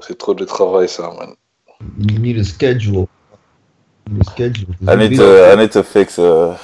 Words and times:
c'est 0.00 0.18
trop 0.18 0.34
de 0.34 0.44
travail, 0.44 0.88
ça, 0.88 1.12
man. 1.18 1.34
You 1.98 2.18
need 2.18 2.38
a 2.38 2.44
schedule. 2.44 3.06
You 4.06 4.14
need 4.14 4.22
a 4.22 4.30
schedule. 4.30 4.74
I 4.88 4.96
need 4.96 5.16
to 5.16 5.52
I 5.52 5.56
need 5.56 5.72
to 5.72 5.82
fix 5.82 6.18
a 6.18 6.58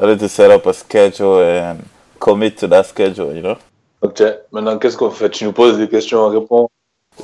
I 0.00 0.06
need 0.06 0.20
to 0.20 0.28
set 0.28 0.50
up 0.50 0.66
a 0.66 0.72
schedule 0.72 1.40
and 1.40 1.78
commit 2.20 2.56
to 2.58 2.68
that 2.68 2.86
schedule, 2.86 3.34
you 3.34 3.42
know? 3.42 3.56
Ok, 4.00 4.22
maintenant, 4.52 4.78
qu'est-ce 4.78 4.96
qu'on 4.96 5.10
fait? 5.10 5.28
Tu 5.30 5.44
nous 5.44 5.52
poses 5.52 5.76
des 5.76 5.88
questions, 5.88 6.20
on 6.20 6.28
répond 6.28 6.68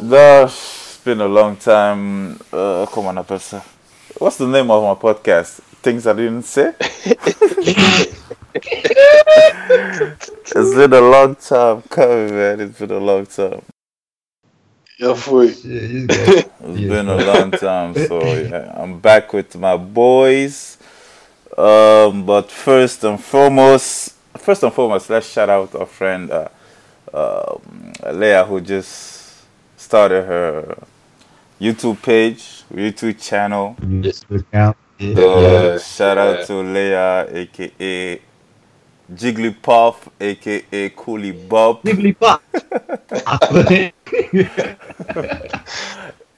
No, 0.03 0.47
it's 0.47 0.99
been 1.05 1.21
a 1.21 1.29
long 1.29 1.55
time. 1.55 2.37
Uh, 2.53 2.85
comment 2.93 3.11
on 3.11 3.17
appelle 3.17 3.39
ça? 3.39 3.63
What's 4.19 4.39
the 4.39 4.47
name 4.47 4.71
of 4.71 4.83
my 4.83 4.95
podcast? 5.01 5.61
Things 5.83 6.07
I 6.07 6.15
didn't 6.15 6.43
say? 6.43 6.73
it's 10.57 10.75
been 10.75 10.93
a 10.93 11.01
long 11.01 11.37
time 11.37 11.83
coming, 11.91 12.35
man. 12.35 12.61
It's 12.61 12.79
been 12.79 12.91
a 12.91 12.99
long 12.99 13.27
time. 13.27 13.63
Yeah, 15.05 15.15
fouille. 15.15 15.53
Shit, 15.55 15.91
you 15.91 16.07
got- 16.07 16.29
It's 16.29 16.81
Yeah. 16.81 16.89
been 16.89 17.09
a 17.09 17.17
long 17.17 17.51
time, 17.51 17.95
so 18.09 18.23
yeah, 18.25 18.73
I'm 18.83 18.99
back 19.01 19.33
with 19.33 19.57
my 19.57 19.77
boys. 19.77 20.79
Um, 21.57 22.25
but 22.27 22.51
first 22.51 23.05
and 23.05 23.23
foremost, 23.23 24.15
first 24.39 24.63
and 24.63 24.73
foremost, 24.73 25.11
let's 25.11 25.29
shout 25.31 25.49
out 25.51 25.75
our 25.75 25.87
friend 25.87 26.31
uh, 26.31 26.49
um, 27.13 27.93
Leah, 28.13 28.45
who 28.45 28.61
just 28.61 29.45
started 29.77 30.25
her 30.25 30.77
YouTube 31.61 32.03
page, 32.03 32.65
YouTube 32.73 33.21
channel. 33.23 33.77
Yes. 33.87 34.25
Account. 34.31 34.77
Yeah. 34.99 35.15
So 35.15 35.41
Yeah, 35.41 35.79
shout 35.79 36.17
yeah. 36.17 36.23
out 36.25 36.47
to 36.47 36.55
Leah, 36.63 37.27
aka 37.31 38.21
Jigglypuff, 39.13 40.09
aka 40.21 40.91
Coolie 40.91 41.49
Bob, 41.49 41.83
Jigglypuff. 41.85 42.41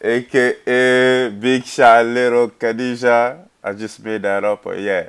aka 0.01 1.30
Big 1.30 1.65
Shot 1.65 2.06
Little 2.06 2.48
Khadija. 2.51 3.39
I 3.62 3.72
just 3.72 4.03
made 4.05 4.22
that 4.22 4.44
up, 4.44 4.64
but 4.64 4.78
yeah, 4.81 5.09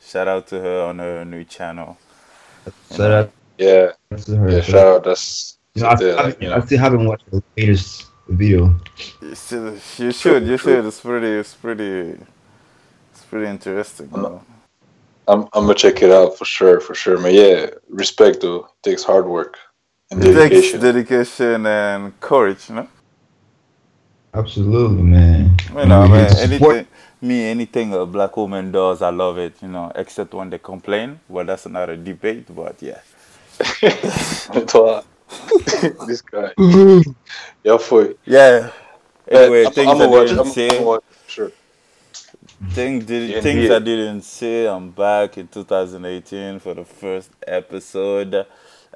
shout 0.00 0.28
out 0.28 0.46
to 0.48 0.60
her 0.60 0.82
on 0.82 0.98
her 0.98 1.24
new 1.24 1.44
channel. 1.44 1.98
Shout 2.94 3.10
out 3.10 3.30
Yeah, 3.58 3.92
to 4.24 4.36
her. 4.36 4.50
yeah, 4.50 4.60
shout 4.60 4.86
out. 4.86 5.04
That's, 5.04 5.58
You 5.74 5.82
know, 5.82 5.88
I, 5.88 5.92
I, 5.94 6.22
like, 6.22 6.40
you 6.40 6.52
I 6.52 6.60
still 6.60 6.78
haven't 6.78 7.04
watched 7.06 7.30
the 7.30 7.42
latest 7.56 8.06
video. 8.28 8.74
You 9.20 9.34
should, 9.34 9.80
you 9.98 10.12
should, 10.12 10.46
you 10.46 10.56
should. 10.58 10.84
It's 10.86 11.00
pretty, 11.00 11.26
it's 11.28 11.54
pretty, 11.54 12.18
it's 13.12 13.24
pretty 13.28 13.46
interesting. 13.50 14.08
You 15.28 15.34
know? 15.36 15.42
I'm, 15.42 15.48
I'm 15.52 15.64
gonna 15.66 15.74
check 15.74 16.02
it 16.02 16.10
out 16.10 16.36
for 16.38 16.44
sure, 16.44 16.80
for 16.80 16.94
sure. 16.94 17.18
But 17.20 17.32
yeah, 17.32 17.66
respect 17.88 18.40
though. 18.40 18.68
takes 18.82 19.02
hard 19.04 19.26
work 19.26 19.58
and 20.10 20.22
It 20.22 20.34
takes 20.34 20.72
dedication. 20.72 20.80
dedication 20.80 21.66
and 21.66 22.20
courage, 22.20 22.68
you 22.68 22.76
know. 22.76 22.88
Absolutely, 24.34 25.02
man. 25.02 25.56
You 25.76 25.84
know, 25.86 26.00
We're 26.00 26.06
here 26.06 26.16
man, 26.16 26.30
to 26.30 26.36
support- 26.36 26.76
anything, 26.76 26.86
me, 27.20 27.44
anything 27.44 27.94
a 27.94 28.06
black 28.06 28.36
woman 28.36 28.72
does, 28.72 29.02
I 29.02 29.10
love 29.10 29.38
it, 29.38 29.54
you 29.62 29.68
know, 29.68 29.92
except 29.94 30.32
when 30.34 30.50
they 30.50 30.58
complain. 30.58 31.20
Well, 31.28 31.44
that's 31.44 31.66
another 31.66 31.96
debate, 31.96 32.46
but 32.54 32.80
yeah. 32.82 33.00
This 36.06 36.22
guy. 36.22 36.52
Yeah, 37.64 37.78
fouille. 37.78 38.14
Yeah. 38.24 38.70
Anyway, 39.28 39.64
I'm, 39.66 39.72
things 39.72 39.88
I'm 39.90 40.00
I 40.02 40.06
watch. 40.06 40.30
I'm, 40.30 40.46
say, 40.46 40.78
I'm 40.78 40.84
gonna 42.62 42.70
watch. 42.70 42.74
Sure. 42.74 42.74
things, 42.74 43.04
did, 43.06 43.30
Yeah, 43.30 43.40
things 43.40 43.68
yeah. 43.68 43.76
I 43.76 43.78
didn't 43.80 44.22
say, 44.22 44.66
I'm 44.66 44.90
back 44.90 45.38
in 45.38 45.48
2018 45.48 46.60
for 46.60 46.74
the 46.74 46.84
first 46.84 47.30
episode. 47.46 48.46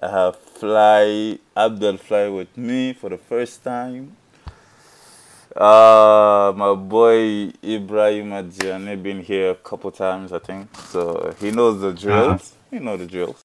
I 0.03 0.09
have 0.11 0.36
Fly, 0.39 1.39
Abdel 1.56 1.97
Fly 1.97 2.28
with 2.28 2.56
me 2.56 2.92
for 2.92 3.11
the 3.11 3.19
first 3.19 3.64
time. 3.64 4.17
Uh, 5.55 6.53
my 6.55 6.75
boy 6.75 7.50
Ibrahim 7.64 8.31
Adjane 8.31 9.03
been 9.03 9.20
here 9.22 9.50
a 9.50 9.55
couple 9.55 9.91
times, 9.91 10.33
I 10.33 10.39
think. 10.39 10.69
So 10.89 11.34
he 11.41 11.50
knows 11.50 11.81
the 11.81 11.92
drills. 11.92 12.55
He 12.71 12.78
know 12.78 12.97
the 12.97 13.06
drills. 13.06 13.43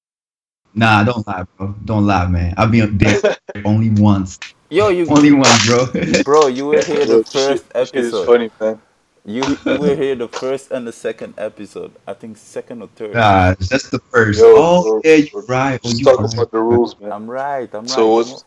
Nah, 0.73 1.03
don't 1.03 1.25
lie, 1.27 1.45
bro. 1.57 1.75
Don't 1.85 2.05
lie, 2.05 2.27
man. 2.27 2.53
I've 2.57 2.71
been 2.71 2.97
there 2.97 3.37
only 3.65 3.89
once. 3.91 4.39
Yo, 4.69 4.89
you, 4.89 5.05
Only 5.09 5.33
once, 5.33 5.67
bro. 5.67 5.85
bro, 6.23 6.47
you 6.47 6.65
were 6.67 6.81
here 6.81 7.05
the 7.05 7.23
first 7.23 7.33
shit- 7.33 7.87
shit 7.87 7.95
is 7.95 8.13
episode. 8.13 8.25
funny, 8.25 8.49
man. 8.59 8.81
You, 9.23 9.43
you 9.65 9.77
were 9.77 9.95
here 9.95 10.15
the 10.15 10.27
first 10.27 10.71
and 10.71 10.87
the 10.87 10.91
second 10.91 11.35
episode. 11.37 11.91
I 12.07 12.13
think 12.13 12.37
second 12.37 12.81
or 12.81 12.87
third. 12.95 13.13
Nah, 13.13 13.53
that's 13.69 13.89
the 13.89 13.99
first. 13.99 14.39
Yo, 14.39 14.45
oh, 14.47 14.83
bro, 14.83 15.01
yeah, 15.03 15.15
you're 15.31 15.43
right. 15.43 15.79
Oh, 15.83 15.89
Just 15.89 15.99
you 15.99 16.05
talk 16.05 16.21
right. 16.21 16.33
about 16.33 16.51
the 16.51 16.59
rules, 16.59 16.99
man. 16.99 17.11
I'm 17.11 17.29
right. 17.29 17.69
I'm 17.71 17.81
right. 17.81 17.89
So 17.89 18.15
what's 18.15 18.45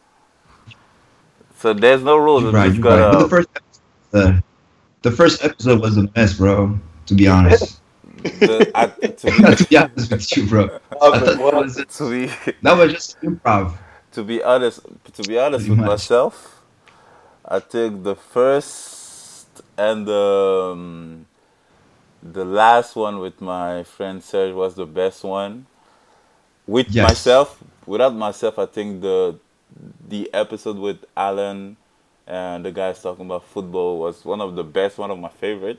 So 1.58 1.74
there's 1.74 2.02
no 2.02 2.16
rules. 2.16 2.42
You're 2.42 2.52
we 2.52 2.58
right. 2.58 2.74
You're 2.74 2.82
right. 2.82 3.12
But 3.12 3.12
the 3.12 3.18
gotta. 3.18 3.28
first, 3.28 3.48
episode, 3.54 4.34
uh, 4.34 4.40
the 5.02 5.10
first 5.12 5.44
episode 5.44 5.80
was 5.80 5.96
a 5.96 6.10
mess, 6.16 6.34
bro. 6.34 6.76
To 7.06 7.14
be 7.14 7.28
honest. 7.28 7.80
the, 8.24 8.72
I, 8.74 8.86
to, 8.86 9.10
to 9.56 9.66
be 9.68 9.76
honest 9.76 10.10
with 10.10 10.36
you, 10.36 10.46
bro. 10.48 10.64
I 10.90 10.96
thought 10.96 11.24
that 11.24 11.38
was, 11.38 11.76
to 11.76 12.10
be 12.10 12.26
that 12.62 12.76
was 12.76 12.92
just 12.92 13.20
improv. 13.20 13.76
to 14.10 14.24
be 14.24 14.42
honest, 14.42 14.80
to 15.12 15.22
be 15.22 15.38
honest 15.38 15.66
Pretty 15.66 15.70
with 15.70 15.78
much. 15.78 15.88
myself, 15.88 16.62
I 17.44 17.60
think 17.60 18.02
the 18.02 18.16
first 18.16 18.94
and 19.76 20.06
the 20.06 20.70
um, 20.72 21.26
the 22.22 22.44
last 22.44 22.96
one 22.96 23.18
with 23.18 23.40
my 23.40 23.82
friend 23.84 24.22
Serge 24.22 24.54
was 24.54 24.74
the 24.74 24.86
best 24.86 25.24
one. 25.24 25.66
With 26.66 26.90
Yes. 26.90 27.08
myself, 27.08 27.62
without 27.86 28.14
myself, 28.14 28.58
I 28.58 28.66
think 28.66 29.02
the 29.02 29.36
the 30.08 30.32
episode 30.32 30.78
with 30.78 31.04
Alan 31.16 31.76
and 32.26 32.64
the 32.64 32.70
guys 32.72 33.02
talking 33.02 33.26
about 33.26 33.44
football 33.44 33.98
was 33.98 34.24
one 34.24 34.40
of 34.40 34.54
the 34.54 34.64
best, 34.64 34.96
one 34.98 35.10
of 35.10 35.18
my 35.18 35.28
favorite. 35.28 35.78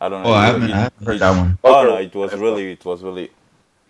I 0.00 0.08
don't 0.08 0.22
know. 0.22 0.30
Oh, 0.30 0.32
I 0.32 0.44
it- 0.48 0.52
haven't, 0.52 0.70
it- 0.70 0.72
I 0.72 0.78
haven't 0.80 1.06
heard 1.06 1.18
that 1.18 1.36
one. 1.36 1.58
Oh 1.64 1.80
Okay. 1.80 1.88
no, 1.90 1.96
it 2.00 2.14
was 2.14 2.32
really, 2.40 2.72
it 2.72 2.84
was 2.84 3.02
really, 3.02 3.30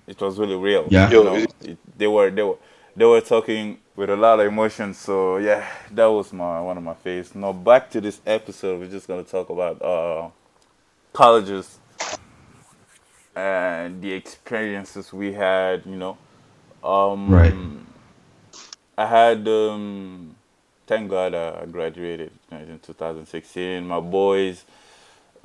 it 0.06 0.20
was 0.20 0.38
really 0.38 0.56
real. 0.56 0.86
Yeah. 0.90 1.10
You 1.10 1.22
know, 1.24 1.34
it, 1.60 1.78
they 1.98 2.06
were, 2.08 2.30
they 2.30 2.42
were, 2.42 2.56
they 2.98 3.04
were 3.04 3.20
talking 3.20 3.78
with 3.94 4.10
a 4.10 4.16
lot 4.16 4.40
of 4.40 4.46
emotion. 4.46 4.92
So 4.92 5.36
yeah, 5.36 5.64
that 5.92 6.06
was 6.06 6.32
my 6.32 6.60
one 6.60 6.76
of 6.76 6.82
my 6.82 6.94
favorites. 6.94 7.34
Now 7.34 7.52
back 7.52 7.90
to 7.90 8.00
this 8.00 8.20
episode, 8.26 8.80
we're 8.80 8.90
just 8.90 9.06
gonna 9.06 9.22
talk 9.22 9.48
about 9.50 9.80
uh, 9.80 10.28
colleges 11.12 11.78
and 13.36 14.02
the 14.02 14.12
experiences 14.12 15.12
we 15.12 15.32
had. 15.32 15.86
You 15.86 15.96
know, 15.96 16.18
um, 16.82 17.30
Right. 17.30 17.54
I 18.96 19.06
had, 19.06 19.46
um, 19.46 20.34
thank 20.88 21.08
God, 21.08 21.32
uh, 21.32 21.60
I 21.62 21.66
graduated 21.66 22.32
in 22.50 22.80
2016. 22.80 23.86
My 23.86 24.00
boys 24.00 24.64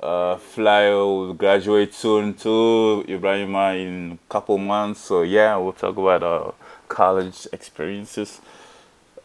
uh, 0.00 0.34
Flyo 0.36 1.06
will 1.26 1.34
graduate 1.34 1.94
soon 1.94 2.34
too. 2.34 3.04
Ibrahima 3.06 3.80
in 3.80 4.18
a 4.26 4.28
couple 4.28 4.58
months. 4.58 5.02
So 5.02 5.22
yeah, 5.22 5.56
we'll 5.56 5.72
talk 5.72 5.96
about 5.96 6.24
our 6.24 6.54
college 6.88 7.46
experiences. 7.52 8.40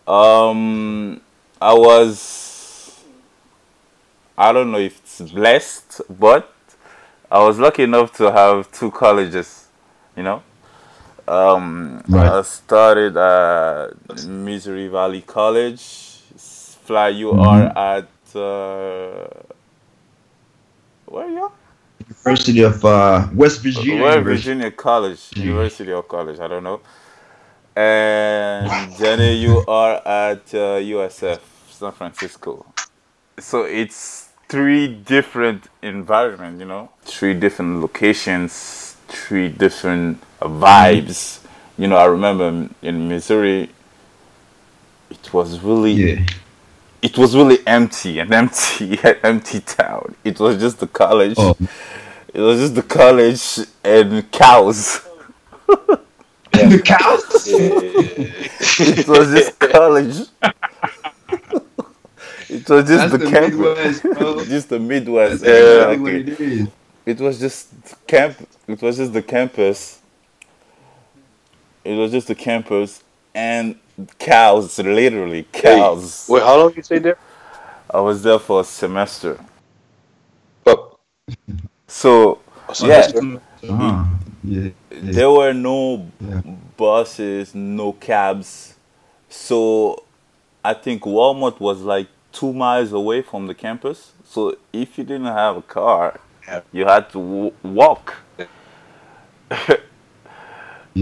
Um, 0.08 1.22
I 1.62 1.74
was, 1.74 3.04
I 4.38 4.52
don't 4.52 4.72
know 4.72 4.80
if 4.80 5.00
it's 5.00 5.22
blessed, 5.32 6.02
but 6.10 6.52
I 7.32 7.40
was 7.44 7.60
lucky 7.60 7.84
enough 7.84 8.14
to 8.18 8.32
have 8.32 8.72
two 8.72 8.92
colleges. 8.92 9.68
You 10.16 10.24
know, 10.24 10.44
um, 11.28 12.04
Right. 12.08 12.28
I 12.32 12.42
started 12.42 13.16
at 13.18 13.92
Missouri 14.28 14.88
Valley 14.88 15.22
College. 15.22 15.82
Fly, 16.86 17.10
you 17.10 17.32
are 17.32 17.72
at. 17.78 18.08
Uh, 18.36 19.28
where 21.06 21.26
are 21.26 21.30
you? 21.30 21.52
University 22.08 22.62
of 22.64 22.84
uh, 22.84 23.28
West 23.34 23.62
Virginia. 23.62 23.94
University. 23.96 24.24
Virginia 24.24 24.72
College, 24.72 25.30
Mm. 25.32 25.44
University 25.44 25.92
of 25.92 26.08
College, 26.08 26.40
I 26.40 26.48
don't 26.48 26.64
know. 26.64 26.80
And 27.84 28.94
Jenny, 28.98 29.36
you 29.36 29.64
are 29.66 30.06
at 30.06 30.54
uh, 30.54 30.84
USF, 30.84 31.40
San 31.70 31.94
Francisco. 31.94 32.66
So 33.40 33.64
it's 33.64 34.28
three 34.50 34.88
different 34.94 35.68
environments, 35.82 36.60
you 36.60 36.66
know, 36.66 36.90
three 37.04 37.34
different 37.34 37.80
locations, 37.80 38.98
three 39.08 39.48
different 39.48 40.22
vibes. 40.42 41.40
You 41.78 41.88
know, 41.88 41.96
I 41.96 42.08
remember 42.08 42.68
in 42.82 43.08
Missouri, 43.08 43.70
it 45.10 45.34
was 45.34 45.62
really 45.62 45.94
Yeah. 45.94 46.26
it 47.02 47.18
was 47.18 47.34
really 47.34 47.60
empty, 47.66 48.20
an 48.20 48.34
empty, 48.34 49.00
an 49.06 49.16
empty 49.24 49.62
town. 49.62 50.16
It 50.26 50.38
was 50.38 50.60
just 50.60 50.80
the 50.82 50.88
college. 50.88 51.36
Oh. 51.38 51.56
It 52.34 52.42
was 52.42 52.60
just 52.60 52.76
the 52.76 52.84
college 52.84 53.66
and 53.86 54.30
cows. 54.32 55.00
the 56.52 56.82
cows. 56.84 57.48
It 58.82 59.08
was 59.08 59.32
just 59.34 59.60
college. 59.60 60.28
it 62.50 62.70
was 62.70 62.88
just 62.88 62.88
That's 62.88 63.12
the, 63.12 63.18
the 63.18 63.30
campus. 63.30 64.04
Midwest, 64.04 64.04
bro. 64.04 64.46
just 64.46 64.70
the 64.70 64.80
Midwest. 64.80 65.44
That's 65.44 65.60
exactly 65.60 65.96
exactly. 65.96 66.00
what 66.00 66.14
it 66.14 66.40
is. 66.40 66.68
It 67.06 67.20
was 67.20 67.40
just 67.40 67.70
camp. 68.08 68.48
It 68.68 68.82
was 68.82 68.98
just 68.98 69.14
the 69.14 69.22
campus. 69.22 70.02
It 71.84 71.96
was 71.96 72.12
just 72.12 72.28
the 72.28 72.36
campus 72.36 73.04
and 73.34 73.76
cows, 74.20 74.78
literally 74.80 75.48
cows. 75.52 76.28
Wait, 76.30 76.44
how 76.44 76.58
long 76.58 76.74
you 76.76 76.84
stay 76.84 77.00
there? 77.00 77.18
I 77.90 78.00
was 78.02 78.22
there 78.22 78.40
for 78.40 78.62
a 78.62 78.64
semester. 78.64 79.40
But 80.64 80.96
So 81.88 82.40
so 82.74 82.88
Yeah. 82.88 83.08
Uh-huh. 83.68 84.06
Yeah. 84.44 84.70
Yeah. 84.92 85.12
there 85.12 85.30
were 85.32 85.54
no 85.54 86.08
Yeah. 86.20 86.42
buses, 86.78 87.54
no 87.56 87.94
cabs. 87.94 88.76
So 89.30 90.04
I 90.64 90.74
think 90.74 91.04
Walmart 91.04 91.60
was 91.60 91.82
like 91.82 92.08
two 92.32 92.54
miles 92.54 92.92
away 92.94 93.22
from 93.22 93.48
the 93.48 93.54
campus. 93.56 94.14
So 94.26 94.56
if 94.74 94.98
you 94.98 95.04
didn't 95.04 95.28
have 95.28 95.58
a 95.58 95.62
car, 95.62 96.20
Yeah. 96.48 96.62
you 96.72 96.86
had 96.86 97.10
to 97.12 97.20
w- 97.20 97.54
walk. 97.64 98.16
Yeah. 98.38 98.48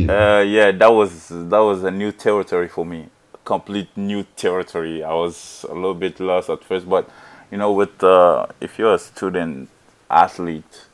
Uh, 0.09 0.43
yeah, 0.45 0.71
that 0.71 0.89
was 0.93 1.27
that 1.29 1.57
was 1.59 1.83
a 1.83 1.89
new 1.89 2.11
territory 2.11 2.67
for 2.67 2.85
me, 2.85 3.07
complete 3.45 3.89
new 3.95 4.23
territory. 4.35 5.03
I 5.03 5.13
was 5.13 5.65
a 5.67 5.73
little 5.73 5.95
bit 5.95 6.19
lost 6.19 6.49
at 6.49 6.63
first, 6.63 6.87
but 6.87 7.09
you 7.49 7.57
know, 7.57 7.71
with 7.71 8.03
uh, 8.03 8.45
if 8.61 8.77
you're 8.77 8.93
a 8.93 8.99
student 8.99 9.69
athlete, 10.09 10.85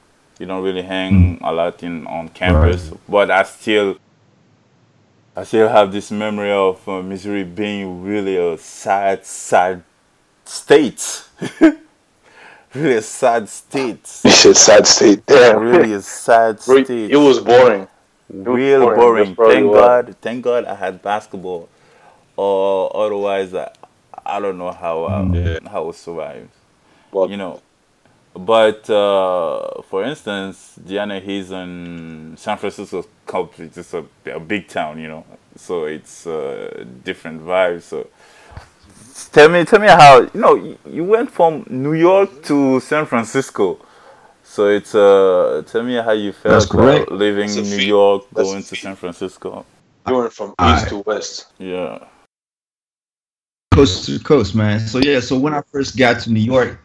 you 0.44 0.48
don't 0.48 0.62
really 0.62 0.82
hang 0.82 1.40
a 1.42 1.54
lot 1.54 1.82
in 1.84 2.06
on 2.06 2.28
campus. 2.28 2.92
But 3.08 3.32
I 3.32 3.44
still, 3.44 3.98
I 5.38 5.46
still 5.46 5.70
have 5.70 5.94
this 5.94 6.12
memory 6.12 6.52
of 6.52 6.86
uh, 6.88 7.02
Missouri 7.02 7.46
being 7.46 8.04
really 8.04 8.36
a 8.36 8.58
sad, 8.58 9.26
sad 9.26 9.84
state. 10.44 11.24
really 12.74 12.96
a 12.98 13.02
sad 13.02 13.48
state. 13.48 14.02
It's 14.26 14.44
a 14.46 14.54
sad 14.54 14.86
state. 14.86 15.26
Damn. 15.26 15.60
really 15.72 15.94
a 15.94 16.02
sad 16.02 16.60
state 16.60 16.90
It 16.90 17.16
was 17.16 17.40
boring. 17.40 17.88
real 18.30 18.82
boring, 18.82 19.34
boring. 19.34 19.54
Thank 19.56 19.72
why. 19.72 19.78
God, 19.78 20.16
thank 20.22 20.44
God 20.44 20.66
I 20.66 20.76
had 20.76 21.02
basketball, 21.02 21.70
or 22.36 22.94
otherwise 22.94 23.54
I, 23.54 23.72
I 24.26 24.42
don't 24.42 24.58
know 24.58 24.72
how 24.72 25.06
I, 25.06 25.24
Yeah. 25.24 25.60
how 25.70 25.84
I 25.84 25.86
would 25.86 25.96
survive. 25.96 26.50
Well, 27.14 27.30
You 27.30 27.38
know, 27.38 27.62
but 28.36 28.90
uh, 28.90 29.82
for 29.84 30.04
instance, 30.04 30.76
Diana, 30.86 31.20
he's 31.20 31.52
in 31.52 32.36
San 32.38 32.58
Francisco. 32.58 33.06
Complete, 33.26 33.78
it's 33.78 33.94
a, 33.94 34.04
a 34.26 34.40
big 34.40 34.68
town, 34.68 35.00
you 35.00 35.08
know, 35.08 35.26
so 35.56 35.86
it's 35.86 36.26
a 36.26 36.86
different 37.04 37.42
vibe. 37.46 37.82
So. 37.82 38.08
Tell 39.32 39.50
me, 39.50 39.64
tell 39.66 39.80
me 39.80 39.88
how 39.88 40.22
you 40.22 40.30
know 40.42 40.56
you- 40.56 40.78
you 40.90 41.04
went 41.04 41.30
from 41.32 41.66
New 41.70 41.94
York 41.94 42.44
to 42.44 42.80
San 42.80 43.06
Francisco. 43.06 43.78
So 44.44 44.68
it's 44.68 44.94
uh, 44.94 45.64
tell 45.68 45.84
me 45.84 45.96
how 45.96 46.12
you 46.12 46.32
That's 46.32 46.66
felt 46.66 46.70
correct. 46.70 47.12
uh, 47.12 47.16
living 47.16 47.50
in 47.50 47.64
New 47.64 47.78
feat. 47.78 47.88
York, 47.88 48.24
That's 48.34 48.50
going 48.52 48.64
to. 48.64 48.76
San 48.76 48.96
Francisco. 48.96 49.66
you 50.08 50.16
went 50.18 50.34
from 50.34 50.54
Alright. 50.60 50.82
east 50.82 50.90
to 50.90 50.98
west. 51.00 51.48
Yeah. 51.60 52.00
coast 53.74 54.06
to 54.06 54.20
coast, 54.20 54.54
man. 54.56 54.80
So 54.80 55.00
yeah, 55.00 55.20
so 55.20 55.38
when 55.40 55.54
I 55.54 55.62
first 55.72 55.98
got 55.98 56.20
to 56.24 56.32
New 56.32 56.42
York, 56.42 56.78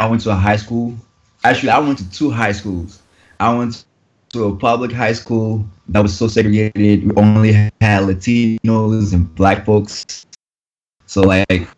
I 0.00 0.06
went 0.06 0.22
to 0.22 0.30
a 0.30 0.34
high 0.34 0.56
school. 0.56 0.96
Actually, 1.44 1.70
I 1.70 1.78
went 1.78 1.98
to 1.98 2.10
two 2.10 2.30
high 2.30 2.52
schools. 2.52 3.02
I 3.38 3.54
went 3.54 3.84
to 4.30 4.44
a 4.44 4.56
public 4.56 4.90
high 4.90 5.12
school 5.12 5.64
that 5.88 6.00
was 6.00 6.16
so 6.16 6.26
segregated. 6.26 7.06
We 7.06 7.14
only 7.16 7.52
had 7.52 7.70
Latinos 7.80 9.12
and 9.12 9.32
black 9.34 9.66
folks. 9.66 10.26
So 11.04 11.20
like 11.20 11.68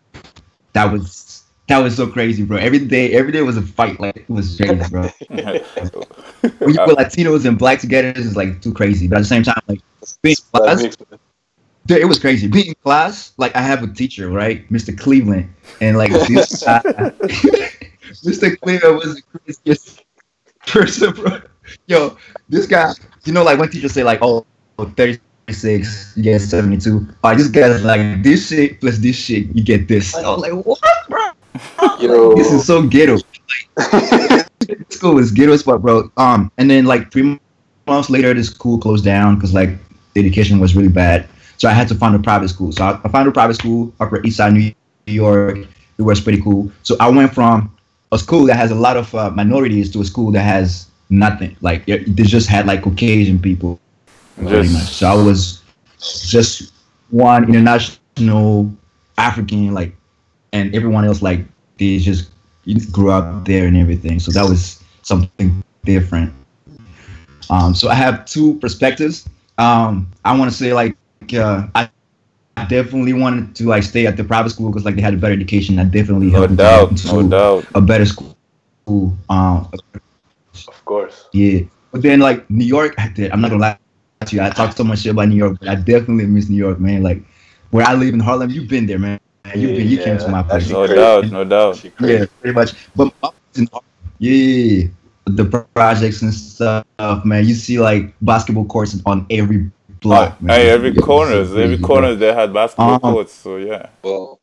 that 0.71 0.91
was 0.91 1.43
that 1.67 1.79
was 1.79 1.97
so 1.97 2.07
crazy, 2.07 2.43
bro. 2.43 2.57
Every 2.57 2.79
day, 2.79 3.13
every 3.13 3.33
day 3.33 3.41
was 3.41 3.57
a 3.57 3.61
fight. 3.61 3.99
Like 3.99 4.15
it 4.15 4.29
was 4.29 4.55
crazy, 4.55 4.89
bro. 4.89 5.09
When 6.59 6.73
you 6.73 6.79
put 6.85 6.97
Latinos 6.97 7.45
and 7.45 7.57
black 7.57 7.79
together, 7.79 8.13
it's 8.15 8.37
like 8.37 8.61
too 8.61 8.73
crazy. 8.73 9.07
But 9.07 9.17
at 9.17 9.21
the 9.21 9.27
same 9.27 9.43
time, 9.43 9.61
like 9.67 9.81
being 10.21 10.35
class, 10.53 10.95
Dude, 11.85 11.97
it 11.97 12.05
was 12.05 12.17
crazy. 12.17 12.47
Being 12.47 12.67
in 12.67 12.75
class, 12.75 13.33
like 13.37 13.53
I 13.57 13.61
have 13.61 13.83
a 13.83 13.87
teacher, 13.87 14.29
right, 14.29 14.67
Mr. 14.69 14.97
Cleveland, 14.97 15.53
and 15.81 15.97
like 15.97 16.11
this 16.11 16.63
guy, 16.63 16.81
Mr. 18.21 18.59
Cleveland 18.59 18.97
was 18.97 19.15
the 19.15 19.21
craziest 19.21 20.03
person, 20.67 21.13
bro. 21.13 21.41
Yo, 21.87 22.17
this 22.49 22.67
guy, 22.67 22.91
you 23.25 23.33
know, 23.33 23.43
like 23.43 23.59
when 23.59 23.69
teachers 23.69 23.93
say 23.93 24.03
like, 24.03 24.19
"Oh, 24.21 24.45
36, 24.77 26.13
you 26.15 26.23
get 26.23 26.39
72." 26.41 27.07
Like 27.23 27.37
this 27.37 27.47
guy's 27.47 27.83
like, 27.83 28.23
"This 28.23 28.47
shit 28.47 28.79
plus 28.79 28.97
this 28.97 29.15
shit, 29.15 29.47
you 29.55 29.63
get 29.63 29.87
this." 29.87 30.15
I 30.15 30.29
was 30.29 30.41
like, 30.41 30.53
"What, 30.65 30.79
bro? 31.09 31.97
Yo. 31.99 32.35
This 32.35 32.51
is 32.51 32.65
so 32.65 32.83
ghetto." 32.87 33.17
This 34.63 34.85
school 34.97 35.15
was 35.15 35.31
ghetto 35.31 35.51
as 35.51 35.61
fuck, 35.61 35.81
bro. 35.81 36.09
Um, 36.15 36.49
and 36.57 36.69
then 36.69 36.85
like 36.85 37.11
three 37.11 37.37
months 37.85 38.09
later, 38.09 38.33
the 38.33 38.45
school 38.45 38.77
closed 38.77 39.03
down 39.03 39.35
because 39.35 39.53
like 39.53 39.69
the 40.13 40.21
education 40.21 40.59
was 40.59 40.73
really 40.73 40.87
bad. 40.87 41.27
So 41.57 41.67
I 41.67 41.73
had 41.73 41.87
to 41.89 41.95
find 41.95 42.15
a 42.15 42.19
private 42.19 42.49
school. 42.49 42.71
So 42.71 42.83
I, 42.85 42.99
I 43.03 43.09
found 43.09 43.27
a 43.27 43.31
private 43.31 43.55
school 43.55 43.93
Upper 43.99 44.21
East 44.25 44.37
Side, 44.37 44.53
New 44.53 44.73
York. 45.05 45.57
It 45.97 46.01
was 46.01 46.21
pretty 46.21 46.41
cool. 46.41 46.71
So 46.83 46.95
I 46.99 47.09
went 47.09 47.33
from 47.33 47.75
a 48.13 48.19
school 48.19 48.45
that 48.45 48.55
has 48.55 48.71
a 48.71 48.75
lot 48.75 48.95
of 48.97 49.13
uh, 49.15 49.29
minorities 49.31 49.91
to 49.91 50.01
a 50.01 50.05
school 50.05 50.31
that 50.31 50.41
has 50.43 50.87
nothing. 51.09 51.55
Like 51.61 51.85
they 51.85 52.23
just 52.23 52.47
had 52.47 52.65
like 52.65 52.83
Caucasian 52.83 53.39
people, 53.39 53.79
pretty 54.37 54.67
Just- 54.67 54.73
much. 54.73 54.89
So 54.89 55.07
I 55.07 55.15
was 55.15 55.61
just 56.29 56.73
one 57.09 57.43
international 57.45 58.71
African, 59.17 59.73
like, 59.73 59.95
and 60.51 60.73
everyone 60.75 61.05
else 61.05 61.21
like 61.21 61.45
they 61.77 61.97
just 61.97 62.29
grew 62.91 63.11
up 63.11 63.45
there 63.45 63.67
and 63.67 63.77
everything. 63.77 64.19
So 64.19 64.31
that 64.31 64.47
was 64.47 64.81
something 65.01 65.63
different. 65.83 66.33
Um, 67.49 67.75
so 67.75 67.89
I 67.89 67.95
have 67.95 68.25
two 68.25 68.55
perspectives. 68.59 69.27
Um, 69.57 70.09
I 70.23 70.37
want 70.37 70.51
to 70.51 70.57
say 70.57 70.73
like 70.73 70.95
uh, 71.33 71.67
I 71.75 71.89
definitely 72.57 73.13
wanted 73.13 73.55
to 73.55 73.65
like 73.65 73.83
stay 73.83 74.05
at 74.05 74.15
the 74.17 74.23
private 74.23 74.49
school 74.51 74.69
because 74.69 74.85
like 74.85 74.95
they 74.95 75.01
had 75.01 75.13
a 75.13 75.17
better 75.17 75.33
education. 75.33 75.79
I 75.79 75.83
definitely 75.85 76.27
No 76.27 76.39
helped 76.39 76.51
me 76.51 76.57
doubt, 76.57 76.89
get 76.95 77.05
no 77.13 77.27
doubt. 77.27 77.65
a 77.75 77.81
better 77.81 78.05
school. 78.05 78.35
Um, 79.29 79.69
Of 80.67 80.85
course. 80.85 81.25
yeah, 81.33 81.61
but 81.91 82.01
then 82.01 82.19
like 82.19 82.47
New 82.49 82.65
York, 82.65 82.93
I 82.97 83.07
did. 83.09 83.31
I'm 83.31 83.41
not 83.41 83.49
gonna 83.51 83.61
lie 83.61 83.77
to 84.25 84.35
you. 84.35 84.41
I 84.41 84.49
talked 84.49 84.77
so 84.77 84.83
much 84.83 84.99
shit 84.99 85.11
about 85.11 85.29
New 85.29 85.35
York, 85.35 85.57
but 85.59 85.67
I 85.69 85.75
definitely 85.75 86.25
miss 86.27 86.49
New 86.49 86.57
York, 86.57 86.79
man. 86.79 87.01
Like 87.03 87.21
where 87.71 87.85
I 87.85 87.93
live 87.93 88.13
in 88.13 88.19
Harlem, 88.19 88.49
you've 88.49 88.69
been 88.69 88.85
there, 88.85 88.99
man. 88.99 89.19
You've 89.55 89.75
been, 89.75 89.87
you 89.89 89.97
came 90.01 90.17
to 90.19 90.27
my 90.29 90.41
place. 90.43 90.69
No 90.69 90.85
crazy. 90.85 90.95
doubt, 91.01 91.25
no 91.31 91.43
doubt. 91.43 91.83
Yeah, 91.99 92.25
pretty 92.39 92.53
much. 92.53 92.73
But 92.95 93.11
yeah, 94.19 94.87
the 95.25 95.67
projects 95.73 96.21
and 96.21 96.33
stuff, 96.33 96.85
man. 97.25 97.45
You 97.45 97.53
see 97.53 97.79
like 97.79 98.13
basketball 98.21 98.65
courts 98.65 98.95
on 99.05 99.25
every 99.29 99.69
block. 100.03 100.41
man. 100.41 100.59
Hey, 100.59 100.69
every 100.69 100.89
It's 100.89 100.99
so 100.99 101.05
corners, 101.05 101.49
every 101.51 101.67
crazy, 101.67 101.83
corner 101.83 102.15
they 102.15 102.33
had 102.33 102.53
basketball 102.53 102.95
Uh-huh. 102.95 103.11
courts. 103.11 103.33
So 103.33 103.57
yeah. 103.57 103.89
Well, 104.03 104.39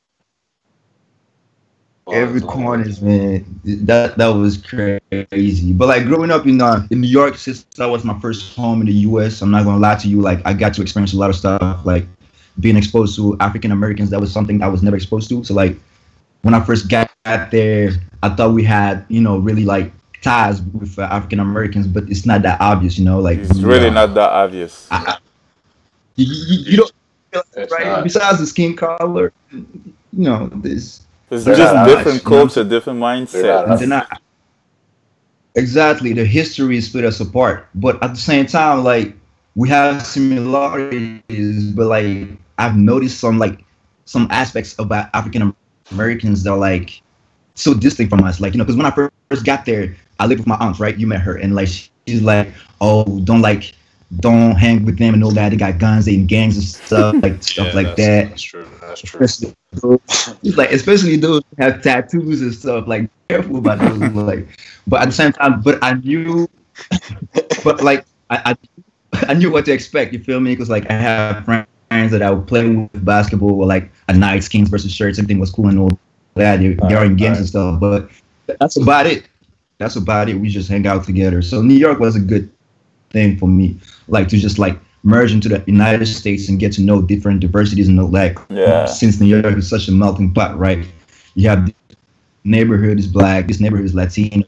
well, 2.06 2.16
Every 2.16 2.40
well, 2.40 2.50
corners, 2.50 3.00
man. 3.00 3.44
That 3.64 4.16
that 4.18 4.28
was 4.28 4.56
crazy. 4.58 5.72
But 5.72 5.88
like 5.88 6.06
growing 6.06 6.30
up 6.30 6.46
in 6.46 6.60
uh, 6.60 6.86
in 6.90 7.00
New 7.00 7.08
York, 7.08 7.36
since 7.36 7.62
that 7.76 7.86
was 7.86 8.04
my 8.04 8.18
first 8.20 8.56
home 8.56 8.80
in 8.80 8.86
the 8.86 8.92
U.S., 9.10 9.42
I'm 9.42 9.50
not 9.50 9.64
gonna 9.64 9.78
lie 9.78 9.96
to 9.96 10.08
you. 10.08 10.20
Like 10.20 10.40
I 10.44 10.52
got 10.52 10.74
to 10.74 10.82
experience 10.82 11.12
a 11.12 11.16
lot 11.18 11.30
of 11.30 11.36
stuff. 11.36 11.84
Like 11.84 12.06
being 12.58 12.76
exposed 12.76 13.14
to 13.16 13.36
African 13.40 13.70
Americans, 13.70 14.10
that 14.10 14.20
was 14.20 14.32
something 14.32 14.62
I 14.62 14.68
was 14.68 14.82
never 14.82 14.96
exposed 14.96 15.28
to. 15.28 15.44
So 15.44 15.54
like 15.54 15.76
when 16.42 16.54
I 16.54 16.60
first 16.64 16.88
got 16.88 17.10
there, 17.50 17.92
I 18.22 18.30
thought 18.30 18.52
we 18.54 18.64
had 18.64 19.04
you 19.08 19.20
know 19.20 19.38
really 19.38 19.64
like 19.64 19.92
ties 20.22 20.60
with 20.62 20.98
uh, 20.98 21.02
African 21.02 21.40
Americans, 21.40 21.86
but 21.86 22.04
it's 22.10 22.26
not 22.26 22.42
that 22.42 22.60
obvious, 22.60 22.98
you 22.98 23.04
know. 23.04 23.20
Like 23.20 23.38
It's 23.38 23.60
really 23.60 23.88
uh, 23.88 23.92
not 23.92 24.14
that 24.14 24.30
obvious. 24.30 24.88
I- 24.90 25.18
you, 26.24 26.44
you, 26.46 26.70
you 26.72 26.76
don't 26.76 26.92
It's 27.56 27.72
right. 27.72 27.86
not. 27.86 28.04
Besides 28.04 28.38
the 28.38 28.46
skin 28.46 28.76
color, 28.76 29.32
you 29.50 29.64
know 30.12 30.48
this. 30.54 31.02
It's 31.30 31.44
just 31.44 31.58
different 31.58 31.78
honest, 31.78 32.06
you 32.06 32.12
know? 32.12 32.36
culture, 32.42 32.64
different 32.64 33.00
They're 33.00 33.08
mindset. 33.08 33.78
They're 33.78 33.88
not 33.88 34.20
exactly 35.54 36.12
the 36.12 36.24
history 36.24 36.80
split 36.80 37.04
us 37.04 37.20
apart, 37.20 37.68
but 37.74 38.02
at 38.02 38.10
the 38.10 38.20
same 38.20 38.46
time, 38.46 38.84
like 38.84 39.14
we 39.54 39.68
have 39.68 40.04
similarities, 40.04 41.72
but 41.72 41.86
like 41.86 42.28
I've 42.58 42.76
noticed 42.76 43.20
some 43.20 43.38
like 43.38 43.64
some 44.04 44.26
aspects 44.30 44.76
about 44.78 45.08
African 45.14 45.54
Americans 45.92 46.42
that 46.42 46.50
are 46.50 46.58
like 46.58 47.00
so 47.54 47.74
distinct 47.74 48.10
from 48.10 48.24
us. 48.24 48.40
Like 48.40 48.54
you 48.54 48.58
know, 48.58 48.64
because 48.64 48.76
when 48.76 48.86
I 48.86 48.90
first 48.90 49.44
got 49.44 49.64
there, 49.64 49.96
I 50.18 50.26
lived 50.26 50.40
with 50.40 50.48
my 50.48 50.56
aunt, 50.56 50.78
right? 50.78 50.96
You 50.96 51.06
met 51.06 51.20
her, 51.20 51.36
and 51.36 51.54
like 51.54 51.68
she's 51.68 52.22
like, 52.22 52.52
oh, 52.80 53.20
don't 53.20 53.42
like. 53.42 53.74
Don't 54.18 54.56
hang 54.56 54.84
with 54.84 54.98
them 54.98 55.14
and 55.14 55.22
all 55.22 55.30
that. 55.32 55.50
They 55.50 55.56
got 55.56 55.78
guns, 55.78 56.04
they 56.06 56.14
in 56.14 56.26
gangs 56.26 56.56
and 56.56 56.64
stuff 56.64 57.14
like 57.22 57.42
stuff 57.42 57.68
Yeah, 57.68 57.74
like 57.74 57.96
that's- 57.96 57.96
that. 57.96 58.28
That's 58.30 58.42
true. 58.42 58.66
That's 58.80 59.00
true. 59.02 59.20
Especially 59.20 59.54
those, 59.72 60.00
it's 60.42 60.56
like 60.56 60.72
especially 60.72 61.16
those 61.16 61.42
who 61.56 61.62
have 61.62 61.80
tattoos 61.82 62.42
and 62.42 62.52
stuff. 62.52 62.88
Like 62.88 63.08
careful 63.28 63.58
about 63.58 63.78
those. 63.78 64.00
Like, 64.12 64.48
but 64.88 65.02
at 65.02 65.06
the 65.06 65.12
same 65.12 65.32
time, 65.32 65.60
but 65.62 65.78
I 65.82 65.94
knew, 65.94 66.48
but 67.64 67.82
like 67.84 68.04
I, 68.30 68.56
I, 69.12 69.22
I 69.28 69.34
knew 69.34 69.50
what 69.52 69.64
to 69.66 69.72
expect. 69.72 70.12
You 70.12 70.18
feel 70.24 70.40
me? 70.40 70.54
Because 70.54 70.70
like 70.70 70.90
I 70.90 70.94
have 70.94 71.44
friends 71.44 72.10
that 72.10 72.22
I 72.22 72.30
would 72.32 72.48
play 72.48 72.66
with 72.68 73.04
basketball 73.04 73.60
or 73.60 73.66
like 73.66 73.92
a 74.08 74.12
Knights, 74.12 74.48
Kings 74.48 74.68
versus 74.68 74.92
Shirts. 74.92 75.18
Everything 75.20 75.38
was 75.38 75.52
cool 75.52 75.68
and 75.68 75.78
all 75.78 75.98
that. 76.34 76.56
They, 76.58 76.74
they 76.74 76.94
are 76.94 77.04
in 77.04 77.14
games 77.14 77.38
and 77.38 77.46
stuff. 77.46 77.78
But 77.78 78.10
that's 78.58 78.76
about 78.76 79.06
it. 79.06 79.24
That's 79.78 79.94
about 79.94 80.28
it. 80.28 80.34
We 80.34 80.48
just 80.48 80.68
hang 80.68 80.86
out 80.88 81.04
together. 81.04 81.42
So 81.42 81.62
New 81.62 81.74
York 81.74 82.00
was 82.00 82.16
a 82.16 82.20
good 82.20 82.50
thing 83.10 83.36
for 83.38 83.48
me, 83.48 83.76
like 84.08 84.28
to 84.28 84.38
just 84.38 84.58
like 84.58 84.78
merge 85.02 85.32
into 85.32 85.48
the 85.48 85.62
United 85.66 86.06
States 86.06 86.48
and 86.48 86.58
get 86.58 86.72
to 86.74 86.82
know 86.82 87.00
different 87.02 87.40
diversities 87.40 87.88
and 87.88 87.98
all 88.00 88.08
that. 88.08 88.36
Yeah. 88.50 88.86
Since 88.86 89.20
New 89.20 89.26
York 89.26 89.56
is 89.56 89.68
such 89.68 89.88
a 89.88 89.92
melting 89.92 90.32
pot, 90.32 90.58
right? 90.58 90.86
You 91.34 91.48
have 91.48 91.72
neighborhood 92.44 92.98
is 92.98 93.06
black, 93.06 93.46
this 93.46 93.60
neighborhood 93.60 93.84
is 93.86 93.94
Latino, 93.94 94.44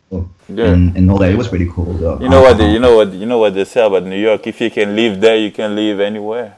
Yeah. 0.49 0.67
and, 0.73 0.97
and 0.97 1.11
all 1.11 1.19
that. 1.19 1.31
It 1.33 1.37
was 1.39 1.49
pretty 1.49 1.69
cool 1.71 1.93
though. 1.95 2.19
You 2.21 2.29
know 2.29 2.43
what? 2.43 2.57
They, 2.59 2.65
Um, 2.67 2.71
you 2.73 2.79
know 2.79 2.97
what? 2.97 3.13
You 3.13 3.27
know 3.27 3.39
what 3.39 3.55
they 3.55 3.65
say 3.65 3.85
about 3.87 4.05
New 4.05 4.19
York. 4.21 4.47
If 4.47 4.61
you 4.61 4.71
can 4.71 4.95
live 4.97 5.21
there, 5.21 5.37
you 5.37 5.51
can 5.51 5.75
live 5.75 6.01
anywhere. 6.01 6.57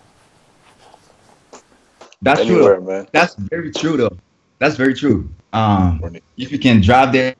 That's 2.22 2.40
Anywhere, 2.40 2.76
true. 2.76 2.84
man. 2.86 3.06
That's 3.12 3.34
very 3.34 3.70
true 3.70 3.96
though. 3.96 4.16
That's 4.58 4.76
very 4.76 4.94
true. 4.94 5.28
Um, 5.52 6.00
if 6.36 6.50
you 6.50 6.58
can 6.58 6.80
drive 6.80 7.12
there, 7.12 7.34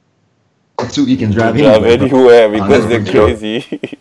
too, 0.90 1.04
you 1.06 1.16
can 1.16 1.30
drive 1.30 1.56
Drive 1.56 1.84
anywhere. 1.84 2.46
anywhere 2.46 2.48
because 2.50 2.84
Uh, 2.84 2.88
they're 2.88 3.04
crazy. 3.04 3.64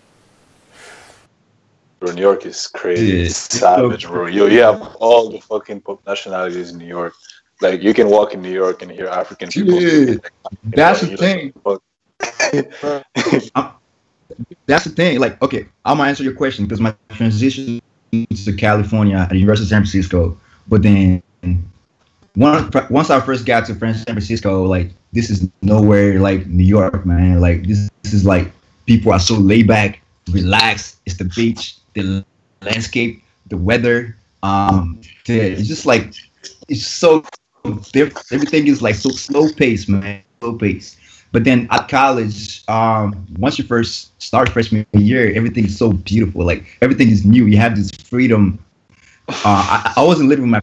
Bro, 2.03 2.11
New 2.15 2.21
York 2.21 2.45
is 2.45 2.67
crazy. 2.67 3.21
It's 3.21 3.37
savage, 3.37 4.07
bro. 4.07 4.27
Yo, 4.27 4.47
you 4.47 4.61
have 4.61 4.81
all 4.99 5.29
the 5.29 5.39
fucking 5.39 5.81
nationalities 6.05 6.71
in 6.71 6.77
New 6.77 6.85
York. 6.85 7.13
Like 7.61 7.81
you 7.81 7.93
can 7.93 8.09
walk 8.09 8.33
in 8.33 8.41
New 8.41 8.51
York 8.51 8.81
and 8.81 8.91
hear 8.91 9.07
African 9.07 9.47
people. 9.47 9.79
Yeah. 9.79 10.15
That's 10.65 10.99
the 10.99 11.15
thing. 11.15 11.53
That's 14.65 14.83
the 14.83 14.89
thing. 14.89 15.21
Like, 15.21 15.41
okay, 15.41 15.65
I'm 15.85 15.95
gonna 15.95 16.09
answer 16.09 16.23
your 16.23 16.33
question 16.33 16.65
because 16.65 16.81
my 16.81 16.93
transition 17.11 17.81
to 18.11 18.53
California 18.57 19.15
at 19.15 19.29
the 19.29 19.37
University 19.37 19.67
of 19.67 19.69
San 19.69 19.83
Francisco, 19.83 20.37
but 20.67 20.81
then 20.81 21.23
once 22.35 22.75
once 22.89 23.09
I 23.09 23.21
first 23.21 23.45
got 23.45 23.65
to 23.67 23.79
San 23.79 24.03
Francisco, 24.03 24.63
like 24.63 24.89
this 25.13 25.29
is 25.29 25.47
nowhere 25.61 26.19
like 26.19 26.47
New 26.47 26.65
York, 26.65 27.05
man. 27.05 27.39
Like 27.39 27.65
this, 27.65 27.89
this 28.01 28.13
is 28.13 28.25
like 28.25 28.51
people 28.87 29.13
are 29.13 29.21
so 29.21 29.35
laid 29.35 29.69
back, 29.69 30.01
relaxed. 30.29 30.97
It's 31.05 31.15
the 31.15 31.25
beach, 31.25 31.77
the 31.93 32.25
landscape, 32.61 33.23
the 33.47 33.57
weather. 33.57 34.17
Um, 34.43 34.99
it's 35.25 35.67
just 35.67 35.85
like 35.85 36.13
it's 36.67 36.85
so 36.85 37.23
different. 37.91 38.25
Everything 38.31 38.67
is 38.67 38.81
like 38.81 38.95
so 38.95 39.09
slow 39.09 39.49
paced, 39.53 39.89
man. 39.89 40.21
Slow 40.41 40.57
paced. 40.57 40.97
But 41.31 41.43
then 41.43 41.67
at 41.71 41.87
college, 41.87 42.63
um, 42.67 43.25
once 43.37 43.57
you 43.57 43.63
first 43.63 44.21
start 44.21 44.49
freshman 44.49 44.85
year, 44.93 45.33
everything 45.35 45.65
is 45.65 45.77
so 45.77 45.91
beautiful. 45.91 46.45
Like 46.45 46.77
everything 46.81 47.09
is 47.09 47.25
new. 47.25 47.45
You 47.45 47.57
have 47.57 47.75
this 47.75 47.89
freedom. 47.91 48.59
Uh, 49.27 49.33
I, 49.45 49.93
I 49.97 50.03
wasn't 50.03 50.29
living 50.29 50.43
with 50.43 50.51
my, 50.51 50.61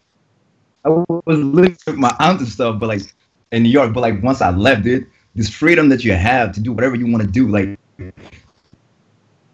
I 0.85 0.91
was 0.91 1.39
living 1.39 1.77
with 1.87 1.97
my 1.97 2.15
aunt 2.21 2.41
and 2.41 2.49
stuff, 2.49 2.79
but 2.79 2.87
like 2.87 3.03
in 3.51 3.65
New 3.65 3.69
York. 3.69 3.93
But 3.93 4.01
like 4.01 4.23
once 4.23 4.41
I 4.41 4.51
left, 4.51 4.87
it, 4.87 5.07
this 5.35 5.49
freedom 5.51 5.89
that 5.89 6.05
you 6.05 6.13
have 6.13 6.53
to 6.53 6.61
do 6.61 6.73
whatever 6.73 6.95
you 6.95 7.11
want 7.11 7.25
to 7.25 7.29
do. 7.31 7.49
Like, 7.49 7.79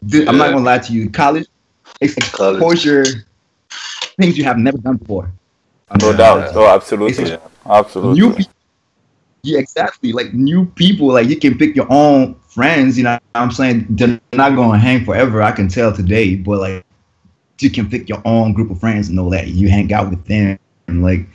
dude, 0.06 0.28
I'm 0.28 0.36
not 0.36 0.50
gonna 0.50 0.64
lie 0.64 0.78
to 0.78 0.92
you. 0.92 1.08
College. 1.10 1.46
Exposure, 2.00 3.04
things 4.18 4.36
you 4.38 4.44
have 4.44 4.58
never 4.58 4.78
done 4.78 4.96
before. 4.96 5.30
No 6.00 6.10
Uh, 6.10 6.16
doubt. 6.16 6.56
Oh, 6.56 6.66
absolutely. 6.66 7.30
Yeah. 7.30 7.38
Absolutely. 7.68 8.20
new 8.20 8.34
people. 8.34 8.52
Yeah, 9.42 9.58
exactly. 9.60 10.12
Like 10.12 10.34
new 10.34 10.66
people, 10.66 11.08
like 11.08 11.28
you 11.28 11.36
can 11.36 11.56
pick 11.56 11.76
your 11.76 11.86
own 11.90 12.34
friends. 12.48 12.98
You 12.98 13.04
know, 13.04 13.12
what 13.12 13.20
I'm 13.34 13.52
saying 13.52 13.86
they're 13.90 14.20
not 14.32 14.56
going 14.56 14.72
to 14.72 14.78
hang 14.78 15.04
forever. 15.04 15.42
I 15.42 15.52
can 15.52 15.68
tell 15.68 15.92
today, 15.92 16.34
but 16.34 16.58
like 16.58 16.84
you 17.60 17.70
can 17.70 17.88
pick 17.88 18.08
your 18.08 18.20
own 18.24 18.52
group 18.52 18.70
of 18.70 18.80
friends 18.80 19.06
and 19.08 19.16
know 19.16 19.30
that 19.30 19.48
you 19.48 19.68
hang 19.68 19.92
out 19.92 20.10
with 20.10 20.24
them. 20.26 20.58
And 20.88 21.02
like, 21.02 21.26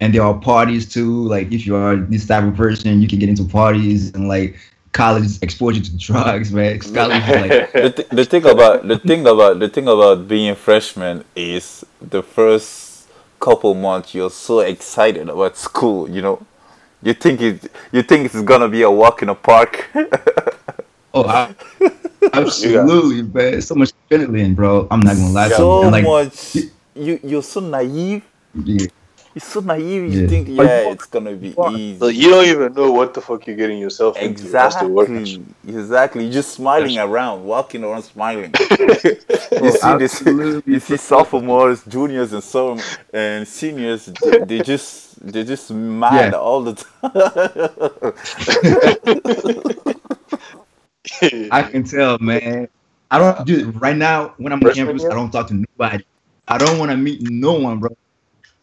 and 0.00 0.14
there 0.14 0.22
are 0.22 0.34
parties 0.34 0.90
too. 0.90 1.28
Like 1.28 1.52
if 1.52 1.66
you 1.66 1.76
are 1.76 1.96
this 1.96 2.26
type 2.26 2.44
of 2.44 2.56
person, 2.56 3.02
you 3.02 3.08
can 3.08 3.18
get 3.18 3.28
into 3.28 3.44
parties 3.44 4.12
and 4.14 4.26
like 4.28 4.56
college 4.92 5.42
exposure 5.42 5.82
to 5.82 5.96
drugs, 5.96 6.52
man. 6.52 6.78
College 6.78 6.94
like 6.94 7.72
the, 7.72 7.92
th- 7.96 8.08
the 8.08 8.24
thing 8.24 8.44
about 8.44 8.86
the 8.86 8.98
thing 8.98 9.26
about 9.26 9.58
the 9.58 9.68
thing 9.68 9.88
about 9.88 10.28
being 10.28 10.50
a 10.50 10.54
freshman 10.54 11.24
is 11.34 11.84
the 12.00 12.22
first 12.22 13.08
couple 13.40 13.74
months 13.74 14.14
you're 14.14 14.30
so 14.30 14.60
excited 14.60 15.28
about 15.28 15.56
school 15.56 16.08
you 16.08 16.22
know 16.22 16.40
you 17.02 17.12
think 17.12 17.40
it 17.40 17.72
you 17.90 18.00
think 18.00 18.24
it's 18.24 18.40
gonna 18.42 18.68
be 18.68 18.82
a 18.82 18.90
walk 18.90 19.20
in 19.20 19.28
a 19.28 19.34
park 19.34 19.90
oh, 21.14 21.24
I, 21.26 21.52
absolutely, 22.32 23.22
man. 23.22 23.60
So 23.60 23.74
much 23.74 23.90
adrenaline, 24.08 24.54
bro. 24.54 24.86
I'm 24.92 25.00
not 25.00 25.16
gonna 25.16 25.30
lie 25.30 25.48
to 25.48 25.54
you. 25.54 25.56
so 25.56 25.80
like, 25.80 26.04
much 26.04 26.56
you 26.94 27.18
you're 27.24 27.42
so 27.42 27.60
naive 27.60 28.22
yeah. 28.54 28.86
You're 29.34 29.40
so 29.40 29.60
naive 29.60 30.12
you 30.12 30.20
Yeah. 30.22 30.28
think 30.28 30.48
yeah 30.48 30.82
you- 30.86 30.92
it's 30.92 31.06
gonna 31.06 31.32
be 31.34 31.48
easy. 31.70 31.98
So 31.98 32.08
you 32.08 32.28
don't 32.30 32.46
even 32.46 32.72
know 32.74 32.92
what 32.92 33.14
the 33.14 33.20
fuck 33.20 33.46
you're 33.46 33.56
getting 33.56 33.78
yourself 33.78 34.16
into. 34.18 34.44
That's 34.44 34.76
the 34.76 34.88
worst. 34.88 35.10
exactly 35.10 35.44
exactly 35.68 36.24
you're 36.24 36.32
just 36.32 36.52
smiling 36.52 36.98
around 36.98 37.44
walking 37.44 37.82
around 37.84 38.02
smiling 38.02 38.52
you 38.70 39.70
see 39.70 39.96
this 39.98 40.22
you 40.66 40.80
see 40.80 40.96
sophomores, 40.96 41.82
juniors, 41.84 42.32
and 42.32 42.42
so 42.44 42.78
and 43.12 43.46
seniors. 43.46 44.06
They, 44.06 44.38
they 44.44 44.60
just 44.62 45.24
they 45.32 45.44
just 45.44 45.70
mad 45.70 46.32
Yeah. 46.32 46.38
all 46.38 46.62
the 46.62 46.74
time. 46.74 47.12
I 51.50 51.62
can 51.62 51.84
tell, 51.84 52.18
man. 52.18 52.68
I 53.10 53.18
don't 53.18 53.46
do 53.46 53.70
right 53.72 53.96
now 53.96 54.34
when 54.38 54.52
I'm 54.52 54.62
on 54.64 54.72
campus. 54.72 55.04
I 55.04 55.10
don't 55.10 55.30
talk 55.30 55.48
to 55.48 55.54
nobody. 55.54 56.04
I 56.48 56.58
don't 56.58 56.78
want 56.78 56.90
to 56.90 56.96
meet 56.96 57.22
no 57.22 57.52
one, 57.54 57.78
bro. 57.78 57.90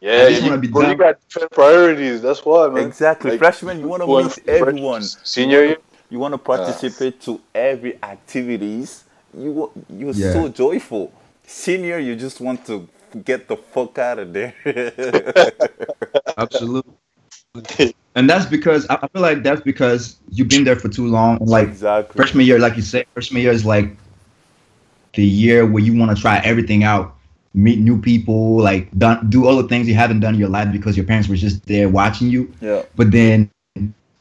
Yeah, 0.01 0.25
I 0.25 0.29
just 0.29 0.43
you, 0.43 0.49
wanna 0.49 0.61
be 0.61 0.67
bro, 0.69 0.89
you 0.89 0.95
got 0.95 1.19
different 1.27 1.51
priorities. 1.51 2.21
That's 2.21 2.45
why, 2.45 2.69
man. 2.69 2.87
exactly, 2.87 3.31
Like, 3.31 3.39
freshman. 3.39 3.79
You 3.79 3.87
want 3.87 4.03
to 4.03 4.07
meet 4.07 4.47
everyone. 4.47 5.01
Senior 5.03 5.63
year, 5.65 5.77
You 6.09 6.19
want 6.19 6.33
to 6.33 6.37
participate 6.39 7.21
to 7.21 7.39
every 7.53 8.01
activities. 8.03 9.03
You 9.37 9.71
you're 9.89 10.13
Yeah. 10.13 10.33
so 10.33 10.49
joyful. 10.49 11.11
Senior, 11.45 11.99
you 11.99 12.15
just 12.15 12.39
want 12.41 12.65
to 12.67 12.87
get 13.25 13.47
the 13.47 13.57
fuck 13.57 13.97
out 13.99 14.19
of 14.19 14.33
there. 14.33 14.53
Absolutely. 16.37 16.93
and 18.15 18.29
that's 18.29 18.45
because 18.45 18.87
I 18.89 18.95
I 18.95 19.07
feel 19.09 19.21
like 19.21 19.43
that's 19.43 19.61
because 19.61 20.17
you've 20.31 20.49
been 20.49 20.63
there 20.63 20.75
for 20.75 20.89
too 20.89 21.07
long. 21.07 21.37
Like 21.41 21.67
exactly. 21.67 22.15
freshman 22.15 22.45
year, 22.45 22.59
like 22.59 22.75
you 22.75 22.81
said, 22.83 23.05
freshman 23.13 23.41
year 23.41 23.51
is 23.51 23.65
like 23.65 23.97
the 25.15 25.25
year 25.25 25.65
where 25.65 25.83
you 25.83 25.97
want 25.97 26.15
to 26.15 26.21
try 26.21 26.39
everything 26.39 26.83
out, 26.83 27.15
meet 27.53 27.79
new 27.79 27.99
people, 27.99 28.57
like 28.61 28.91
done, 28.97 29.29
do 29.29 29.47
all 29.47 29.61
the 29.61 29.67
things 29.67 29.87
you 29.87 29.95
haven't 29.95 30.19
done 30.19 30.35
in 30.35 30.39
your 30.39 30.49
life 30.49 30.71
because 30.71 30.95
your 30.95 31.05
parents 31.05 31.27
were 31.27 31.35
just 31.35 31.65
there 31.65 31.89
watching 31.89 32.29
you. 32.29 32.53
Yeah. 32.61 32.83
But 32.95 33.11
then 33.11 33.49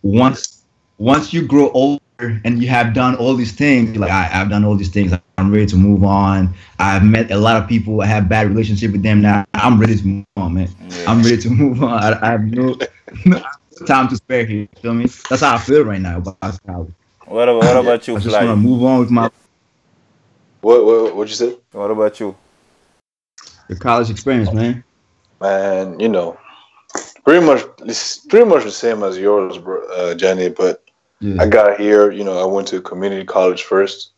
once 0.03 0.65
once 0.99 1.33
you 1.33 1.47
grow 1.47 1.71
older 1.71 2.01
and 2.19 2.63
you 2.63 2.69
have 2.69 2.95
done 2.95 3.15
all 3.17 3.35
these 3.35 3.53
things, 3.53 3.91
you're 3.91 4.01
like 4.01 4.11
I, 4.11 4.31
I've 4.33 4.51
done 4.51 4.65
all 4.65 4.75
these 4.75 4.91
things. 4.91 5.13
I'm 5.37 5.53
ready 5.53 5.67
to 5.67 5.77
move 5.77 6.03
on. 6.03 6.55
I've 6.79 7.05
met 7.05 7.31
a 7.31 7.37
lot 7.37 7.63
of 7.63 7.69
people. 7.69 8.01
I 8.01 8.07
have 8.07 8.29
bad 8.29 8.49
relationship 8.49 8.93
with 8.93 9.03
them 9.03 9.21
now. 9.21 9.45
I'm 9.55 9.79
ready 9.79 9.97
to 9.97 10.05
move 10.05 10.27
on, 10.37 10.55
man. 10.55 10.69
Yeah. 10.89 11.11
I'm 11.11 11.23
ready 11.23 11.39
to 11.39 11.51
move 11.51 11.83
on. 11.83 11.93
I, 11.93 12.21
I 12.21 12.31
have 12.33 12.45
no, 12.45 12.77
no 13.25 13.43
time 13.87 14.09
to 14.09 14.17
spare 14.17 14.45
here. 14.45 14.63
You 14.63 14.69
feel 14.81 14.95
me? 14.95 15.07
That's 15.29 15.43
how 15.43 15.55
I 15.55 15.59
feel 15.59 15.85
right 15.85 16.01
now 16.01 16.19
about 16.19 16.41
college. 16.67 16.93
What 17.27 17.49
about 17.49 17.63
what 17.63 17.77
about 17.77 18.09
you, 18.09 18.17
I 18.17 18.21
just 18.21 18.35
want 18.35 18.49
to 18.49 18.57
move 18.57 18.83
on 18.83 19.01
with 19.01 19.11
my 19.11 19.31
what 20.61 20.85
what 20.85 21.15
what 21.15 21.29
you 21.29 21.35
say? 21.35 21.57
What 21.73 21.91
about 21.91 22.19
you? 22.19 22.35
The 23.69 23.77
college 23.77 24.11
experience, 24.11 24.53
man. 24.53 24.83
Man, 25.41 26.01
you 26.01 26.09
know, 26.09 26.39
pretty 27.25 27.45
much 27.45 27.63
it's 27.81 28.19
pretty 28.27 28.47
much 28.47 28.65
the 28.65 28.71
same 28.71 29.03
as 29.03 29.19
yours, 29.19 29.59
bro, 29.59 29.87
uh, 29.89 30.15
Jenny. 30.15 30.49
But 30.49 30.83
Yeah. 31.21 31.43
I 31.43 31.47
got 31.47 31.81
here. 31.81 32.11
You 32.11 32.25
know, 32.25 32.39
I 32.39 32.45
went 32.45 32.69
to 32.69 32.81
community 32.81 33.25
college 33.25 33.65
first, 33.65 34.13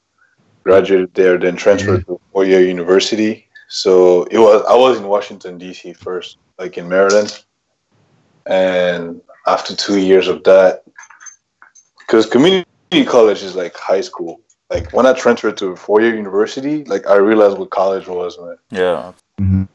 graduated 0.64 1.14
there, 1.14 1.38
then 1.38 1.56
transferred 1.56 2.06
to 2.06 2.20
four 2.32 2.44
year 2.44 2.60
university. 2.60 3.48
So 3.68 4.24
it 4.24 4.38
was 4.38 4.64
I 4.68 4.74
was 4.74 4.98
in 4.98 5.04
Washington 5.08 5.58
D.C. 5.58 5.92
first, 5.94 6.38
like 6.58 6.76
in 6.78 6.88
Maryland, 6.88 7.44
and 8.46 9.20
after 9.46 9.74
two 9.74 9.98
years 9.98 10.28
of 10.28 10.42
that, 10.44 10.82
because 12.00 12.26
community 12.26 13.04
college 13.06 13.42
is 13.42 13.54
like 13.54 13.76
high 13.76 14.02
school. 14.02 14.40
Like 14.70 14.92
when 14.92 15.04
I 15.06 15.12
transferred 15.12 15.56
to 15.58 15.74
four 15.76 16.00
year 16.00 16.14
university, 16.14 16.84
like 16.84 17.06
I 17.06 17.16
realized 17.16 17.58
what 17.58 17.70
college 17.70 18.06
was, 18.06 18.38
man. 18.38 18.56
Yeah. 18.70 19.12
Mhm. 19.40 19.68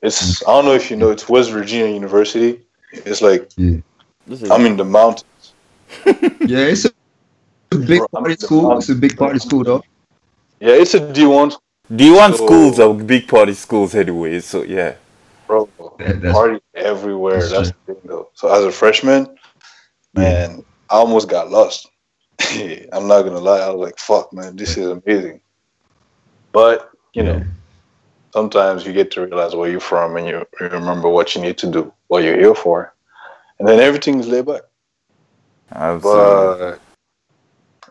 It's 0.00 0.42
I 0.46 0.52
don't 0.52 0.64
know 0.64 0.72
if 0.74 0.90
you 0.90 0.96
know 0.96 1.10
it's 1.10 1.28
West 1.28 1.50
Virginia 1.50 1.92
University. 1.92 2.60
It's 2.92 3.20
like 3.20 3.50
This 3.56 4.42
is 4.42 4.50
I'm 4.50 4.64
in 4.66 4.76
the 4.76 4.84
mountains. 4.84 5.24
Yeah, 6.40 6.64
it's 6.72 6.84
a 6.86 6.90
big 7.70 7.98
Bro, 7.98 8.08
party 8.08 8.34
school. 8.36 8.78
It's 8.78 8.88
a 8.88 8.94
big 8.94 9.16
party 9.16 9.38
school, 9.38 9.64
though. 9.64 9.82
Yeah, 10.60 10.74
it's 10.82 10.94
a 10.94 11.12
D 11.12 11.26
one 11.26 11.50
D1 11.92 12.36
So- 12.36 12.44
schools 12.46 12.78
are 12.80 12.92
big 12.94 13.28
party 13.28 13.54
schools 13.54 13.94
anyway, 13.94 14.40
so 14.40 14.62
yeah. 14.62 14.94
bro. 15.46 15.68
That- 15.98 16.32
Party 16.32 16.60
everywhere. 16.74 17.40
that's 17.40 17.50
That's 17.52 17.70
the 17.86 17.94
thing 17.94 18.02
though. 18.04 18.28
So 18.34 18.48
as 18.52 18.64
a 18.64 18.70
freshman, 18.72 19.36
man, 20.14 20.64
I 20.90 20.94
almost 20.96 21.28
got 21.28 21.50
lost. 21.50 21.88
I'm 22.92 23.08
not 23.08 23.22
gonna 23.22 23.38
lie. 23.38 23.60
I 23.60 23.70
was 23.70 23.86
like, 23.86 23.98
fuck 23.98 24.32
man, 24.32 24.56
this 24.56 24.76
is 24.76 24.86
amazing. 24.86 25.40
But, 26.52 26.90
you 27.12 27.22
know, 27.22 27.42
sometimes 28.32 28.86
you 28.86 28.92
get 28.92 29.10
to 29.12 29.22
realize 29.22 29.54
where 29.54 29.70
you're 29.70 29.80
from 29.80 30.16
and 30.16 30.26
you, 30.26 30.46
you 30.60 30.68
remember 30.68 31.08
what 31.08 31.34
you 31.34 31.42
need 31.42 31.58
to 31.58 31.70
do, 31.70 31.92
what 32.08 32.24
you're 32.24 32.38
here 32.38 32.54
for. 32.54 32.94
And 33.58 33.68
then 33.68 33.80
everything's 33.80 34.28
laid 34.28 34.46
back. 34.46 34.62
Absolutely. 35.72 36.56
But 36.58 36.80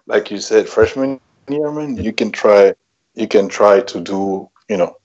like 0.08 0.32
you 0.32 0.39
said, 0.39 0.68
freshman 0.68 1.20
year, 1.50 1.72
man, 1.72 1.98
you 1.98 2.13
can 2.13 2.32
try 2.32 2.74
you 3.16 3.27
can 3.27 3.50
try 3.50 3.82
to 3.82 4.00
do, 4.00 4.50
you 4.70 4.77
know, 4.77 4.96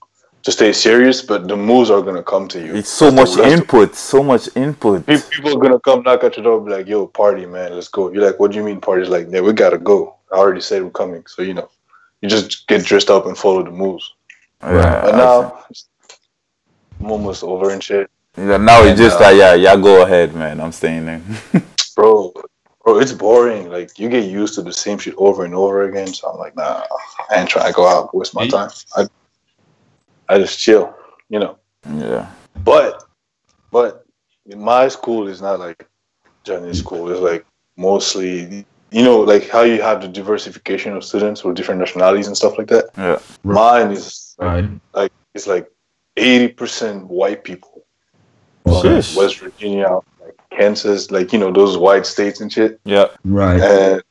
to 0.43 0.51
stay 0.51 0.73
serious, 0.73 1.21
but 1.21 1.47
the 1.47 1.55
moves 1.55 1.89
are 1.89 2.01
gonna 2.01 2.23
come 2.23 2.47
to 2.49 2.59
you. 2.59 2.75
It's 2.75 2.89
so 2.89 3.05
The 3.09 3.15
much 3.15 3.29
rest 3.37 3.39
of- 3.39 3.45
input, 3.45 3.95
so 3.95 4.23
much 4.23 4.49
input. 4.55 5.05
People 5.07 5.53
are 5.53 5.59
gonna 5.59 5.79
come 5.79 6.03
knock 6.03 6.23
at 6.23 6.35
your 6.37 6.43
door, 6.43 6.59
be 6.61 6.71
like, 6.71 6.87
"Yo, 6.87 7.07
party, 7.07 7.45
man, 7.45 7.73
let's 7.73 7.87
go." 7.87 8.11
You're 8.11 8.25
like, 8.25 8.39
"What 8.39 8.51
do 8.51 8.57
you 8.57 8.63
mean 8.63 8.81
party?" 8.81 9.05
Like, 9.05 9.27
"Yeah, 9.29 9.41
we 9.41 9.53
gotta 9.53 9.77
go." 9.77 10.15
I 10.31 10.35
already 10.37 10.61
said 10.61 10.83
we're 10.83 10.89
coming, 10.89 11.23
so 11.27 11.41
you 11.41 11.53
know, 11.53 11.69
you 12.21 12.29
just 12.29 12.67
get 12.67 12.83
dressed 12.85 13.09
up 13.09 13.25
and 13.25 13.37
follow 13.37 13.63
the 13.63 13.71
moves. 13.71 14.13
Yeah, 14.61 15.01
But 15.03 15.15
now, 15.15 15.65
I'm 16.99 17.11
almost 17.11 17.43
over 17.43 17.69
and 17.71 17.83
shit, 17.83 18.09
yeah, 18.37 18.57
now 18.57 18.81
it's 18.83 18.99
just 18.99 19.17
uh, 19.17 19.23
like 19.25 19.37
yeah, 19.37 19.53
yeah, 19.53 19.75
go 19.75 20.03
ahead, 20.03 20.33
man. 20.35 20.59
I'm 20.59 20.71
staying 20.71 21.05
there. 21.05 21.21
bro. 21.95 22.33
Bro, 22.83 22.99
it's 22.99 23.13
boring. 23.13 23.69
Like 23.69 23.97
you 23.97 24.09
get 24.09 24.25
used 24.25 24.55
to 24.55 24.61
the 24.61 24.73
same 24.73 24.97
shit 24.97 25.13
over 25.17 25.45
and 25.45 25.55
over 25.55 25.83
again. 25.83 26.07
So 26.13 26.27
I'm 26.29 26.37
like, 26.37 26.53
nah, 26.57 26.83
I 27.29 27.39
ain't 27.39 27.49
trying 27.49 27.67
to 27.67 27.73
go 27.73 27.87
out, 27.87 28.13
waste 28.13 28.35
my 28.35 28.45
time. 28.47 28.71
I, 28.97 29.07
I 30.29 30.37
just 30.39 30.59
chill, 30.59 30.93
you 31.29 31.39
know. 31.39 31.57
yeah, 31.89 32.31
But, 32.63 33.03
but 33.71 34.05
my 34.55 34.87
school 34.87 35.27
is 35.27 35.41
not 35.41 35.59
like 35.59 35.87
Chinese 36.43 36.79
school. 36.79 37.09
It's 37.11 37.19
like 37.21 37.45
mostly, 37.77 38.65
you 38.91 39.03
know, 39.03 39.19
like 39.21 39.49
how 39.49 39.61
you 39.63 39.81
have 39.81 40.01
the 40.01 40.07
diversification 40.07 40.93
of 40.95 41.03
students 41.03 41.43
with 41.43 41.55
different 41.55 41.79
nationalities 41.79 42.27
and 42.27 42.37
stuff 42.37 42.57
like 42.57 42.67
that. 42.67 42.85
yeah. 42.97 43.19
Mine 43.43 43.91
is 43.91 44.35
like, 44.37 44.65
Right. 44.93 45.11
it's 45.33 45.47
like 45.47 45.69
eighty 46.17 46.47
percent 46.47 47.07
white 47.07 47.43
people. 47.43 47.83
Sheesh. 48.65 49.15
West 49.17 49.39
Virginia, 49.39 49.99
like 50.21 50.37
Kansas, 50.51 51.11
like 51.11 51.33
you 51.33 51.39
know 51.39 51.51
those 51.51 51.77
white 51.77 52.05
states 52.05 52.39
and 52.39 52.51
shit. 52.51 52.79
Yeah, 52.85 53.07
Right. 53.25 53.59
And 53.61 54.03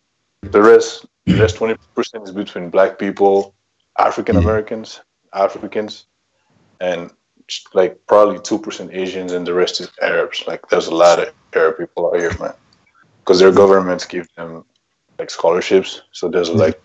the 0.42 0.60
rest, 0.62 1.06
the 1.24 1.38
rest 1.40 1.56
twenty 1.56 1.76
percent 1.94 2.24
is 2.24 2.32
between 2.32 2.68
black 2.70 2.98
people, 2.98 3.54
African 3.98 4.36
Americans, 4.36 5.00
Africans, 5.34 6.06
and 6.80 7.10
like 7.74 7.98
probably 8.06 8.38
two 8.40 8.58
percent 8.58 8.92
Asians, 8.92 9.32
and 9.32 9.46
the 9.46 9.54
rest 9.54 9.80
is 9.80 9.90
Arabs. 10.00 10.44
Like 10.46 10.68
there's 10.68 10.86
a 10.88 10.94
lot 10.94 11.18
of 11.18 11.32
Arab 11.54 11.78
people 11.78 12.08
out 12.08 12.20
here, 12.20 12.36
man, 12.38 12.54
because 13.20 13.38
their 13.38 13.52
governments 13.52 14.04
give 14.04 14.26
them 14.36 14.64
like 15.18 15.30
scholarships. 15.30 16.02
So 16.12 16.28
there's 16.28 16.50
like 16.50 16.80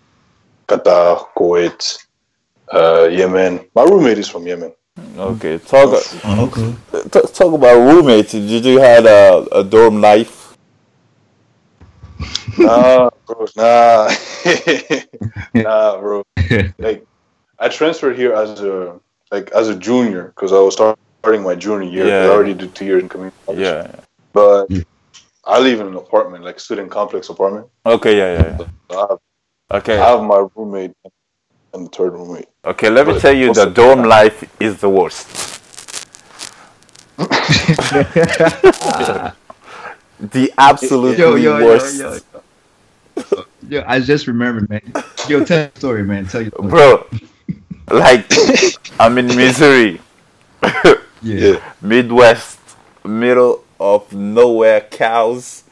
Qatar, 0.68 1.26
Kuwait, 1.36 1.98
uh, 2.72 3.08
Yemen. 3.10 3.66
My 3.74 3.84
roommate 3.84 4.18
is 4.18 4.28
from 4.28 4.46
Yemen. 4.46 4.72
okay. 5.16 5.58
Talk 5.58 6.02
Oh, 6.24 6.46
okay. 6.46 6.74
t- 7.08 7.32
talk 7.32 7.52
about 7.54 7.78
roommates. 7.78 8.32
Did 8.32 8.64
you 8.64 8.78
had 8.78 9.06
a, 9.06 9.46
a 9.52 9.64
dorm 9.64 10.00
life? 10.00 10.56
Nah, 12.58 13.08
bro, 13.26 13.46
nah, 13.56 14.10
nah, 15.54 16.00
bro. 16.00 16.22
Like, 16.78 17.04
I 17.58 17.68
transferred 17.68 18.16
here 18.16 18.34
as 18.34 18.60
a 18.60 19.00
like 19.30 19.50
as 19.52 19.68
a 19.68 19.74
junior 19.74 20.32
because 20.34 20.52
I 20.52 20.60
was 20.60 20.74
starting 20.74 21.42
my 21.42 21.54
junior 21.54 21.88
year. 21.88 22.06
Yeah. 22.06 22.24
I 22.24 22.28
already 22.28 22.54
did 22.54 22.74
two 22.74 22.84
years 22.84 23.02
in 23.02 23.08
community 23.08 23.36
college. 23.44 23.60
Yeah. 23.60 23.94
but 24.32 24.66
hmm. 24.66 24.80
I 25.44 25.58
live 25.58 25.80
in 25.80 25.86
an 25.86 25.96
apartment, 25.96 26.44
like 26.44 26.60
student 26.60 26.90
complex 26.90 27.28
apartment. 27.28 27.66
Okay. 27.84 28.16
Yeah. 28.16 28.32
Yeah. 28.32 28.58
yeah. 28.60 28.66
So 28.90 28.98
I 28.98 29.00
have, 29.10 29.18
Okay. 29.70 29.98
I 29.98 30.10
have 30.10 30.22
my 30.22 30.46
roommate 30.54 30.92
and 31.74 31.86
the 31.86 31.90
third 31.90 32.12
roommate. 32.12 32.48
Okay. 32.64 32.90
Let 32.90 33.06
me 33.06 33.14
But 33.14 33.22
tell 33.22 33.34
you, 33.34 33.52
the 33.52 33.66
the- 33.66 33.70
dorm 33.70 34.02
life 34.04 34.44
is 34.60 34.80
the 34.80 34.88
worst. 34.88 35.26
the 40.20 40.52
absolutely 40.56 41.18
Yo, 41.18 41.34
yo, 41.34 41.58
yo, 41.58 41.66
worst, 41.66 41.98
yo, 41.98 42.12
yo. 42.14 43.44
Yo, 43.68 43.84
I 43.86 43.98
just 43.98 44.28
remembered, 44.28 44.70
man. 44.70 44.80
Yo, 45.28 45.44
tell 45.44 45.68
the 45.68 45.72
story, 45.74 46.04
man. 46.04 46.26
Tell 46.26 46.42
you. 46.42 46.50
bro. 46.50 47.04
Like 47.90 48.26
I'm 49.00 49.16
in 49.18 49.26
Missouri, 49.28 50.00
Yeah. 51.22 51.60
Midwest, 51.80 52.58
middle 53.04 53.64
of 53.80 54.12
nowhere, 54.12 54.80
cows, 54.82 55.64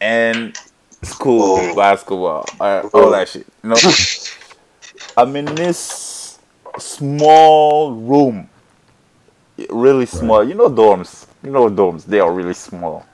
and 0.00 0.56
school 1.02 1.58
Oh. 1.60 1.74
basketball, 1.76 2.44
uh, 2.60 2.82
all 2.92 3.10
that 3.10 3.28
shit. 3.28 3.46
You 3.62 3.70
know, 3.70 3.76
I'm 5.16 5.36
in 5.36 5.46
this 5.54 6.38
small 6.78 7.92
room, 7.92 8.48
really 9.70 10.06
small. 10.06 10.42
You 10.46 10.54
know 10.54 10.68
dorms. 10.68 11.26
You 11.42 11.50
know 11.50 11.68
dorms. 11.70 12.04
They 12.04 12.20
are 12.20 12.32
really 12.32 12.54
small. 12.54 13.06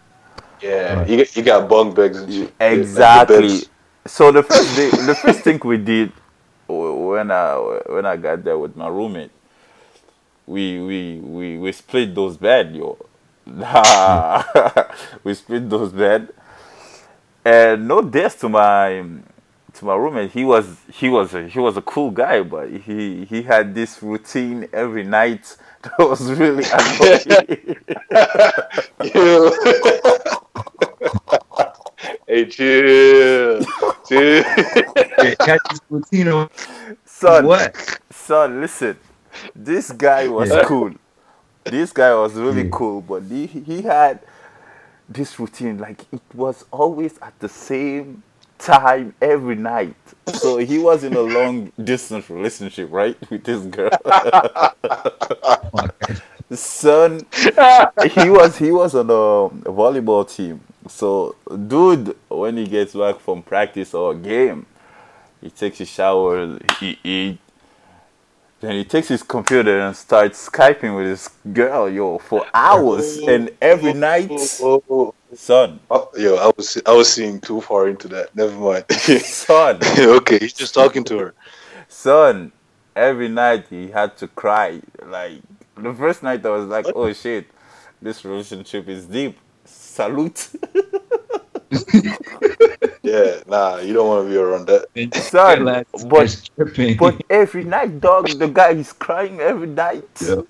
Yeah, 0.63 0.99
Right. 1.01 1.09
you 1.09 1.17
got, 1.19 1.37
you 1.37 1.43
got 1.43 1.69
bunk 1.69 1.95
beds 1.95 2.17
and 2.19 2.33
shit. 2.33 2.43
Like 2.43 2.59
the 2.59 2.73
Exactly. 2.81 3.49
beds. 3.49 3.69
So 4.07 4.33
the 4.33 4.43
first 4.43 4.75
day, 4.77 4.91
the 4.91 5.15
first 5.15 5.41
thing 5.41 5.61
we 5.65 5.77
did 5.77 6.11
w- 6.11 6.26
when 6.69 7.31
I 7.31 7.55
when 7.87 8.07
I 8.07 8.17
got 8.17 8.45
there 8.45 8.59
with 8.59 8.77
my 8.77 8.89
roommate, 8.89 9.31
we 10.47 10.81
we 10.81 11.19
we 11.19 11.59
we 11.59 11.73
split 11.73 12.15
those 12.15 12.37
bed, 12.37 12.75
yo. 12.75 12.99
we 15.25 15.35
split 15.35 15.71
those 15.71 15.93
bed, 15.93 16.29
and 17.45 17.89
no 17.89 18.03
diss 18.03 18.35
to 18.37 18.49
my 18.49 19.05
to 19.75 19.85
my 19.85 19.95
roommate. 19.95 20.31
He 20.33 20.45
was 20.45 20.79
he 20.93 21.09
was 21.09 21.35
a, 21.35 21.49
he 21.49 21.59
was 21.59 21.77
a 21.77 21.83
cool 21.83 22.11
guy, 22.11 22.43
but 22.43 22.71
he 22.71 23.25
he 23.25 23.43
had 23.43 23.75
this 23.75 24.03
routine 24.03 24.69
every 24.73 25.05
night 25.05 25.57
that 25.83 25.99
was 25.99 26.23
really 26.33 26.65
annoying. 26.73 27.77
Hey, 32.27 32.47
chill, 32.47 33.61
chill. 34.09 34.45
Latino. 35.91 36.49
Son, 37.05 37.47
What? 37.47 37.99
son, 38.11 38.61
listen. 38.61 38.97
This 39.55 39.93
guy 39.93 40.29
was 40.29 40.51
Yeah. 40.51 40.65
cool. 40.65 40.93
This 41.65 41.93
guy 41.93 42.15
was 42.15 42.35
really 42.35 42.63
Yeah. 42.65 42.71
cool, 42.71 43.01
but 43.03 43.23
he, 43.25 43.47
he 43.47 43.83
had 43.83 44.21
this 45.09 45.39
routine. 45.39 45.79
Like 45.79 46.05
it 46.13 46.23
was 46.35 46.65
always 46.71 47.19
at 47.23 47.39
the 47.41 47.49
same 47.49 48.23
time 48.59 49.15
every 49.21 49.57
night. 49.57 49.97
So 50.33 50.59
he 50.59 50.79
was 50.79 51.05
in 51.05 51.17
a 51.17 51.21
long 51.21 51.73
distance 51.83 52.29
relationship, 52.31 52.91
right, 52.93 53.17
with 53.31 53.45
this 53.45 53.63
girl. 53.65 53.91
Son, 56.53 57.27
he 58.11 58.31
was 58.31 58.57
he 58.59 58.71
was 58.73 58.95
on 58.95 59.11
a, 59.11 59.71
volleyball 59.71 60.29
team. 60.29 60.61
So, 60.89 61.37
dude, 61.67 62.17
when 62.29 62.57
he 62.57 62.67
gets 62.67 62.95
back 62.95 63.21
from 63.21 63.43
practice 63.43 63.95
or 63.95 64.15
game, 64.15 64.67
he 65.41 65.51
takes 65.51 65.81
a 65.81 65.87
shower, 65.87 66.59
he 66.81 66.99
eat, 67.05 67.39
then 68.61 68.73
he 68.73 68.85
takes 68.85 69.09
his 69.09 69.23
computer 69.23 69.79
and 69.81 69.95
starts 69.95 70.49
skyping 70.49 70.97
with 70.97 71.07
his 71.07 71.29
girl, 71.53 71.89
yo, 71.89 72.19
for 72.19 72.47
hours 72.55 73.19
oh, 73.23 73.29
and 73.29 73.51
every 73.61 73.91
oh, 73.91 73.95
night. 73.95 74.31
Oh, 74.63 74.83
oh, 74.89 75.15
Son, 75.35 75.79
oh. 75.91 76.09
Yo, 76.17 76.37
I 76.37 76.51
was 76.57 76.81
I 76.87 76.93
was 76.93 77.13
seeing 77.13 77.41
too 77.41 77.61
far 77.61 77.89
into 77.89 78.09
that. 78.09 78.35
Never 78.35 78.57
mind. 78.57 78.91
son, 78.93 79.79
okay, 79.99 80.39
he's 80.39 80.53
just 80.53 80.73
talking 80.73 81.05
to 81.05 81.19
her. 81.19 81.35
son. 81.89 82.53
Every 82.95 83.29
night 83.29 83.67
he 83.69 83.91
had 83.91 84.17
to 84.19 84.29
cry. 84.29 84.81
Like 85.05 85.43
the 85.77 85.93
first 85.93 86.23
night, 86.23 86.47
I 86.47 86.51
was 86.51 86.67
like, 86.67 86.87
"Oh 86.95 87.13
shit, 87.13 87.47
this 88.01 88.25
relationship 88.25 88.89
is 88.89 89.05
deep." 89.05 89.37
Salute, 89.97 90.49
Yeah, 93.03 93.41
nah, 93.49 93.79
you 93.79 93.95
don't 93.95 94.09
want 94.09 94.27
to 94.27 94.31
be 94.31 94.37
around 94.39 94.69
that. 94.69 94.87
son. 95.15 95.85
But 95.93 96.37
but 96.97 97.23
every 97.31 97.65
night, 97.65 98.01
dog, 98.01 98.39
the 98.39 98.49
guy 98.49 98.71
is 98.73 98.93
crying 98.93 99.41
every 99.41 99.69
night. 99.69 100.05
Yeah. 100.21 100.43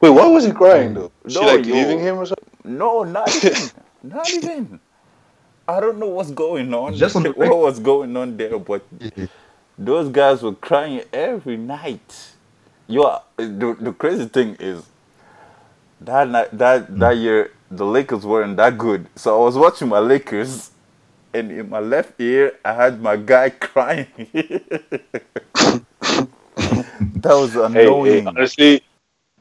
Wait, 0.00 0.10
why 0.10 0.26
was 0.28 0.44
he 0.44 0.52
crying 0.52 0.94
though? 0.94 1.12
Was 1.24 1.34
she 1.34 1.40
No, 1.40 1.44
like 1.44 1.66
yo. 1.66 1.66
leaving 1.66 1.98
him 2.00 2.16
or 2.18 2.26
something? 2.26 2.48
No, 2.64 3.04
not 3.04 3.28
even. 3.36 3.70
not 4.02 4.32
even. 4.32 4.80
I 5.68 5.80
don't 5.80 5.98
know 5.98 6.08
what's 6.08 6.30
going 6.32 6.72
on. 6.74 6.98
Just 6.98 7.16
on 7.16 7.22
the 7.24 7.32
what 7.36 7.58
was 7.58 7.80
going 7.80 8.16
on 8.16 8.36
there, 8.36 8.58
but 8.58 8.84
those 9.78 10.08
guys 10.10 10.42
were 10.42 10.54
crying 10.54 11.02
every 11.12 11.58
night. 11.58 12.32
Yo, 12.88 13.20
the, 13.36 13.76
the 13.80 13.92
crazy 13.92 14.26
thing 14.26 14.56
is 14.60 14.84
that 16.00 16.28
night, 16.28 16.48
that 16.58 16.98
that 16.98 17.16
year 17.18 17.52
the 17.72 17.86
Lakers 17.86 18.26
weren't 18.26 18.56
that 18.58 18.78
good. 18.78 19.08
So 19.16 19.40
I 19.40 19.44
was 19.44 19.56
watching 19.58 19.88
my 19.88 20.00
Lakers, 20.00 20.72
and 21.34 21.52
in 21.52 21.70
my 21.70 21.80
left 21.80 22.20
ear 22.20 22.54
I 22.64 22.74
had 22.74 23.00
my 23.02 23.16
guy 23.16 23.50
crying. 23.68 24.08
that 27.16 27.34
was 27.34 27.56
Hey, 27.72 27.98
hey, 28.02 28.22
annoying. 28.22 28.26
honestly, 28.26 28.82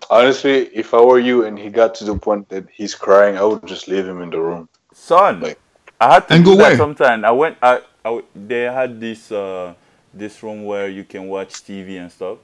honestly, 0.10 0.68
if 0.76 0.94
I 0.94 1.02
were 1.02 1.20
you 1.20 1.46
and 1.46 1.60
he 1.60 1.70
got 1.70 1.96
to 1.96 2.06
the 2.06 2.18
point 2.18 2.50
that 2.50 2.70
he's 2.72 2.96
crying, 2.96 3.38
I 3.38 3.44
would 3.44 3.68
just 3.68 3.88
leave 3.88 4.08
him 4.08 4.22
in 4.22 4.30
the 4.32 4.40
room. 4.42 4.70
Son, 4.94 5.42
Like- 5.42 5.60
I 6.02 6.14
had 6.16 6.30
to 6.30 6.38
And 6.38 6.46
do 6.46 6.56
go 6.56 6.58
that 6.58 6.76
where? 6.76 6.78
sometime. 6.78 7.26
I 7.26 7.32
went. 7.32 7.58
I, 7.62 7.78
I 8.06 8.10
w- 8.10 8.26
they 8.36 8.64
had 8.64 9.00
this 9.00 9.32
uh 9.32 9.76
this 10.14 10.44
room 10.44 10.66
where 10.66 10.90
you 10.90 11.04
can 11.06 11.28
watch 11.28 11.64
TV 11.64 11.98
and 11.98 12.12
stuff. 12.12 12.40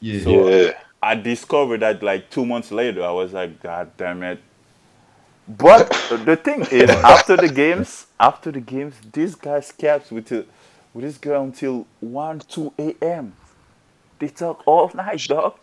Yeah. 0.00 0.20
So- 0.24 0.50
yeah. 0.52 0.72
I 1.02 1.14
discovered 1.16 1.80
that 1.80 2.02
like 2.02 2.30
two 2.30 2.46
months 2.46 2.72
later. 2.72 3.04
I 3.04 3.12
was 3.12 3.32
like, 3.32 3.62
God 3.62 3.92
damn 3.96 4.22
it! 4.22 4.40
But 5.48 5.92
the 6.10 6.36
thing 6.36 6.68
is, 6.70 6.96
after 7.04 7.36
the 7.36 7.48
games, 7.48 8.06
after 8.20 8.52
the 8.52 8.60
games, 8.60 8.96
these 9.12 9.34
guys 9.36 9.72
kept 9.72 10.12
with 10.12 10.26
the, 10.28 10.46
with 10.94 11.04
this 11.04 11.18
girl 11.18 11.44
until 11.44 11.88
one, 12.00 12.40
two 12.40 12.74
a.m. 12.78 13.36
They 14.20 14.28
talk 14.28 14.62
all 14.66 14.90
night, 14.94 15.26
dog. 15.28 15.58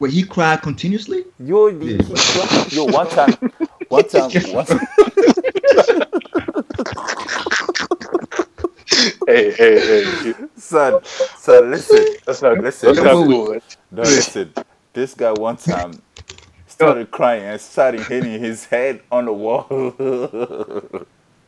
Wait, 0.00 0.12
he 0.12 0.24
cried 0.24 0.62
continuously? 0.62 1.24
Yo, 1.38 1.70
the, 1.70 1.96
Yeah. 1.96 1.98
he 1.98 2.22
cried. 2.22 2.50
yo, 2.70 2.84
one 2.84 3.08
time, 3.08 3.38
one 3.88 4.08
time, 4.08 4.32
one 4.50 4.66
time. 4.66 4.82
Hey, 9.26 9.52
hey, 9.52 9.86
hey. 9.86 10.34
son, 10.56 11.00
son, 11.34 11.70
listen, 11.70 12.10
That's 12.26 12.42
not, 12.42 12.60
Listen, 12.60 12.94
that's 12.94 13.02
not 13.02 13.20
listen. 13.20 13.20
cool, 13.20 13.58
no, 13.90 14.08
listen. 14.08 14.54
This 14.94 15.14
guy 15.14 15.32
one 15.32 15.56
time 15.58 16.02
started 16.76 17.10
crying 17.10 17.42
and 17.44 17.60
started 17.60 18.00
hitting 18.06 18.38
his 18.40 18.64
head 18.66 19.00
on 19.10 19.24
the 19.26 19.32
wall. 19.32 19.66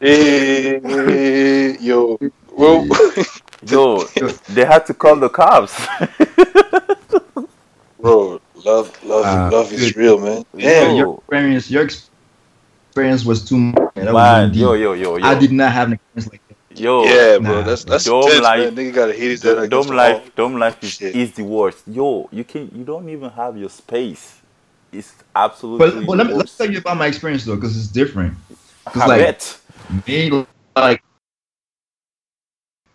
Hey, 0.00 0.80
hey, 0.84 1.76
yo. 1.80 2.18
Well, 2.52 2.86
Yo, 3.66 4.04
they 4.48 4.64
had 4.64 4.86
to 4.86 4.94
call 4.94 5.16
the 5.16 5.28
cops. 5.28 5.76
bro, 8.00 8.40
love, 8.54 9.04
love, 9.04 9.24
Uh, 9.26 9.50
love 9.50 9.72
is 9.72 9.94
real, 9.96 10.18
man. 10.18 10.44
Damn. 10.56 10.96
Your 10.96 11.18
experience, 11.28 11.70
your 11.70 11.82
experience 11.84 13.24
was 13.24 13.44
too 13.44 13.58
much. 13.58 13.94
man. 13.96 14.12
Man, 14.14 14.54
yo, 14.54 14.72
yo, 14.74 14.92
yo, 14.94 15.16
yo. 15.16 15.26
I 15.26 15.34
did 15.38 15.52
not 15.52 15.72
have 15.72 15.88
an 15.88 15.94
experience 15.94 16.32
like 16.32 16.42
that. 16.48 16.80
Yo, 16.80 17.04
Yeah, 17.04 17.38
bro, 17.38 17.60
Nah. 17.60 17.62
that's 17.62 17.84
that's 17.84 18.04
Dome 18.04 18.24
intense, 18.26 18.42
life. 18.42 18.56
man. 18.56 18.76
Nigga 18.76 18.94
gotta 18.94 19.12
hate 19.12 19.30
his 19.32 19.42
head 19.42 19.54
Dome, 19.56 19.64
against 19.64 19.70
dome 19.70 19.86
the 19.88 19.94
life, 19.96 20.16
wall. 20.22 20.30
dome 20.36 20.56
life 20.58 20.82
is, 20.84 21.00
is 21.00 21.32
the 21.34 21.42
worst. 21.44 21.86
Yo, 21.88 22.28
you 22.32 22.44
can 22.44 22.70
you 22.74 22.84
don't 22.84 23.08
even 23.08 23.30
have 23.30 23.56
your 23.58 23.70
space. 23.70 24.37
It's 24.92 25.12
absolutely 25.36 25.90
But, 26.00 26.06
but 26.06 26.16
let 26.16 26.26
me 26.26 26.34
let's 26.34 26.56
tell 26.56 26.70
you 26.70 26.78
about 26.78 26.96
my 26.96 27.06
experience 27.06 27.44
though, 27.44 27.56
because 27.56 27.76
it's 27.76 27.88
different. 27.88 28.36
Cause 28.86 29.02
I 29.02 29.06
like 29.06 29.20
bet. 29.20 29.60
me, 30.06 30.46
like 30.74 31.02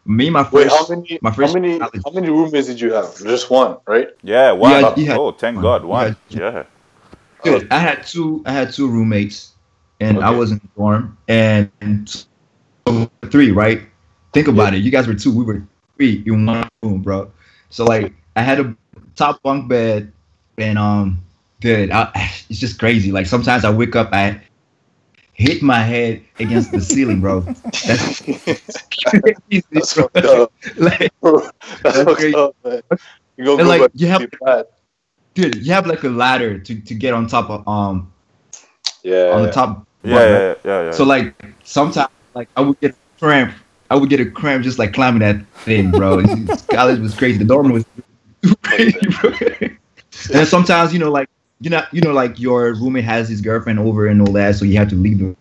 me, 0.06 0.30
my 0.30 0.42
Wait, 0.50 0.70
first, 0.70 0.76
how 0.76 0.96
many, 0.96 1.20
my 1.22 1.32
first 1.32 1.54
how 1.54 1.60
many, 1.60 1.80
college- 1.80 2.02
how 2.06 2.12
many 2.12 2.30
roommates 2.30 2.68
did 2.68 2.80
you 2.82 2.94
have? 2.94 3.16
Just 3.18 3.50
one, 3.50 3.78
right? 3.88 4.10
Yeah, 4.24 4.52
one. 4.52 4.84
had- 4.84 4.98
you 4.98 5.12
oh, 5.12 5.32
thank 5.32 5.56
one. 5.56 5.64
God, 5.64 5.82
You 5.84 5.88
one. 5.88 6.08
had- 6.08 6.18
Yeah. 6.30 6.64
Dude, 7.44 7.68
I 7.72 7.78
had 7.78 8.08
two. 8.08 8.42
I 8.46 8.54
had 8.54 8.72
two 8.72 8.88
roommates, 8.88 9.52
and 10.00 10.24
I 10.24 10.30
was 10.30 10.52
in 10.52 10.60
the 10.60 10.70
dorm, 10.78 11.18
and, 11.28 11.70
and 11.82 12.26
three. 13.30 13.52
Right? 13.52 13.82
Think 14.32 14.48
about 14.48 14.74
it. 14.74 14.80
You 14.82 14.92
guys 14.92 15.08
were 15.08 15.14
two. 15.14 15.36
We 15.36 15.44
were 15.44 15.62
three 15.98 16.24
in 16.26 16.46
one 16.46 16.68
room, 16.82 17.02
bro. 17.02 17.32
So 17.70 17.84
like, 17.84 18.14
I 18.38 18.42
had 18.42 18.60
a 18.62 18.76
top 19.16 19.42
bunk 19.44 19.68
bed, 19.68 20.12
and 20.58 20.78
um, 20.80 21.22
dude, 21.64 21.92
I, 21.92 22.12
it's 22.50 22.60
just 22.60 22.78
crazy. 22.78 23.12
Like 23.12 23.26
sometimes 23.26 23.64
I 23.66 23.72
wake 23.72 23.96
up, 23.96 24.10
I 24.14 24.40
hit 25.34 25.64
my 25.64 25.80
head 25.80 26.22
against 26.40 26.72
the 26.72 26.82
ceiling, 26.82 27.22
bro. 27.22 27.40
That's 27.88 28.22
crazy, 28.22 29.64
That's 29.72 29.94
bro. 29.96 30.08
fucked 30.10 30.18
up. 30.26 30.52
Like, 30.78 31.12
that's 31.22 31.98
That's 32.04 32.14
crazy. 32.16 32.36
up, 32.36 32.56
man. 32.64 32.82
You 33.38 33.46
gonna 33.46 33.60
And, 33.62 33.68
like, 33.70 33.92
you 33.96 34.08
have- 34.08 34.22
to 34.22 34.28
be 34.28 34.38
bad. 34.46 34.66
dude, 35.34 35.56
you 35.66 35.74
have 35.74 35.88
like 35.88 36.04
a 36.04 36.10
ladder 36.10 36.60
to, 36.60 36.80
to 36.82 36.94
get 36.94 37.14
on 37.14 37.28
top 37.28 37.50
of 37.50 37.68
um 37.68 38.12
Yeah. 39.04 39.32
on 39.34 39.44
the 39.44 39.52
top. 39.52 39.88
Yeah, 40.04 40.14
bunk, 40.16 40.22
right? 40.22 40.30
yeah, 40.30 40.56
yeah, 40.66 40.84
yeah. 40.86 40.92
So 40.92 41.04
like 41.06 41.34
sometimes 41.64 42.10
like 42.36 42.50
I 42.58 42.62
would 42.62 42.80
get 42.82 42.92
a 42.92 42.96
cramp. 43.20 43.54
I 43.90 43.96
would 43.96 44.10
get 44.10 44.20
a 44.20 44.26
cramp 44.30 44.64
just 44.66 44.78
like 44.80 44.94
climbing 44.94 45.20
that 45.22 45.48
thing, 45.66 45.92
bro. 45.92 46.20
It's- 46.20 46.66
College 46.66 47.00
was 47.00 47.16
crazy. 47.16 47.38
The 47.40 47.46
dorm 47.46 47.72
was 47.72 47.86
crazy, 48.64 49.00
bro. 49.22 49.32
And 50.34 50.48
sometimes 50.48 50.92
you 50.94 51.00
know 51.00 51.10
like 51.12 51.30
you 51.64 51.70
know 51.72 51.84
you 51.92 52.02
know 52.02 52.14
like 52.14 52.40
your 52.40 52.74
roommate 52.76 53.06
has 53.06 53.30
his 53.30 53.42
girlfriend 53.42 53.80
over 53.80 54.08
and 54.08 54.22
all 54.22 54.34
that, 54.34 54.56
so 54.56 54.66
you 54.66 54.78
have 54.78 54.90
to 54.90 54.96
leave 54.96 55.20
the 55.20 55.36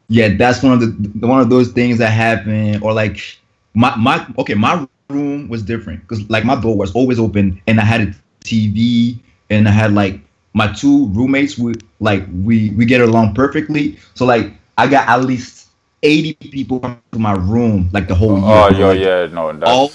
yeah, 0.07 0.29
that's 0.37 0.63
one 0.63 0.73
of 0.73 0.81
the, 0.81 1.27
one 1.27 1.39
of 1.41 1.49
those 1.49 1.71
things 1.71 1.97
that 1.99 2.09
happen. 2.09 2.81
Or 2.81 2.93
like 2.93 3.19
my 3.73 3.95
my 3.95 4.25
okay, 4.39 4.53
my 4.55 4.85
room 5.09 5.49
was 5.49 5.63
different 5.63 6.01
because 6.01 6.29
like 6.29 6.45
my 6.45 6.59
door 6.59 6.75
was 6.77 6.91
always 6.93 7.19
open 7.19 7.61
and 7.67 7.79
I 7.79 7.83
had 7.85 8.01
a 8.01 8.15
TV 8.43 9.19
and 9.49 9.67
I 9.67 9.71
had 9.71 9.93
like 9.93 10.19
my 10.53 10.71
two 10.73 11.07
roommates 11.09 11.57
would 11.57 11.83
like 11.99 12.23
we 12.43 12.71
we 12.71 12.85
get 12.85 13.01
along 13.01 13.33
perfectly. 13.33 13.97
So 14.15 14.25
like 14.25 14.53
I 14.77 14.87
got 14.87 15.07
at 15.07 15.23
least 15.25 15.64
eighty 16.05 16.33
people 16.35 16.79
come 16.79 17.01
to 17.11 17.19
my 17.19 17.33
room 17.33 17.89
like 17.93 18.07
the 18.07 18.15
whole 18.15 18.37
oh, 18.37 18.37
year. 18.37 18.45
Oh, 18.45 18.69
bro. 18.69 18.79
yeah, 18.79 18.85
Like, 18.87 18.99
yeah. 18.99 19.25
No, 19.33 19.53
that's 19.53 19.71
All 19.71 19.91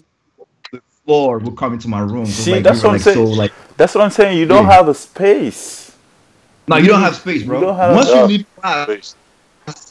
the 0.72 0.80
floor 1.04 1.38
would 1.38 1.56
come 1.56 1.72
into 1.74 1.88
my 1.88 2.00
room. 2.00 2.26
See, 2.26 2.52
like, 2.52 2.64
that's 2.64 2.82
we 2.82 2.88
were, 2.88 2.88
what 2.88 2.90
I'm 2.90 2.92
like, 2.94 3.02
so 3.02 3.24
saying. 3.24 3.36
like 3.36 3.52
that's 3.76 3.94
what 3.94 4.04
I'm 4.04 4.10
saying. 4.10 4.38
You 4.38 4.46
don't 4.46 4.64
Yeah. 4.64 4.72
have 4.72 4.88
a 4.88 4.94
space. 4.94 5.92
no, 6.68 6.76
you 6.76 6.88
don't 6.88 7.00
have 7.00 7.16
space, 7.16 7.42
bro. 7.44 7.60
You 7.60 7.66
don't 7.66 7.76
have 7.76 7.96
Once 7.96 8.08
you 8.14 8.22
leave 8.24 8.46
class, 8.56 9.16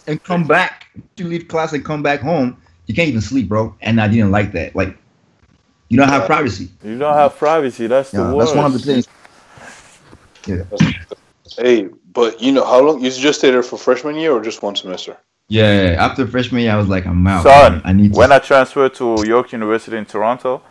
and 0.07 0.21
come 0.23 0.45
back. 0.45 0.87
You 1.17 1.25
leave 1.25 1.47
class 1.47 1.73
and 1.73 1.83
come 1.83 2.03
back 2.03 2.21
home. 2.21 2.57
You 2.87 2.95
can't 2.95 3.09
even 3.09 3.21
sleep, 3.21 3.47
bro. 3.49 3.75
And 3.81 4.01
I 4.01 4.07
didn't 4.07 4.31
like 4.31 4.51
that. 4.53 4.75
Like, 4.75 4.97
you 5.89 5.97
don't 5.97 6.09
have 6.09 6.25
privacy. 6.25 6.69
You 6.83 6.97
don't 6.97 7.13
have 7.13 7.37
privacy. 7.37 7.87
That's 7.87 8.11
the 8.11 8.21
Yeah, 8.21 8.33
worst. 8.33 8.53
that's 8.53 8.63
one 8.63 8.65
of 8.65 8.73
the 8.73 8.79
things. 8.79 9.07
Yeah. 10.45 10.63
Hey, 11.57 11.89
but 12.13 12.41
you 12.41 12.51
know 12.51 12.65
how 12.65 12.81
long? 12.81 13.01
You 13.03 13.11
just 13.11 13.39
stayed 13.39 13.51
there 13.51 13.63
for 13.63 13.77
freshman 13.77 14.15
year 14.15 14.31
or 14.31 14.41
just 14.41 14.61
one 14.63 14.75
semester? 14.75 15.17
Yeah, 15.49 15.95
after 15.99 16.27
freshman 16.27 16.61
year, 16.63 16.73
I 16.73 16.77
was 16.77 16.89
like, 16.89 17.07
I'm 17.07 17.25
out. 17.27 17.43
Son, 17.43 17.73
man. 17.73 17.81
I 17.83 17.93
need 17.93 18.15
to. 18.15 18.19
when 18.19 18.31
I 18.31 18.39
transferred 18.39 18.93
to 18.95 19.23
York 19.27 19.51
University 19.53 19.97
in 19.97 20.05
Toronto, 20.05 20.61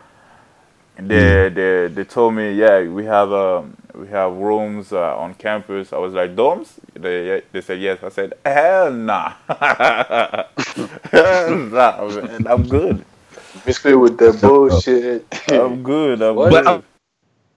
they 0.97 1.49
they 1.49 1.87
they 1.89 2.03
told 2.05 2.35
me, 2.35 2.53
yeah, 2.53 2.83
we 2.87 3.05
have 3.05 3.31
um 3.33 3.77
we 3.95 4.07
have 4.09 4.33
rooms 4.33 4.93
uh, 4.93 5.17
on 5.17 5.35
campus. 5.35 5.93
I 5.93 5.97
was 5.97 6.13
like, 6.13 6.35
dorms? 6.35 6.69
They 6.93 7.43
they 7.51 7.61
said 7.61 7.81
yes. 7.81 8.03
I 8.03 8.09
said, 8.09 8.33
hell 8.45 8.91
nah, 8.91 9.33
hell 11.11 11.55
nah, 11.55 12.07
man. 12.07 12.47
I'm 12.47 12.67
good. 12.67 13.05
Mix 13.65 13.85
it 13.85 13.95
with 13.95 14.17
that 14.19 14.41
bullshit. 14.41 15.25
I'm 15.49 15.83
good. 15.83 16.21
I'm 16.21 16.41
What? 16.41 16.49
good. 16.49 16.65
But 16.65 16.83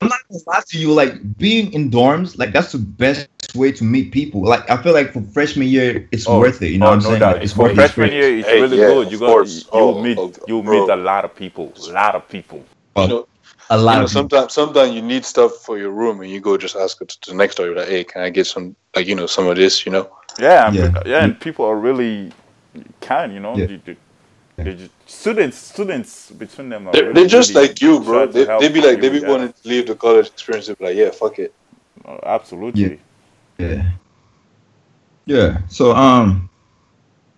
I'm 0.03 0.09
not 0.09 0.19
gonna 0.31 0.43
lie 0.47 0.63
to 0.69 0.79
you. 0.79 0.93
Like 0.93 1.39
being 1.39 1.73
in 1.73 1.91
dorms, 1.91 2.37
like 2.39 2.53
that's 2.53 2.73
the 2.73 2.79
best 2.79 3.29
way 3.55 3.71
to 3.73 3.85
meet 3.85 4.13
people. 4.13 4.43
Like 4.43 4.69
I 4.71 4.83
feel 4.83 4.93
like 4.93 5.13
for 5.13 5.23
freshman 5.23 5.69
year, 5.69 6.09
it's 6.13 6.27
Oh, 6.27 6.41
worth 6.41 6.61
it. 6.63 6.71
You 6.73 6.79
know 6.79 6.87
oh, 6.87 6.91
what 6.91 6.95
I'm 6.97 7.03
no 7.03 7.09
saying? 7.11 7.21
doubt. 7.21 7.35
Like, 7.37 7.45
it's 7.45 7.53
For 7.53 7.63
worth 7.63 7.71
the 7.71 7.75
freshman 7.77 8.07
experience. 8.09 8.15
year, 8.15 8.39
it's 8.41 8.49
Hey, 8.49 8.61
really 8.61 8.79
yeah, 8.79 8.87
good. 8.89 9.13
You 9.13 9.19
got 9.19 9.47
you 9.49 9.63
Oh, 9.73 10.03
meet 10.03 10.19
oh, 10.19 10.33
you 10.49 10.63
meet 10.63 10.89
a 10.89 10.97
lot 10.97 11.25
of 11.25 11.35
people. 11.35 11.73
A 11.89 11.93
lot 11.93 12.15
of 12.15 12.29
people. 12.29 12.65
Oh, 12.97 13.03
you 13.03 13.09
know, 13.09 13.29
A 13.71 13.79
you 13.79 13.85
lot 13.85 13.99
know 13.99 14.05
of 14.05 14.11
people. 14.11 14.21
sometimes 14.23 14.53
sometimes 14.53 14.93
you 14.95 15.03
need 15.03 15.25
stuff 15.25 15.53
for 15.65 15.79
your 15.79 15.91
room, 15.91 16.21
and 16.21 16.31
you 16.31 16.41
go 16.41 16.57
just 16.59 16.77
ask 16.77 17.01
it 17.01 17.09
to 17.11 17.31
the 17.31 17.37
next 17.37 17.57
door. 17.57 17.67
You're 17.67 17.77
like, 17.77 17.89
hey, 17.89 18.05
can 18.05 18.23
I 18.23 18.31
get 18.31 18.47
some 18.47 18.77
like 18.97 19.07
you 19.07 19.15
know 19.15 19.27
some 19.27 19.47
of 19.47 19.57
this? 19.57 19.87
You 19.87 19.93
know. 19.93 20.11
Yeah, 20.41 20.67
and- 20.67 20.77
Yeah. 20.77 21.03
yeah, 21.07 21.25
and 21.25 21.39
people 21.39 21.65
are 21.67 21.77
really 21.77 22.33
kind, 23.01 23.33
you 23.35 23.41
know. 23.41 23.57
Yeah. 23.57 23.67
They, 23.67 23.77
they, 23.77 23.97
they 24.57 24.89
students, 25.07 25.57
students 25.57 26.31
between 26.31 26.69
them 26.69 26.89
are 26.89 26.93
They're, 26.93 27.03
really, 27.05 27.15
they're 27.15 27.29
just 27.29 27.55
really 27.55 27.69
like 27.69 27.81
you, 27.81 28.01
bro. 28.01 28.27
They, 28.27 28.45
they 28.45 28.69
be 28.69 28.81
like 28.81 29.01
they 29.01 29.09
be 29.09 29.21
wanting 29.21 29.53
to 29.53 29.69
leave 29.69 29.87
the 29.87 29.95
college 29.95 30.29
experience. 30.29 30.67
They 30.67 30.75
be 30.75 30.85
like, 30.85 30.97
yeah, 30.97 31.11
fuck 31.11 31.39
it. 31.39 31.55
Oh, 32.07 32.19
absolutely. 32.25 33.01
Yeah. 33.59 33.69
Yeah. 33.69 33.91
Yeah. 35.27 35.59
So 35.69 35.93
um, 35.93 36.51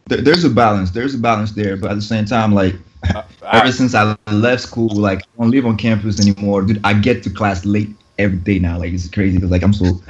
there, 0.07 0.21
there's 0.21 0.45
a 0.45 0.51
balance. 0.51 0.91
There's 0.91 1.15
a 1.15 1.19
balance 1.19 1.53
there, 1.53 1.77
but 1.77 1.91
at 1.91 1.95
the 1.95 2.03
same 2.03 2.25
time, 2.25 2.53
like 2.53 2.75
I- 3.05 3.25
ever 3.53 3.73
since 3.73 3.95
I 3.95 4.17
left 4.31 4.63
school, 4.63 4.89
like 4.89 5.21
I 5.21 5.43
don't 5.43 5.51
live 5.51 5.67
on 5.67 5.77
campus 5.77 6.21
anymore, 6.21 6.63
dude. 6.63 6.81
I 6.85 6.95
get 6.95 7.23
to 7.25 7.31
class 7.31 7.65
late 7.65 7.95
every 8.19 8.39
day 8.39 8.59
now. 8.59 8.79
Like 8.79 8.93
it's 8.93 9.09
crazy 9.09 9.37
because 9.37 9.51
like 9.51 9.63
I'm 9.63 9.73
so. 9.73 10.01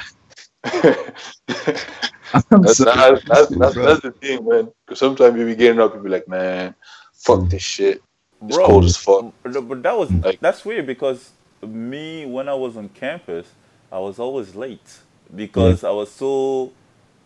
I'm 2.50 2.62
That's, 2.62 2.78
that's, 2.78 3.24
that's, 3.24 3.48
that's, 3.56 3.74
that's 3.74 4.00
the 4.00 4.10
thing, 4.10 4.46
man. 4.46 4.70
Because 4.84 4.98
sometimes 4.98 5.38
you 5.38 5.46
be 5.46 5.54
getting 5.54 5.80
up 5.80 5.94
and 5.94 6.02
be 6.02 6.10
like, 6.10 6.26
man, 6.28 6.74
fuck 7.12 7.40
mm. 7.40 7.50
this 7.50 7.62
shit. 7.62 8.02
It's 8.42 8.56
Bro, 8.56 8.66
cold 8.66 8.84
as 8.84 8.96
fuck. 8.96 9.32
But, 9.42 9.68
but 9.68 9.82
that 9.82 9.96
was 9.96 10.10
mm. 10.10 10.24
Like- 10.24 10.40
that's 10.40 10.64
weird 10.64 10.86
because 10.86 11.30
me 11.62 12.26
when 12.26 12.48
I 12.48 12.54
was 12.54 12.76
on 12.76 12.88
campus, 12.90 13.46
I 13.90 13.98
was 13.98 14.18
always 14.18 14.54
late 14.54 14.98
because 15.34 15.84
I 15.84 15.90
was 15.90 16.10
so 16.10 16.72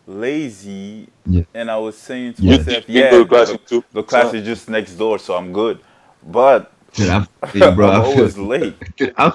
lazy, 0.07 1.07
Yeah. 1.25 1.43
and 1.53 1.69
I 1.69 1.77
was 1.77 1.97
saying 1.97 2.35
to 2.35 2.41
Yeah. 2.41 2.57
myself, 2.57 2.89
You 2.89 3.01
"Yeah, 3.01 3.11
go 3.11 3.23
to 3.23 3.25
class 3.27 3.47
the, 3.67 3.83
the 3.91 4.03
class 4.03 4.33
is 4.33 4.45
just 4.45 4.69
next 4.69 4.93
door, 4.95 5.19
so 5.19 5.35
I'm 5.35 5.51
good." 5.51 5.79
But 6.25 6.71
Dude, 6.93 7.09
I 7.43 7.47
feel 7.47 7.69
you, 7.69 7.75
bro. 7.75 7.89
I'm 7.89 8.01
always 8.01 8.37
late. 8.37 8.75
dude, 8.97 9.13
I 9.17 9.31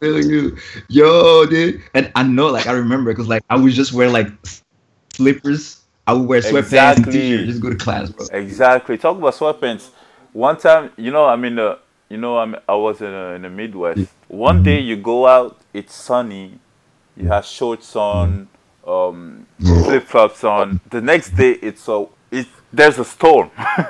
feel 0.00 0.20
you, 0.24 0.56
yo, 0.88 1.46
dude. 1.46 1.82
And 1.94 2.10
I 2.14 2.22
know, 2.22 2.48
like, 2.48 2.66
I 2.66 2.72
remember 2.72 3.12
because 3.12 3.28
like 3.28 3.42
I 3.50 3.56
would 3.56 3.72
just 3.72 3.92
wear 3.92 4.10
like 4.10 4.28
slippers. 5.14 5.80
I 6.06 6.12
would 6.12 6.28
wear 6.28 6.40
sweatpants 6.40 6.96
and 6.96 7.06
t-shirt, 7.12 7.46
just 7.46 7.60
go 7.62 7.70
to 7.70 7.76
class, 7.76 8.10
bro. 8.10 8.26
Exactly. 8.32 8.98
Talk 8.98 9.16
about 9.16 9.34
sweatpants. 9.34 9.88
One 10.32 10.56
time, 10.58 10.90
you 10.96 11.10
know, 11.10 11.24
I'm 11.26 11.44
in 11.44 11.54
the, 11.56 11.78
you 12.10 12.18
know, 12.18 12.36
I'm, 12.38 12.56
I 12.68 12.74
was 12.74 13.00
in, 13.00 13.12
a, 13.12 13.28
in 13.36 13.42
the 13.42 13.48
Midwest. 13.50 14.10
One 14.28 14.62
day 14.62 14.80
you 14.80 14.96
go 14.96 15.26
out, 15.26 15.58
it's 15.72 15.94
sunny, 15.94 16.58
you 17.16 17.28
have 17.28 17.46
shorts 17.46 17.96
on, 17.96 18.48
um, 18.86 19.46
flip 19.60 20.04
flops 20.04 20.44
on. 20.44 20.80
The 20.90 21.00
next 21.00 21.30
day, 21.30 21.52
it's 21.52 21.80
so 21.82 22.10
it 22.30 22.46
there's 22.72 22.98
a 22.98 23.04
storm. 23.04 23.50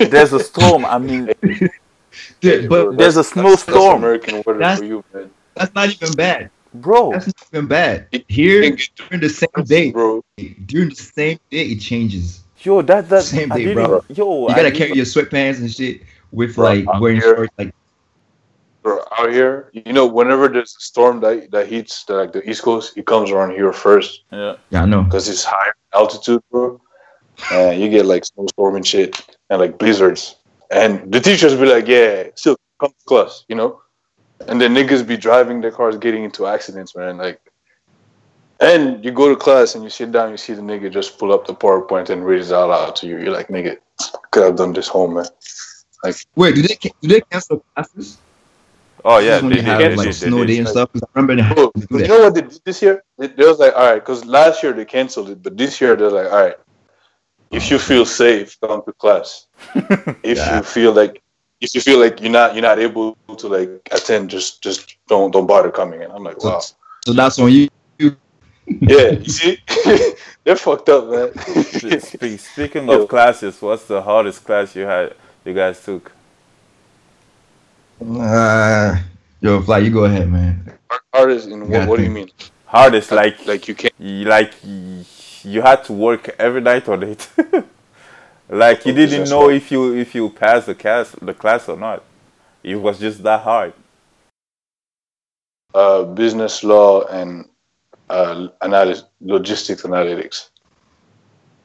there's 0.00 0.32
a 0.32 0.40
storm. 0.40 0.84
I 0.84 0.98
mean, 0.98 1.30
Dude, 2.40 2.68
but 2.68 2.96
there's 2.96 3.16
a 3.16 3.22
that's- 3.22 3.30
that's- 3.30 3.62
snowstorm. 3.62 4.00
That's 4.00 4.26
American 4.26 4.42
weather 4.46 4.58
That's- 4.58 4.78
for 4.78 4.84
you, 4.86 5.04
man. 5.12 5.30
that's 5.54 5.74
not 5.74 5.88
even 5.90 6.12
bad. 6.12 6.50
Bro, 6.74 7.12
That's 7.12 7.26
not 7.26 7.34
even 7.52 7.66
bad. 7.66 8.08
Here 8.28 8.62
it 8.62 8.66
can 8.68 8.76
get 8.76 8.90
during 8.96 9.20
the 9.20 9.28
same 9.28 9.64
day, 9.64 9.90
bro. 9.92 10.22
during 10.66 10.90
the 10.90 10.94
same 10.96 11.38
day, 11.50 11.62
it 11.66 11.80
changes. 11.80 12.42
Yo, 12.62 12.82
that 12.82 13.08
that 13.08 13.22
Same 13.22 13.48
day, 13.50 13.72
bro. 13.74 14.04
Yo, 14.08 14.42
You 14.42 14.48
gotta 14.48 14.62
didn't- 14.64 14.76
carry 14.76 14.92
your 14.94 15.04
sweatpants 15.04 15.58
and 15.58 15.70
shit 15.72 16.02
with 16.32 16.56
Bro, 16.56 16.64
like 16.64 16.88
out 16.88 17.00
wearing 17.00 17.20
here- 17.20 17.36
shorts. 17.36 17.52
Like 17.58 17.74
Bro, 18.82 19.00
out 19.18 19.32
here, 19.32 19.70
you 19.72 19.92
know, 19.92 20.06
whenever 20.06 20.48
there's 20.48 20.74
a 20.76 20.80
storm 20.80 21.20
that 21.20 21.50
that 21.50 21.66
heats 21.66 22.04
the, 22.04 22.14
like 22.14 22.32
the 22.32 22.48
East 22.48 22.62
Coast, 22.62 22.96
it 22.96 23.04
comes 23.06 23.30
around 23.30 23.50
here 23.52 23.72
first 23.72 24.22
Yeah. 24.32 24.56
yeah, 24.70 24.82
I 24.82 24.86
know. 24.86 25.02
because 25.02 25.28
it's 25.28 25.44
high 25.44 25.70
altitude, 25.92 26.42
bro. 26.50 26.80
And 27.52 27.80
you 27.80 27.88
get 27.88 28.06
like 28.06 28.24
snowstorm 28.24 28.76
and 28.76 28.86
shit 28.86 29.20
and 29.50 29.60
like 29.60 29.78
blizzards. 29.78 30.36
And 30.70 31.12
the 31.12 31.20
teachers 31.20 31.54
be 31.54 31.66
like, 31.66 31.86
"Yeah, 31.86 32.28
still 32.34 32.56
come 32.80 32.90
to 32.90 33.04
class," 33.06 33.44
you 33.48 33.54
know. 33.56 33.80
And 34.48 34.60
then 34.60 34.74
niggas 34.74 35.06
be 35.06 35.16
driving 35.16 35.60
their 35.60 35.70
cars, 35.72 35.96
getting 35.96 36.24
into 36.24 36.46
accidents, 36.46 36.94
man. 36.94 37.16
Like, 37.16 37.40
and 38.60 39.04
you 39.04 39.10
go 39.10 39.28
to 39.28 39.36
class 39.36 39.74
and 39.74 39.84
you 39.84 39.90
sit 39.90 40.12
down, 40.12 40.30
you 40.30 40.36
see 40.36 40.54
the 40.54 40.62
nigga 40.62 40.90
just 40.92 41.18
pull 41.18 41.32
up 41.32 41.46
the 41.46 41.54
PowerPoint 41.54 42.10
and 42.10 42.24
read 42.24 42.40
it 42.42 42.52
out 42.52 42.68
loud 42.68 42.96
to 42.96 43.06
you. 43.06 43.18
You're 43.18 43.32
like, 43.32 43.48
nigga, 43.48 43.78
could 44.30 44.44
have 44.44 44.56
done 44.56 44.72
this 44.72 44.88
home, 44.88 45.14
man. 45.14 45.26
Like, 46.04 46.16
wait, 46.36 46.54
do 46.54 46.62
they 46.62 46.76
do 47.02 47.08
they 47.08 47.20
cancel 47.30 47.64
classes? 47.74 48.18
Oh 49.04 49.18
yeah, 49.18 49.40
when 49.40 49.50
they 49.50 49.56
you 49.56 49.62
have 49.62 49.78
They 49.78 49.96
like. 49.96 50.06
They 50.06 50.12
snow 50.12 50.38
did. 50.38 50.46
day 50.48 50.58
and 50.58 50.68
stuff. 50.68 50.92
'Cause 50.92 51.02
I 51.02 51.06
remember 51.20 51.42
they 51.42 51.54
Bro, 51.54 51.72
had 51.74 51.74
to 51.74 51.86
do 51.88 51.98
you 52.02 52.08
know 52.08 52.20
what 52.24 52.34
they 52.34 52.40
did 52.42 52.60
this 52.64 52.82
year? 52.82 53.02
They, 53.18 53.26
they 53.28 53.46
was 53.46 53.58
like, 53.58 53.74
all 53.74 53.86
right, 53.90 53.94
because 54.00 54.24
last 54.24 54.62
year 54.62 54.72
they 54.72 54.84
canceled 54.84 55.30
it, 55.30 55.42
but 55.42 55.56
this 55.56 55.80
year 55.80 55.96
they're 55.96 56.10
like, 56.10 56.30
all 56.32 56.44
right, 56.44 56.56
if 57.50 57.70
you 57.70 57.78
feel 57.78 58.04
safe, 58.04 58.58
come 58.60 58.82
to 58.84 58.92
class. 58.92 59.46
if 59.74 60.36
Yeah. 60.38 60.56
you 60.56 60.62
feel 60.62 60.92
like 60.92 61.22
if 61.60 61.74
you 61.74 61.80
feel 61.80 61.98
like 61.98 62.20
you're 62.20 62.30
not 62.30 62.54
you're 62.54 62.62
not 62.62 62.78
able 62.78 63.16
to 63.36 63.48
like 63.48 63.88
attend, 63.90 64.30
just 64.30 64.62
just 64.62 64.96
don't 65.08 65.30
don't 65.30 65.46
bother 65.46 65.70
coming 65.70 66.02
in. 66.02 66.10
I'm 66.10 66.22
like, 66.24 66.42
wow, 66.42 66.60
So 67.04 67.12
that's 67.12 67.38
on 67.38 67.50
you. 67.50 67.68
yeah, 68.66 69.10
you 69.10 69.24
see, 69.24 69.58
they're 70.44 70.56
fucked 70.56 70.88
up, 70.88 71.06
man. 71.08 71.32
Speaking 72.38 72.88
of 72.90 73.08
classes, 73.08 73.60
what's 73.62 73.84
the 73.84 74.02
hardest 74.02 74.44
class 74.44 74.74
you 74.74 74.82
had? 74.82 75.14
You 75.44 75.54
guys 75.54 75.82
took? 75.82 76.12
Uh, 78.04 78.96
yo, 79.40 79.62
fly, 79.62 79.78
you 79.78 79.90
go 79.90 80.04
ahead, 80.04 80.28
man. 80.30 80.78
Hardest 81.14 81.48
in 81.48 81.68
what, 81.68 81.88
what 81.88 81.96
do 81.98 82.02
you 82.02 82.10
mean? 82.10 82.28
Hardest, 82.66 83.12
like 83.12 83.46
Like 83.46 83.68
you 83.68 83.74
can't. 83.74 83.94
like 84.00 84.52
you 84.62 85.62
had 85.62 85.84
to 85.84 85.92
work 85.92 86.34
every 86.38 86.60
night 86.60 86.88
on 86.88 87.02
it. 87.04 87.28
Like 88.48 88.86
you 88.86 88.92
didn't 88.92 89.28
know 89.28 89.42
law. 89.42 89.48
if 89.48 89.70
you 89.70 89.94
if 89.94 90.14
you 90.14 90.30
passed 90.30 90.66
the 90.66 90.74
class 90.74 91.14
the 91.22 91.34
class 91.34 91.68
or 91.68 91.76
not. 91.76 92.02
It 92.62 92.76
was 92.76 92.98
just 92.98 93.22
that 93.22 93.42
hard. 93.42 93.74
uh, 95.76 96.04
business 96.04 96.64
law 96.64 97.04
and 97.06 97.44
uh, 98.08 98.48
analysis, 98.62 99.04
logistics 99.20 99.82
analytics. 99.82 100.48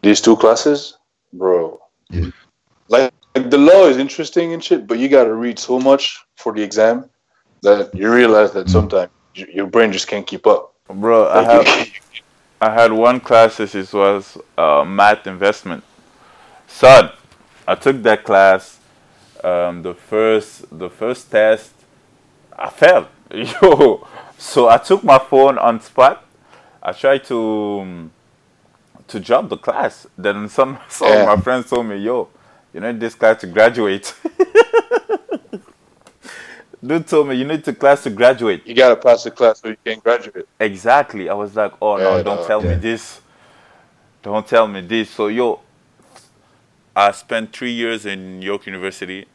These 0.01 0.21
two 0.21 0.35
classes, 0.35 0.97
bro. 1.33 1.79
Yeah. 2.09 2.31
Like, 2.89 3.13
like 3.35 3.49
the 3.49 3.57
law 3.57 3.85
is 3.85 3.97
interesting 3.97 4.53
and 4.53 4.63
shit, 4.63 4.85
but 4.85 4.99
you 4.99 5.07
got 5.07 5.23
to 5.23 5.33
read 5.33 5.57
so 5.57 5.79
much 5.79 6.19
for 6.35 6.51
the 6.53 6.61
exam 6.61 7.09
that 7.61 7.95
you 7.95 8.11
realize 8.11 8.51
that 8.51 8.69
sometimes 8.69 9.09
your 9.33 9.67
brain 9.67 9.93
just 9.93 10.07
can't 10.07 10.27
keep 10.27 10.45
up. 10.45 10.73
Bro, 10.89 11.29
I 11.29 11.43
have 11.43 11.89
I 12.59 12.69
had 12.73 12.91
one 12.91 13.21
class 13.21 13.57
this 13.57 13.93
was 13.93 14.37
uh, 14.57 14.83
math 14.85 15.25
investment. 15.25 15.83
Son, 16.71 17.11
I 17.67 17.75
took 17.75 18.01
that 18.03 18.23
class. 18.23 18.79
Um, 19.43 19.81
the 19.81 19.93
first 19.93 20.65
the 20.77 20.89
first 20.89 21.29
test, 21.31 21.71
I 22.57 22.69
failed. 22.69 23.07
Yo, 23.33 24.07
so 24.37 24.69
I 24.69 24.77
took 24.77 25.03
my 25.03 25.17
phone 25.19 25.57
on 25.57 25.79
spot. 25.81 26.25
I 26.81 26.91
tried 26.91 27.23
to 27.25 27.79
um, 27.81 28.11
to 29.07 29.19
jump 29.19 29.49
the 29.49 29.57
class. 29.57 30.07
Then 30.17 30.47
some 30.49 30.79
some 30.89 31.09
Yeah. 31.09 31.21
of 31.31 31.37
my 31.37 31.43
friends 31.43 31.69
told 31.69 31.85
me, 31.87 31.97
"Yo, 31.97 32.29
you 32.73 32.79
need 32.81 32.99
this 32.99 33.15
class 33.15 33.41
to 33.41 33.47
graduate." 33.47 34.13
Dude 36.83 37.05
told 37.07 37.27
me 37.27 37.35
you 37.35 37.45
need 37.45 37.63
the 37.63 37.75
class 37.75 38.01
to 38.03 38.09
graduate. 38.09 38.65
you 38.65 38.73
got 38.73 38.89
to 38.89 38.95
pass 38.95 39.23
the 39.23 39.29
class 39.29 39.61
so 39.61 39.67
you 39.67 39.77
can 39.85 39.99
graduate. 39.99 40.47
Exactly. 40.59 41.29
I 41.29 41.33
was 41.35 41.55
like, 41.55 41.73
oh 41.79 41.97
no, 41.97 42.23
don't 42.23 42.41
no, 42.41 42.47
tell 42.47 42.59
me 42.61 42.73
this. 42.73 43.21
Don't 44.23 44.47
tell 44.47 44.67
me 44.67 44.81
this. 44.81 45.11
So 45.11 45.27
yo, 45.27 45.59
I 46.95 47.11
spent 47.11 47.53
three 47.55 47.71
years 47.71 48.05
in 48.05 48.41
York 48.41 48.65
University. 48.65 49.25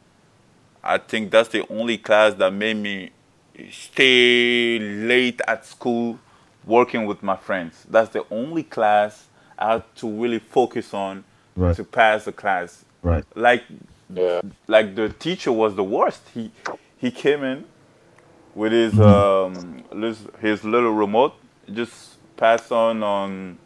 I 0.83 0.97
think 0.97 1.31
that's 1.31 1.49
the 1.49 1.67
only 1.69 1.97
class 1.97 2.33
that 2.35 2.51
made 2.53 2.75
me 2.77 3.11
stay 3.71 4.79
late 4.79 5.41
at 5.47 5.65
school 5.65 6.19
working 6.65 7.05
with 7.05 7.23
my 7.23 7.35
friends. 7.35 7.85
That's 7.89 8.09
the 8.11 8.25
only 8.29 8.63
class 8.63 9.25
I 9.57 9.73
had 9.73 9.95
to 9.97 10.09
really 10.09 10.39
focus 10.39 10.93
on 10.93 11.23
Right. 11.55 11.75
to 11.75 11.83
pass 11.83 12.25
the 12.25 12.31
class. 12.31 12.85
Right. 13.01 13.23
Like 13.35 13.63
Yeah. 14.13 14.41
like 14.67 14.93
the 14.95 15.09
teacher 15.09 15.51
was 15.51 15.73
the 15.75 15.83
worst. 15.83 16.21
He 16.35 16.51
he 16.97 17.09
came 17.09 17.43
in 17.43 17.65
with 18.53 18.71
his 18.71 18.93
Mm-hmm. 18.93 19.01
um 19.01 19.83
his 20.39 20.63
little 20.63 20.91
remote, 20.93 21.33
just 21.73 22.17
passed 22.37 22.71
on 22.71 23.01
on 23.01 23.57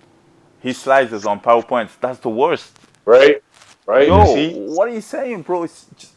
his 0.62 0.78
slides 0.78 1.12
is 1.12 1.26
on 1.26 1.42
PowerPoint. 1.42 1.90
That's 2.00 2.20
the 2.20 2.30
worst. 2.30 2.78
Right? 3.04 3.44
Right? 3.92 4.08
Yo, 4.08 4.26
see? 4.26 4.54
what 4.54 4.88
are 4.88 4.94
you 4.94 5.02
saying, 5.02 5.42
bro? 5.42 5.64
It's 5.64 5.86
just, 5.98 6.14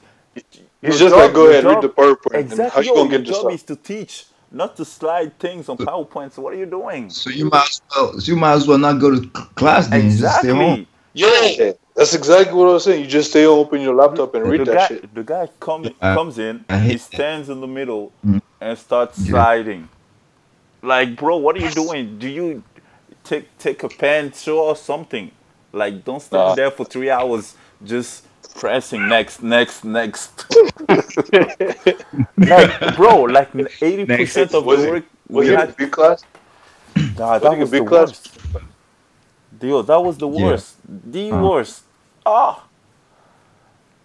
He's 0.81 1.01
your 1.01 1.09
just 1.11 1.17
like, 1.17 1.33
go 1.33 1.43
your 1.45 1.53
ahead, 1.53 1.65
read 1.65 1.83
the 1.83 1.89
PowerPoint. 1.89 2.35
and 2.35 2.51
How 2.51 2.81
exactly. 2.81 2.87
you 2.87 2.95
going 2.95 3.09
to 3.09 3.13
your 3.17 3.19
get 3.23 3.27
this 3.27 3.37
job 3.37 3.47
up? 3.47 3.53
is 3.53 3.63
to 3.65 3.77
teach, 3.77 4.27
not 4.53 4.77
to 4.77 4.85
slide 4.85 5.37
things 5.41 5.69
on 5.69 5.77
PowerPoint. 5.79 6.31
So 6.33 6.43
what 6.43 6.53
are 6.55 6.57
you 6.57 6.67
doing? 6.67 7.11
So 7.11 7.31
you 7.31 7.47
might 7.51 7.69
as 7.69 7.81
well, 7.97 8.13
so 8.21 8.31
you 8.33 8.37
might 8.37 8.53
as 8.53 8.69
well 8.69 8.79
not 8.79 9.01
go 9.01 9.11
to 9.19 9.27
class 9.57 9.89
then. 9.89 10.09
Just 10.11 10.39
stay 10.39 10.51
home. 10.51 10.87
Yeah. 11.15 11.73
That's 11.97 12.15
exactly 12.15 12.55
what 12.55 12.69
I 12.69 12.73
was 12.75 12.85
saying. 12.85 13.03
You 13.03 13.09
just 13.09 13.31
stay 13.31 13.45
home, 13.45 13.59
open 13.61 13.81
your 13.81 13.95
laptop, 13.95 14.35
and 14.37 14.47
read 14.47 14.61
the 14.61 14.65
that 14.67 14.75
guy, 14.77 14.87
shit. 14.89 15.15
the 15.15 15.23
guy 15.25 15.49
come, 15.61 15.87
I- 16.01 16.15
comes 16.15 16.39
in, 16.39 16.65
I 16.69 16.79
he 16.79 16.99
stands 16.99 17.49
in 17.49 17.61
the 17.61 17.69
middle 17.69 18.13
Mm. 18.27 18.41
and 18.61 18.79
starts 18.79 19.19
Yeah. 19.19 19.31
sliding. 19.31 19.89
Like, 20.83 21.17
bro, 21.17 21.37
what 21.39 21.57
are 21.57 21.61
you 21.61 21.71
doing? 21.71 22.19
Do 22.19 22.29
you 22.29 22.63
take 23.25 23.57
take 23.59 23.83
a 23.83 23.89
pencil 23.89 24.59
or 24.59 24.77
something? 24.77 25.31
Like, 25.73 26.05
don't 26.05 26.21
stand 26.21 26.49
Nah. 26.51 26.55
there 26.55 26.71
for 26.71 26.85
three 26.85 27.11
hours 27.11 27.55
just 27.83 28.27
pressing 28.59 29.09
next, 29.09 29.43
next, 29.43 29.85
next. 29.85 30.45
like, 32.37 32.97
bro, 32.97 33.23
like 33.23 33.51
eighty 33.83 34.05
percent 34.07 34.55
of 34.55 34.65
Was 34.65 34.81
the 34.81 34.87
it- 34.87 34.91
work 34.93 35.05
Was 35.29 35.47
we 35.47 35.53
it 35.53 35.55
a 35.55 35.59
had. 35.59 35.77
big 35.77 35.91
class? 35.91 36.23
Nah, 37.19 37.33
was 37.33 37.43
that 37.43 37.53
it 37.55 37.59
was 37.59 37.71
big 37.71 37.83
the 37.85 37.89
class? 37.89 38.09
worst. 38.09 38.39
Yo, 39.63 39.83
that 39.83 40.01
was 40.01 40.19
the 40.19 40.29
Yeah. 40.29 40.45
worst. 40.45 40.77
The 40.87 41.33
Uh. 41.33 41.43
worst. 41.43 41.83
Ah, 42.27 42.65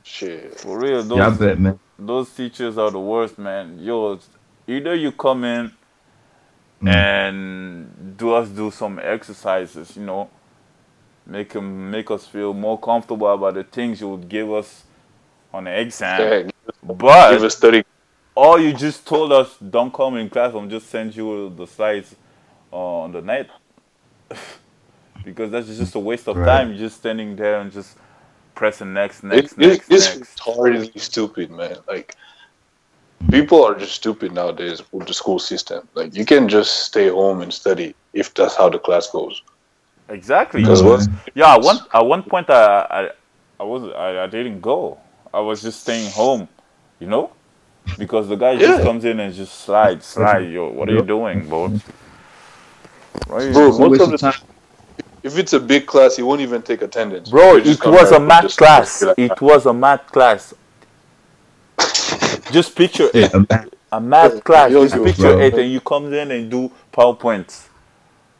Shit. 0.03 0.59
for 0.59 0.79
real. 0.79 1.03
Those, 1.03 1.17
Yeah, 1.17 1.29
bet, 1.29 1.59
man. 1.59 1.79
those 1.97 2.29
teachers 2.31 2.77
are 2.77 2.89
the 2.91 2.99
worst, 2.99 3.37
man. 3.37 3.77
Yo, 3.79 4.19
either 4.67 4.95
you 4.95 5.11
come 5.11 5.43
in 5.43 5.71
Mm. 6.81 6.87
and 6.95 8.17
do 8.17 8.33
us 8.33 8.47
do 8.49 8.71
some 8.71 8.99
exercises, 8.99 9.97
you 9.97 10.03
know, 10.05 10.29
make 11.29 11.55
'em- 11.55 11.91
make 11.91 12.09
us 12.11 12.25
feel 12.27 12.53
more 12.53 12.79
comfortable 12.79 13.31
about 13.31 13.53
the 13.55 13.63
things 13.63 14.01
you 14.01 14.09
would 14.09 14.27
give 14.29 14.51
us 14.51 14.83
on 15.53 15.65
the 15.65 15.79
exam. 15.79 16.21
Yeah, 16.21 16.43
give 16.43 16.53
But 16.83 17.43
us 17.43 17.55
30. 17.55 17.83
or 18.35 18.59
you 18.59 18.73
just 18.73 19.05
told 19.07 19.31
us 19.33 19.57
don't 19.57 19.93
come 19.93 20.17
in 20.17 20.29
class, 20.29 20.53
I'm 20.53 20.69
just 20.69 20.89
send 20.89 21.15
you 21.15 21.49
the 21.55 21.67
slides 21.67 22.15
uh, 22.71 22.75
on 23.03 23.11
the 23.11 23.21
net. 23.21 23.49
because 25.23 25.51
that's 25.51 25.67
just 25.67 25.95
a 25.95 25.99
waste 25.99 26.27
of 26.27 26.37
Right. 26.37 26.45
time. 26.45 26.69
You're 26.69 26.79
just 26.79 26.97
standing 26.97 27.35
there 27.35 27.59
and 27.59 27.71
just 27.71 27.97
pressing 28.55 28.93
next, 28.93 29.23
It, 29.31 29.45
next, 29.45 29.57
it, 29.59 29.67
next, 29.67 29.89
it's 29.89 30.15
next. 30.17 30.39
retardedly 30.39 30.99
stupid, 30.99 31.51
man. 31.51 31.77
Like, 31.87 32.15
people 33.31 33.63
are 33.63 33.75
just 33.75 33.93
stupid 33.93 34.31
nowadays 34.33 34.81
with 34.91 35.07
the 35.07 35.13
school 35.13 35.39
system. 35.39 35.87
Like, 35.95 36.15
you 36.15 36.25
can 36.25 36.47
just 36.47 36.85
stay 36.85 37.09
home 37.09 37.41
and 37.41 37.53
study 37.53 37.95
if 38.13 38.33
that's 38.33 38.55
how 38.55 38.69
the 38.69 38.79
class 38.79 39.09
goes. 39.09 39.41
Exactly. 40.09 40.61
Because 40.61 40.81
No, 40.81 40.89
what's. 40.91 41.07
Yeah, 41.35 41.53
at 41.55 41.61
one 41.61 41.77
at 41.93 42.05
one 42.05 42.23
point 42.23 42.49
I 42.49 42.81
I, 42.89 43.09
I 43.59 43.63
was 43.63 43.91
I, 43.93 44.23
I 44.23 44.27
didn't 44.27 44.61
go. 44.61 44.97
I 45.33 45.39
was 45.39 45.61
just 45.61 45.81
staying 45.81 46.11
home, 46.11 46.47
you 46.99 47.07
know, 47.07 47.31
because 47.97 48.27
the 48.27 48.35
guy 48.35 48.57
just 48.57 48.81
comes 48.83 49.05
in 49.05 49.19
and 49.19 49.33
just 49.33 49.53
slide, 49.61 50.01
slide. 50.03 50.49
Yo, 50.51 50.69
what 50.71 50.89
are 50.89 50.93
you 50.93 51.03
doing, 51.03 51.47
bro? 51.47 51.67
What 53.27 53.43
are 53.43 53.53
Bro, 53.53 53.77
most 53.77 53.91
waste 53.91 54.01
of 54.01 54.13
of 54.13 54.19
the 54.19 54.31
time. 54.31 54.41
if 55.23 55.37
it's 55.37 55.53
a 55.53 55.59
big 55.59 55.85
class, 55.85 56.15
he 56.15 56.23
won't 56.23 56.41
even 56.41 56.61
take 56.63 56.81
attendance. 56.81 57.29
Bro, 57.29 57.55
He'll 57.57 57.63
just 57.65 57.85
it 57.85 57.89
was 57.89 58.11
a 58.11 58.19
math 58.19 58.57
class. 58.57 59.03
like, 59.03 59.19
It 59.19 59.39
was 59.41 59.65
a 59.67 59.73
math 59.73 60.07
class. 60.11 60.53
Just 62.51 62.75
picture 62.75 63.09
Yeah, 63.13 63.25
it, 63.25 63.33
a 63.33 63.39
math- 63.49 63.67
a 63.91 64.01
math 64.01 64.43
class. 64.43 64.71
you'll 64.71 64.83
Just 64.83 64.95
do, 64.95 65.03
picture 65.03 65.33
bro. 65.33 65.39
it, 65.41 65.53
and 65.53 65.71
you 65.71 65.79
come 65.81 66.11
in 66.13 66.31
and 66.31 66.49
do 66.49 66.71
PowerPoints. 66.91 67.68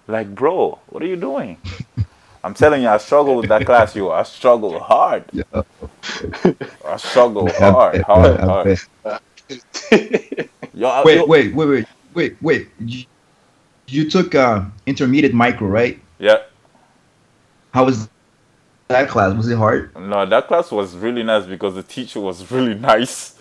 Like, 0.10 0.34
bro, 0.34 0.80
what 0.88 1.04
are 1.04 1.06
you 1.06 1.16
doing? 1.16 1.58
I'm 2.44 2.54
telling 2.56 2.82
you, 2.82 2.88
I 2.90 2.98
struggle 2.98 3.36
with 3.36 3.50
that 3.50 3.66
class, 3.66 3.96
yo. 3.96 4.10
I 4.10 4.24
struggle 4.24 4.80
hard. 4.80 5.24
yeah. 5.32 5.44
I 6.86 6.98
struggle 6.98 7.48
hard, 7.58 8.02
hard, 8.02 8.40
hard. 8.40 8.80
Yo, 10.74 10.88
I- 10.88 11.04
yo- 11.04 11.04
Wait, 11.04 11.28
wait, 11.28 11.54
wait, 11.54 11.68
wait, 11.68 11.86
wait, 12.16 12.38
wait. 12.42 12.70
You, 12.80 13.06
you 13.88 14.10
took 14.10 14.34
uh, 14.36 14.64
intermediate 14.88 15.34
micro, 15.34 15.68
right? 15.68 16.00
Yeah. 16.18 16.44
How 17.72 17.86
was 17.86 18.10
that 18.88 19.10
class? 19.10 19.36
Was 19.36 19.48
it 19.50 19.58
hard? 19.58 19.96
No, 19.96 20.26
that 20.26 20.48
class 20.48 20.72
was 20.72 20.96
really 20.96 21.22
nice 21.24 21.46
because 21.46 21.76
the 21.76 21.84
teacher 21.84 22.20
was 22.20 22.50
really 22.52 22.74
nice. 22.92 23.36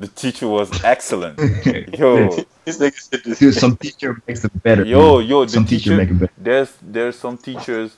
The 0.00 0.08
teacher 0.08 0.48
was 0.48 0.82
excellent. 0.82 1.38
Yo, 1.98 2.28
This 2.64 2.78
nigga 2.78 2.98
said 2.98 3.20
this. 3.24 3.38
Dude, 3.38 3.54
some 3.54 3.76
teacher 3.76 4.20
makes 4.26 4.42
it 4.44 4.62
better. 4.62 4.84
yo, 4.84 5.18
man. 5.18 5.28
yo. 5.28 5.44
The 5.44 5.50
some 5.52 5.64
teacher 5.66 5.90
teacher, 5.90 5.96
make 5.96 6.10
it 6.10 6.18
better. 6.18 6.32
there's 6.38 6.72
there's 6.82 7.16
some 7.18 7.36
teachers 7.36 7.96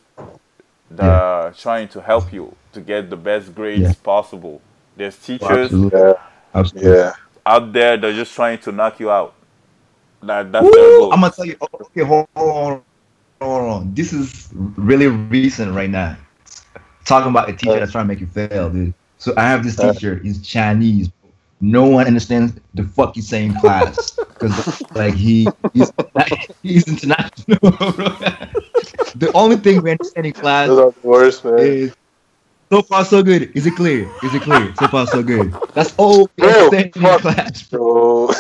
that 0.91 1.07
Yeah. 1.07 1.21
are 1.23 1.53
trying 1.53 1.89
to 1.95 2.01
help 2.03 2.33
you 2.33 2.55
to 2.73 2.81
get 2.81 3.09
the 3.09 3.17
best 3.17 3.55
grades 3.55 3.83
Yeah. 3.83 3.93
possible. 4.03 4.61
There's 4.97 5.17
teachers 5.17 5.71
Absolutely. 5.73 6.01
Yeah, 6.01 6.13
Absolutely. 6.55 6.91
yeah. 6.93 7.13
out 7.47 7.73
there 7.73 7.97
that 7.97 8.05
are 8.05 8.13
just 8.13 8.35
trying 8.35 8.59
to 8.59 8.73
knock 8.73 8.99
you 9.01 9.09
out. 9.11 9.35
That 10.25 10.51
that's 10.53 10.71
their 10.75 10.99
goal. 10.99 11.13
I'm 11.13 11.21
gonna 11.21 11.33
tell 11.33 11.47
you. 11.47 11.57
oh, 11.61 11.69
Okay, 11.87 12.03
hold 12.03 12.27
on, 12.35 12.83
hold 13.41 13.71
on. 13.71 13.95
This 13.95 14.13
is 14.13 14.49
really 14.77 15.07
recent 15.09 15.73
right 15.75 15.91
now. 15.91 16.17
Talking 17.05 17.31
about 17.31 17.49
a 17.49 17.53
teacher 17.53 17.79
that's 17.79 17.93
trying 17.93 18.05
to 18.05 18.09
make 18.09 18.21
you 18.21 18.27
fail, 18.27 18.71
dude. 18.71 18.93
So 19.19 19.35
I 19.37 19.43
have 19.43 19.63
this 19.63 19.77
teacher. 19.77 20.17
He's 20.23 20.43
Chinese. 20.43 21.09
No 21.65 21.87
one 21.87 22.09
understands 22.09 22.55
the 22.75 22.83
fuck 22.83 23.15
he's 23.15 23.29
saying 23.29 23.55
class 23.61 24.11
because 24.29 24.83
like 24.97 25.15
he 25.15 25.47
he's 25.73 25.93
he's 26.61 26.89
international. 26.89 27.59
the 29.15 29.31
only 29.33 29.57
thing 29.57 29.81
we 29.81 29.93
understand 29.93 30.27
in 30.27 30.33
class 30.33 30.67
Those 30.67 30.79
are 30.81 30.91
the 30.91 31.09
worst, 31.09 31.45
man. 31.45 31.59
is 31.61 31.95
so 32.69 32.83
far 32.83 33.05
so 33.05 33.23
good. 33.23 33.53
Is 33.55 33.65
it 33.67 33.77
clear? 33.77 34.11
Is 34.25 34.35
it 34.35 34.43
clear? 34.43 34.75
So 34.75 34.89
far 34.89 35.07
so 35.07 35.23
good. 35.23 35.55
That's 35.73 35.95
all 35.99 36.29
we 36.37 36.49
understand 36.49 36.97
in 36.97 37.19
class, 37.21 37.63
bro. 37.69 38.27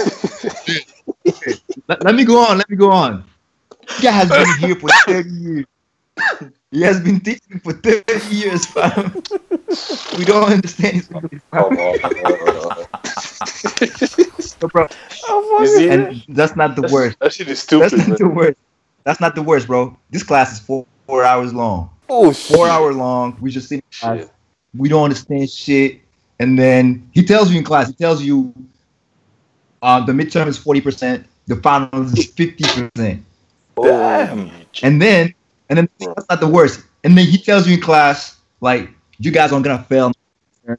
Let, 1.89 2.03
let 2.03 2.15
me 2.17 2.25
go 2.25 2.45
on. 2.45 2.59
Let 2.59 2.69
me 2.69 2.77
go 2.77 2.91
on. 2.91 3.23
This 3.87 4.01
guy 4.01 4.11
has 4.11 4.29
been 4.31 4.69
here 4.69 4.75
for 4.75 4.89
30 5.07 5.31
years. 5.31 5.67
He 6.73 6.81
has 6.83 6.99
been 7.01 7.21
teaching 7.21 7.61
for 7.63 7.75
30 7.75 8.35
years, 8.35 8.65
fam. 8.67 9.13
We 10.19 10.25
don't 10.25 10.51
understand 10.51 10.95
his 10.97 11.11
English, 11.11 11.43
Come 11.53 11.77
fam. 11.77 11.79
on. 11.79 12.87
So, 14.41 14.69
bro, 14.69 14.89
You 15.61 15.91
and 15.91 16.23
that's 16.29 16.57
not 16.57 16.75
the 16.75 16.83
That's- 16.83 16.93
worst. 16.93 17.19
That 17.21 17.33
shit 17.33 17.49
is 17.49 17.61
stupid. 17.61 17.91
That's 17.91 17.97
not 18.09 18.09
man. 18.09 18.19
the 18.19 18.29
worst. 18.35 18.59
That's 19.05 19.21
not 19.21 19.35
the 19.35 19.43
worst, 19.43 19.67
bro. 19.67 19.97
This 20.11 20.23
class 20.23 20.53
is 20.53 20.61
four, 20.61 20.87
four 21.07 21.25
hours 21.25 21.53
long. 21.53 21.91
oh 22.09 22.33
shit. 22.33 22.57
Four 22.57 22.69
hour 22.69 22.93
long. 22.93 23.37
We 23.41 23.51
just 23.51 23.69
sit 23.69 23.77
in 23.77 23.83
class. 24.01 24.19
Shit. 24.21 24.31
We 24.77 24.89
don't 24.89 25.05
understand 25.05 25.51
shit. 25.51 26.01
And 26.41 26.59
then 26.59 27.07
he 27.13 27.23
tells 27.25 27.51
you 27.53 27.59
in 27.59 27.65
class, 27.65 27.89
he 27.89 27.95
tells 27.95 28.23
you 28.23 28.53
uh, 29.83 30.05
the 30.05 30.13
midterm 30.13 30.47
is 30.47 30.59
40%, 30.59 31.25
the 31.49 31.57
finals 31.57 32.13
is 32.19 32.33
50%. 32.33 33.21
Damn. 33.83 34.51
And 34.83 35.03
then, 35.03 35.35
and 35.73 35.79
then 35.79 35.89
that's 36.15 36.29
not 36.29 36.41
the 36.41 36.47
worst. 36.47 36.85
And 37.03 37.17
then 37.17 37.25
he 37.27 37.39
tells 37.39 37.67
you 37.67 37.75
in 37.75 37.81
class, 37.81 38.37
like, 38.61 38.91
you 39.17 39.31
guys 39.31 39.53
aren't 39.53 39.65
gonna 39.65 39.83
fail. 39.83 40.13
You're 40.67 40.79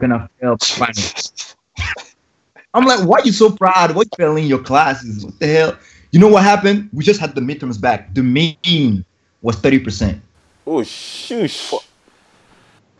gonna 0.00 0.28
fail 0.40 0.56
finals. 0.58 1.54
I'm 2.74 2.84
like, 2.84 3.06
why 3.06 3.20
you 3.24 3.30
so 3.30 3.52
proud? 3.52 3.94
Why 3.94 4.02
you 4.02 4.10
failing 4.16 4.46
your 4.46 4.58
classes? 4.58 5.24
What 5.24 5.38
the 5.38 5.46
hell? 5.46 5.78
You 6.10 6.18
know 6.18 6.26
what 6.26 6.42
happened? 6.42 6.90
We 6.92 7.04
just 7.04 7.20
had 7.20 7.36
the 7.36 7.40
midterms 7.40 7.80
back. 7.80 8.12
The 8.14 8.22
mean 8.24 9.04
was 9.42 9.56
30%. 9.56 10.20
Oh 10.66 10.82
shush. 10.82 11.72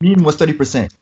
Mean 0.01 0.23
was 0.23 0.37
30%. 0.37 0.93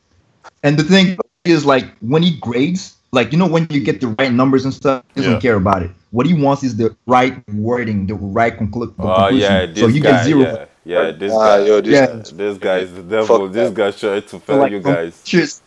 And 0.63 0.79
the 0.79 0.85
thing 0.85 1.19
is, 1.45 1.67
like, 1.67 1.85
when 2.01 2.23
he 2.23 2.39
grades, 2.39 2.97
like, 3.13 3.31
you 3.31 3.39
know, 3.39 3.47
when 3.47 3.67
you 3.71 3.81
get 3.83 4.01
the 4.01 4.09
right 4.19 4.33
numbers 4.33 4.65
and 4.65 4.73
stuff, 4.73 5.05
he 5.15 5.21
doesn't 5.21 5.35
Yeah. 5.35 5.41
care 5.41 5.57
about 5.57 5.83
it. 5.83 5.91
What 6.11 6.27
he 6.27 6.35
wants 6.35 6.65
is 6.65 6.77
the 6.77 6.97
right 7.07 7.43
wording, 7.55 8.07
the 8.07 8.15
right 8.15 8.57
conclu- 8.57 8.93
Oh 8.99 9.15
conclusion. 9.17 9.39
yeah, 9.39 9.67
this 9.67 9.79
so 9.81 9.87
you 9.87 10.01
guy. 10.03 10.11
get 10.11 10.25
zero. 10.25 10.41
Yeah, 10.41 11.03
yeah, 11.07 11.11
this 11.13 11.33
Ah, 11.33 11.57
guy. 11.59 11.67
yo, 11.67 11.81
this 11.81 11.93
Yeah. 11.93 12.07
This 12.37 12.59
guy 12.59 12.79
is 12.79 12.93
the 12.95 13.03
devil. 13.03 13.39
Fuck 13.47 13.53
This 13.53 13.69
that. 13.71 13.75
guy 13.77 13.91
tried 13.93 14.23
to 14.25 14.29
So, 14.29 14.39
fail 14.41 14.57
like, 14.59 14.73
you 14.73 14.81
guys. 14.81 15.23
Just, 15.25 15.63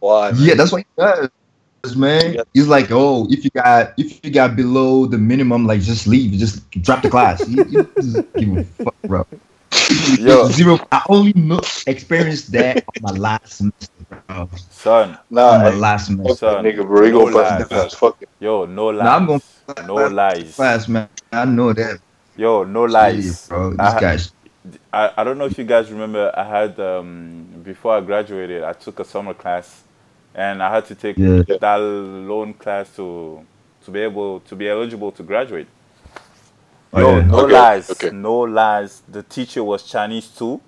Why? 0.00 0.32
man? 0.32 0.40
yeah, 0.42 0.54
that's 0.54 0.70
what 0.72 0.82
he 0.82 0.86
does, 1.02 1.96
man. 1.96 2.34
Yeah. 2.34 2.42
He's 2.52 2.68
like, 2.68 2.88
oh, 2.90 3.26
if 3.30 3.44
you 3.44 3.50
got 3.50 3.94
if 3.96 4.22
you 4.24 4.30
got 4.30 4.54
below 4.56 5.06
the 5.06 5.16
minimum, 5.18 5.66
like 5.66 5.80
just 5.80 6.06
leave, 6.06 6.32
just 6.38 6.68
drop 6.82 7.02
the 7.02 7.08
class. 7.10 7.48
you, 7.48 7.64
he 7.64 7.76
doesn't 7.96 8.34
give 8.36 8.56
a 8.56 8.64
fuck, 8.64 8.94
bro. 9.06 9.26
Yo. 10.18 10.48
Zero. 10.48 10.78
I 10.92 11.02
only 11.08 11.32
know, 11.34 11.60
experienced 11.86 12.52
that 12.52 12.84
on 12.86 13.02
my 13.02 13.10
last 13.12 13.52
semester, 13.54 13.92
bro. 14.08 14.48
Son, 14.70 15.18
Nah, 15.30 15.50
on 15.54 15.62
my 15.62 15.70
hey, 15.70 15.76
last 15.76 16.08
fuck 16.08 16.16
semester. 16.16 16.46
that 16.46 16.52
Son, 16.54 16.64
nigga, 16.64 16.86
bro. 16.86 17.04
He 17.04 17.10
no 17.12 17.24
gonna 17.30 17.36
lies. 17.36 17.94
Fuck 17.94 18.22
it. 18.22 18.28
yo, 18.40 18.66
no 18.66 18.86
lies. 18.86 19.04
Nah, 19.04 19.16
I'm 19.16 19.26
gonna- 19.26 19.86
no 19.86 19.94
lies. 20.08 20.54
Class, 20.56 20.88
man. 20.88 21.08
I 21.32 21.44
know 21.44 21.72
that. 21.72 21.98
Yo, 22.36 22.64
no 22.64 22.86
Shit, 22.86 22.92
lies. 22.92 23.48
bro. 23.48 23.70
These 23.70 23.80
I- 23.80 24.00
guys. 24.00 24.32
I, 24.92 25.10
I 25.16 25.24
don't 25.24 25.38
know 25.38 25.46
if 25.46 25.56
you 25.56 25.64
guys 25.64 25.90
remember 25.90 26.30
I 26.36 26.44
had 26.44 26.78
um 26.78 27.46
before 27.62 27.96
I 27.96 28.00
graduated 28.02 28.62
I 28.62 28.74
took 28.74 29.00
a 29.00 29.04
summer 29.04 29.32
class 29.32 29.82
and 30.34 30.62
I 30.62 30.74
had 30.74 30.84
to 30.86 30.94
take 30.94 31.16
Yeah. 31.16 31.42
that 31.60 31.76
loan 31.76 32.52
class 32.52 32.94
to 32.96 33.42
to 33.84 33.90
be 33.90 34.00
able 34.00 34.40
to 34.40 34.54
be 34.56 34.68
eligible 34.68 35.10
to 35.12 35.22
graduate. 35.22 35.68
Oh, 36.92 37.00
Yo, 37.00 37.16
yeah. 37.16 37.24
no 37.26 37.38
Okay, 37.44 37.52
lies. 37.52 37.90
okay. 37.90 38.10
No 38.10 38.40
lies. 38.40 39.02
The 39.08 39.22
teacher 39.22 39.64
was 39.64 39.84
Chinese 39.84 40.28
too. 40.28 40.60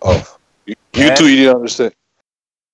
Oh, 0.00 0.36
you, 0.66 0.74
you 0.94 1.08
Man. 1.08 1.16
two, 1.16 1.28
you 1.28 1.36
didn't 1.36 1.56
understand. 1.56 1.92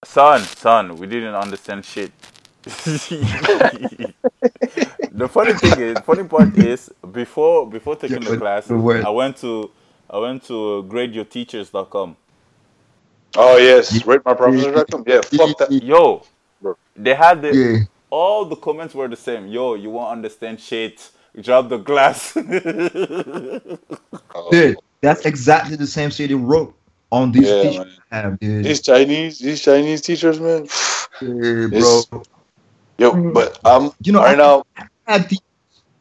Son, 0.08 0.40
son, 0.40 0.96
we 0.96 1.06
didn't 1.06 1.34
understand 1.34 1.84
shit. 1.84 2.10
the 2.64 4.14
funny 5.30 5.52
thing 5.52 5.78
is, 5.80 5.98
funny 6.00 6.24
part 6.24 6.56
is, 6.56 6.90
before 7.12 7.68
before 7.68 7.94
taking 7.94 8.22
Yeah, 8.22 8.30
the 8.30 8.38
class, 8.38 8.66
the 8.68 8.76
word- 8.78 9.04
I 9.04 9.10
went 9.10 9.36
to 9.38 9.70
I 10.08 10.16
went 10.18 10.44
to 10.44 10.86
gradeyourteachers.com. 10.88 12.16
Oh 13.36 13.56
yes, 13.58 14.02
rate 14.06 14.22
my 14.24 14.32
professor.com. 14.32 15.04
Yeah, 15.06 15.20
fuck 15.20 15.58
that. 15.58 15.70
Yo, 15.70 16.22
they 16.96 17.14
had 17.14 17.42
the 17.42 17.54
Yeah. 17.54 17.84
all 18.08 18.46
the 18.46 18.56
comments 18.56 18.94
were 18.94 19.08
the 19.08 19.16
same. 19.16 19.46
Yo, 19.48 19.74
you 19.74 19.90
won't 19.90 20.10
understand 20.12 20.58
shit. 20.58 21.10
Drop 21.38 21.68
the 21.68 21.76
glass. 21.78 22.34
Oh, 24.34 24.50
Dude, 24.50 24.76
that's 25.00 25.26
exactly 25.26 25.76
the 25.76 25.86
same 25.86 26.10
shit 26.10 26.30
he 26.30 26.34
wrote 26.36 26.74
on 27.10 27.32
these 27.32 27.48
Yeah, 27.48 27.62
teachers. 27.62 27.98
Have, 28.10 28.40
dude. 28.40 28.64
These 28.64 28.80
Chinese, 28.80 29.38
these 29.38 29.60
Chinese 29.62 30.00
teachers, 30.00 30.40
man. 30.40 30.66
Yeah, 31.20 31.66
bro. 31.68 31.78
It's- 31.78 32.06
Yo, 32.98 33.32
but 33.32 33.58
I'm 33.64 33.92
You 34.02 34.12
know, 34.12 34.22
right 34.22 34.36
now. 34.36 34.64
I 34.76 34.88
had 35.06 35.28
teachers 35.28 35.44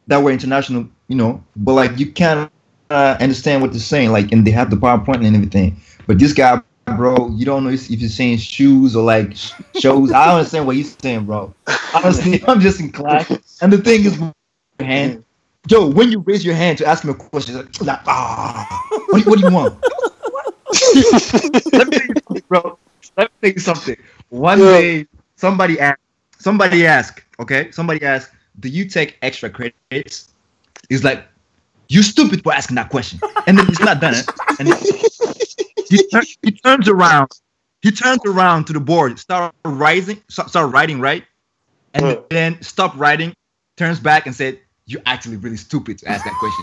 that 0.08 0.18
were 0.22 0.32
international, 0.32 0.88
you 1.06 1.14
know, 1.16 1.42
but 1.54 1.74
like 1.74 1.96
you 1.98 2.10
can't 2.10 2.50
uh, 2.90 3.16
understand 3.20 3.62
what 3.62 3.70
they're 3.70 3.80
saying, 3.80 4.10
like, 4.10 4.32
and 4.32 4.44
they 4.46 4.50
have 4.50 4.70
the 4.70 4.76
PowerPoint 4.76 5.24
and 5.24 5.36
everything. 5.36 5.76
But 6.08 6.18
this 6.18 6.32
guy, 6.32 6.60
bro, 6.96 7.30
you 7.36 7.44
don't 7.44 7.62
know 7.62 7.70
if 7.70 7.86
he's 7.86 8.14
saying 8.16 8.38
shoes 8.38 8.96
or 8.96 9.04
like 9.04 9.36
sh- 9.36 9.52
shows. 9.78 10.10
I 10.12 10.26
don't 10.26 10.36
understand 10.38 10.66
what 10.66 10.74
he's 10.74 10.96
saying, 11.00 11.26
bro. 11.26 11.54
Honestly, 11.94 12.42
I'm 12.48 12.58
just 12.60 12.80
in 12.80 12.90
class, 12.90 13.30
and 13.60 13.72
the 13.72 13.78
thing 13.78 14.04
is, 14.04 14.18
your 14.80 14.88
hand, 14.88 15.24
yo, 15.68 15.86
when 15.88 16.10
you 16.10 16.20
raise 16.20 16.44
your 16.44 16.54
hand 16.56 16.78
to 16.78 16.86
ask 16.86 17.04
him 17.04 17.10
a 17.10 17.14
question, 17.14 17.56
like, 17.82 18.00
ah, 18.08 18.66
what, 19.10 19.24
what 19.26 19.38
do 19.38 19.46
you 19.46 19.52
want? 19.52 19.78
Let 21.76 21.88
me 21.88 21.92
tell 21.94 22.06
you 22.06 22.14
something, 22.16 22.42
bro. 22.48 22.78
Let 23.16 23.30
me 23.42 23.52
you 23.54 23.60
something. 23.60 23.96
One 24.30 24.60
Yeah. 24.60 24.70
day, 24.70 25.06
somebody 25.36 25.80
asked, 25.80 26.00
somebody 26.38 26.86
asked, 26.86 27.22
okay, 27.40 27.70
somebody 27.72 28.04
asked, 28.04 28.30
do 28.60 28.68
you 28.68 28.88
take 28.88 29.18
extra 29.22 29.50
credits? 29.50 30.34
He's 30.88 31.04
like, 31.04 31.24
you 31.88 32.02
stupid 32.02 32.42
for 32.42 32.52
asking 32.54 32.76
that 32.76 32.90
question. 32.90 33.22
And 33.46 33.58
then 33.58 33.66
he's 33.66 33.82
not 33.82 34.00
done 34.00 34.14
it. 34.14 34.28
And 34.58 34.68
he, 35.90 35.98
tur- 36.12 36.22
he 36.42 36.52
turns 36.52 36.88
around, 36.88 37.30
he 37.82 37.92
turns 37.92 38.20
around 38.26 38.66
to 38.66 38.74
the 38.74 38.80
board, 38.80 39.18
start 39.18 39.54
rising, 39.64 40.22
start, 40.28 40.50
start 40.50 40.72
writing, 40.72 41.00
right? 41.00 41.24
And 41.94 42.06
Yeah. 42.06 42.20
then 42.30 42.62
stop 42.62 42.96
writing, 42.96 43.34
turns 43.76 44.00
back 44.00 44.26
and 44.26 44.34
said, 44.34 44.60
you're 44.88 45.02
actually 45.06 45.36
really 45.36 45.56
stupid 45.58 45.98
to 45.98 46.08
ask 46.08 46.24
that 46.24 46.34
question. 46.40 46.58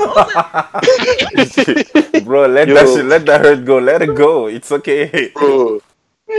Bro, 2.25 2.47
let 2.47 2.67
Yo. 2.67 2.73
that 2.73 2.87
shit, 2.93 3.05
let 3.05 3.25
that 3.27 3.41
hurt 3.41 3.63
go. 3.65 3.77
Let 3.77 4.01
it 4.01 4.15
go. 4.15 4.47
It's 4.47 4.71
okay. 4.71 5.31
Bro, 5.35 5.79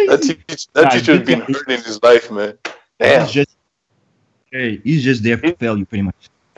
that, 0.09 0.23
teach, 0.23 0.67
that 0.73 0.83
Nah, 0.85 0.89
teacher's 0.91 1.19
this 1.21 1.27
been 1.27 1.41
hurt 1.41 1.69
in 1.69 1.83
his 1.83 2.03
life, 2.03 2.31
man. 2.31 2.59
Damn, 2.99 3.23
He's 3.23 3.33
just, 3.33 3.57
hey, 4.51 4.81
he's 4.83 5.05
just 5.05 5.23
there 5.23 5.39
for 5.39 5.53
failure, 5.53 5.85
pretty 5.85 6.03
much. 6.03 6.15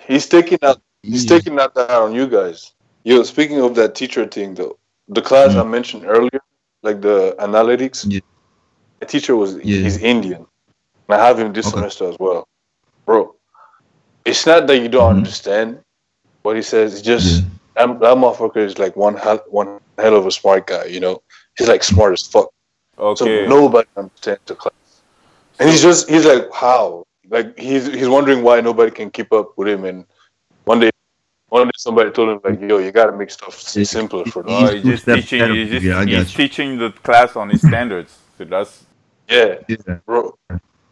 he's 0.07 0.27
taking 0.27 0.59
out 0.63 0.81
he's 1.03 1.25
Yeah. 1.25 1.37
taking 1.37 1.57
that 1.57 1.75
down 1.75 1.91
on 1.91 2.15
you 2.15 2.27
guys. 2.27 2.73
Yo, 3.05 3.23
speaking 3.23 3.61
of 3.61 3.75
that 3.77 3.95
teacher 3.95 4.27
thing 4.27 4.55
though, 4.55 4.79
the 5.09 5.21
class 5.23 5.53
Mm. 5.53 5.61
I 5.61 5.65
mentioned 5.65 6.05
earlier, 6.07 6.41
like 6.83 7.01
the 7.03 7.35
analytics, 7.39 8.05
Yeah. 8.09 8.21
the 9.01 9.07
teacher 9.07 9.37
was 9.37 9.55
Yeah. 9.57 9.83
he's 9.83 9.99
Indian. 9.99 10.47
And 11.09 11.21
I 11.21 11.27
have 11.27 11.39
him 11.39 11.53
this 11.53 11.67
Okay. 11.67 11.77
semester 11.77 12.09
as 12.09 12.17
well. 12.19 12.49
Bro, 13.07 13.35
it's 14.29 14.47
not 14.47 14.67
that 14.69 14.79
you 14.79 14.89
don't 14.89 15.13
Mhm. 15.13 15.17
understand 15.19 15.79
what 16.43 16.57
he 16.57 16.63
says, 16.63 16.93
it's 16.95 17.03
just 17.03 17.27
Yeah. 17.43 17.87
that, 17.87 18.01
that 18.01 18.17
motherfucker 18.17 18.59
is 18.69 18.79
like 18.79 18.95
one 18.97 19.17
hell, 19.17 19.43
one 19.49 19.81
hell 19.99 20.17
of 20.17 20.27
a 20.27 20.31
smart 20.31 20.67
guy, 20.67 20.85
you 20.87 21.01
know? 21.01 21.23
He's 21.57 21.69
like 21.69 21.83
smart 21.83 22.13
as 22.13 22.23
fuck. 22.27 22.51
So 22.97 23.25
Okay. 23.27 23.47
nobody 23.47 23.89
understands 23.97 24.41
the 24.47 24.55
class. 24.55 24.75
And 25.59 25.69
he's 25.71 25.83
just 25.83 26.09
he's 26.09 26.25
like, 26.25 26.47
how? 26.53 27.05
Like 27.31 27.59
he's 27.59 27.87
he's 27.87 28.09
wondering 28.09 28.43
why 28.43 28.61
nobody 28.61 28.91
can 28.91 29.11
keep 29.11 29.33
up 29.33 29.53
with 29.59 29.69
him 29.69 29.85
and 29.85 30.05
one 30.65 30.81
day 30.81 30.91
one 31.51 31.67
day 31.67 31.73
somebody 31.77 32.11
told 32.11 32.29
him 32.31 32.41
like, 32.45 32.61
"Yo, 32.61 32.79
you 32.79 32.93
gotta 32.93 33.13
make 33.21 33.31
stuff 33.31 33.55
s- 33.55 33.89
simpler 33.91 34.25
for 34.27 34.43
them." 34.43 34.53
Oh, 34.53 34.73
he's 34.73 34.83
just 34.83 35.05
teaching. 35.07 35.55
He's 35.55 35.71
just 35.71 35.85
you, 35.85 35.93
I 35.95 36.05
got 36.05 36.09
he's 36.09 36.31
you. 36.33 36.37
teaching 36.37 36.79
the 36.79 36.91
class 37.07 37.37
on 37.37 37.49
his 37.49 37.63
standards. 37.67 38.13
So 38.37 38.45
that's 38.45 38.85
Yeah, 39.29 39.57
Yeah, 39.69 39.97
bro. 40.07 40.35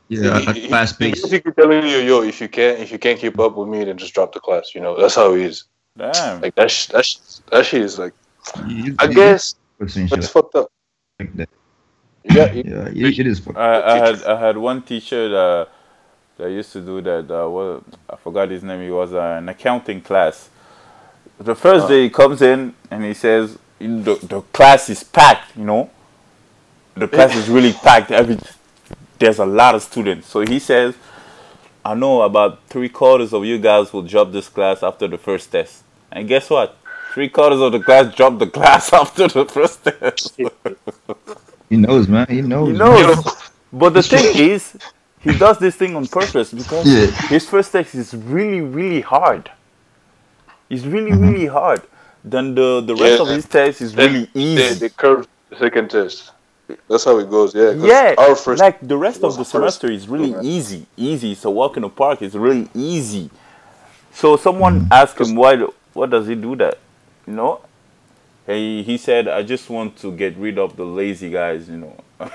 Yeah, 0.08 0.38
He- 0.38 0.60
he- 0.60 0.68
fast 0.68 0.98
he 0.98 1.10
pace. 1.10 1.22
basically 1.22 1.52
telling 1.52 1.86
you, 1.86 1.98
"Yo, 1.98 2.22
if 2.22 2.40
you 2.40 2.48
can't, 2.48 2.78
if 2.80 2.90
you 2.92 2.98
can't 2.98 3.18
keep 3.18 3.38
up 3.38 3.56
with 3.56 3.68
me, 3.68 3.84
then 3.84 3.96
just 3.98 4.14
drop 4.14 4.32
the 4.32 4.40
class." 4.40 4.74
You 4.74 4.80
know, 4.80 4.98
that's 5.00 5.14
how 5.14 5.34
he 5.34 5.42
is. 5.44 5.64
damn. 5.98 6.40
Like 6.42 6.54
that. 6.56 6.70
Sh- 6.70 6.86
that, 6.88 7.04
sh- 7.06 7.16
that 7.50 7.64
shit 7.66 7.82
is 7.82 7.98
like. 7.98 8.12
You- 8.66 8.94
I 8.98 9.06
you- 9.06 9.14
guess 9.14 9.54
you- 9.80 9.86
you- 10.02 10.08
it's 10.12 10.28
fucked 10.28 10.54
up. 10.54 10.68
like 11.18 11.34
that. 11.36 11.48
Yeah, 12.24 12.52
you- 12.52 12.64
Yeah, 12.66 13.08
it, 13.08 13.18
it 13.20 13.26
is. 13.26 13.40
fucked. 13.40 13.56
I, 13.58 13.82
I 13.94 13.96
had 14.06 14.22
I 14.24 14.38
had 14.46 14.56
one 14.56 14.82
teacher 14.82 15.28
that, 15.28 15.68
that 16.38 16.50
used 16.50 16.72
to 16.72 16.80
do 16.80 17.00
that. 17.02 17.24
Uh, 17.30 17.48
well, 17.48 17.82
I 18.10 18.16
forgot 18.16 18.50
his 18.50 18.62
name. 18.62 18.82
He 18.82 18.90
was 18.90 19.12
uh, 19.14 19.36
an 19.38 19.48
accounting 19.48 20.00
class. 20.02 20.48
The 21.38 21.54
first 21.54 21.88
day 21.88 22.04
he 22.04 22.10
comes 22.10 22.40
in 22.42 22.74
and 22.90 23.04
he 23.04 23.14
says 23.14 23.58
the 23.78 24.14
the 24.22 24.40
class 24.52 24.88
is 24.88 25.02
packed. 25.04 25.56
You 25.56 25.64
know, 25.64 25.90
the 26.94 27.08
class 27.08 27.34
is 27.36 27.48
really 27.48 27.72
packed. 27.72 28.10
Every 28.10 28.38
there's 29.18 29.38
a 29.38 29.46
lot 29.46 29.74
of 29.74 29.82
students. 29.82 30.28
So 30.28 30.40
he 30.40 30.58
says, 30.58 30.94
I 31.84 31.94
know 31.94 32.22
about 32.22 32.60
three 32.68 32.88
quarters 32.88 33.32
of 33.32 33.44
you 33.44 33.58
guys 33.58 33.92
will 33.92 34.02
drop 34.02 34.32
this 34.32 34.48
class 34.48 34.82
after 34.82 35.06
the 35.08 35.18
first 35.18 35.50
test. 35.52 35.84
And 36.12 36.26
guess 36.28 36.50
what? 36.50 36.76
Three 37.14 37.28
quarters 37.28 37.60
of 37.60 37.72
the 37.72 37.80
class 37.80 38.14
dropped 38.14 38.38
the 38.40 38.46
class 38.48 38.92
after 39.02 39.28
the 39.28 39.44
first 39.46 39.84
test. 39.84 40.38
He 41.68 41.76
knows, 41.76 42.06
man. 42.06 42.26
He 42.28 42.42
knows. 42.42 42.68
He 42.68 42.74
man. 42.78 42.78
knows. 43.02 43.24
But 43.72 43.90
the 43.94 44.02
thing 44.02 44.24
is, 44.52 44.76
he 45.18 45.36
does 45.36 45.58
this 45.58 45.74
thing 45.74 45.96
on 45.96 46.06
purpose 46.06 46.52
because 46.52 46.86
Yeah. 46.86 47.10
his 47.28 47.48
first 47.48 47.72
test 47.72 47.94
is 47.96 48.14
really, 48.14 48.60
really 48.60 49.00
hard. 49.00 49.50
It's 50.70 50.84
really, 50.84 51.10
Mm-hmm. 51.10 51.28
really 51.32 51.46
hard. 51.46 51.82
Then 52.24 52.54
the, 52.54 52.80
the 52.80 52.94
rest 52.94 53.20
of 53.20 53.28
his 53.28 53.46
test 53.46 53.80
is 53.80 53.96
really 53.96 54.26
They, 54.32 54.40
easy. 54.40 54.74
they 54.78 54.88
curved 54.88 55.28
the 55.50 55.56
second 55.58 55.90
test. 55.90 56.30
That's 56.88 57.04
how 57.04 57.18
it 57.18 57.30
goes. 57.30 57.54
Yeah. 57.54 57.72
'cause 57.74 57.84
Yeah, 57.84 58.14
Our 58.18 58.34
first. 58.34 58.60
like 58.60 58.78
the 58.86 58.96
rest 58.96 59.22
of 59.22 59.32
the 59.32 59.38
the 59.38 59.44
first 59.44 59.50
semester 59.50 59.90
is 59.90 60.08
really 60.08 60.32
program. 60.32 60.50
easy. 60.50 60.86
Easy. 60.96 61.32
It's 61.32 61.44
a 61.44 61.50
walk 61.50 61.76
in 61.76 61.82
the 61.82 61.88
park. 61.88 62.22
It's 62.22 62.34
really 62.34 62.68
easy. 62.74 63.30
So 64.12 64.36
someone 64.36 64.80
Mm-hmm. 64.82 64.92
asked 64.92 65.20
him 65.20 65.36
why. 65.36 65.56
What 65.92 66.10
does 66.10 66.26
he 66.26 66.34
do 66.34 66.56
that? 66.56 66.78
You 67.26 67.34
know. 67.34 67.60
He 68.46 68.82
he 68.82 68.96
said, 68.98 69.28
"I 69.28 69.42
just 69.42 69.68
want 69.70 69.96
to 69.98 70.10
get 70.12 70.36
rid 70.36 70.58
of 70.58 70.76
the 70.76 70.84
lazy 70.84 71.30
guys." 71.30 71.68
You 71.68 71.78
know. 71.78 71.96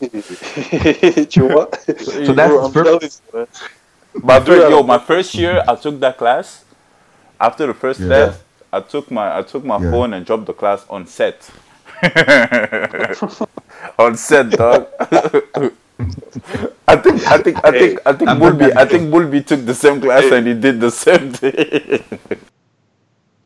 you 0.00 1.46
what? 1.46 1.74
So 1.98 2.32
that's 2.32 2.50
Bro, 2.52 2.64
I'm 2.64 2.72
per- 2.72 2.84
jealous, 2.84 3.22
man. 3.32 3.46
My 4.22 4.38
first, 4.40 4.70
yo, 4.70 4.82
my 4.84 4.98
first 4.98 5.34
year, 5.34 5.64
I 5.66 5.74
took 5.74 5.98
that 6.00 6.16
class. 6.18 6.64
After 7.40 7.66
the 7.66 7.74
first 7.74 7.98
Yeah. 7.98 8.08
test, 8.08 8.40
I 8.72 8.80
took 8.80 9.10
my 9.10 9.38
I 9.38 9.42
took 9.42 9.64
my 9.64 9.78
Yeah. 9.80 9.90
phone 9.90 10.12
and 10.14 10.24
dropped 10.24 10.46
the 10.46 10.52
class 10.52 10.84
on 10.88 11.06
set. 11.06 11.50
on 13.98 14.16
set, 14.16 14.50
dog. 14.50 14.88
I 16.88 16.96
think 16.96 17.22
I 17.30 17.38
think 17.38 17.64
I 17.64 17.70
think 17.70 18.00
I 18.06 18.12
think 18.12 18.28
I've 18.30 18.38
Bulby 18.38 18.76
I 18.76 18.84
think 18.84 19.12
Bulby 19.12 19.46
took 19.46 19.64
the 19.64 19.74
same 19.74 20.00
class 20.00 20.22
Hey. 20.24 20.38
and 20.38 20.46
he 20.46 20.54
did 20.54 20.80
the 20.80 20.90
same 20.90 21.32
thing. 21.32 22.02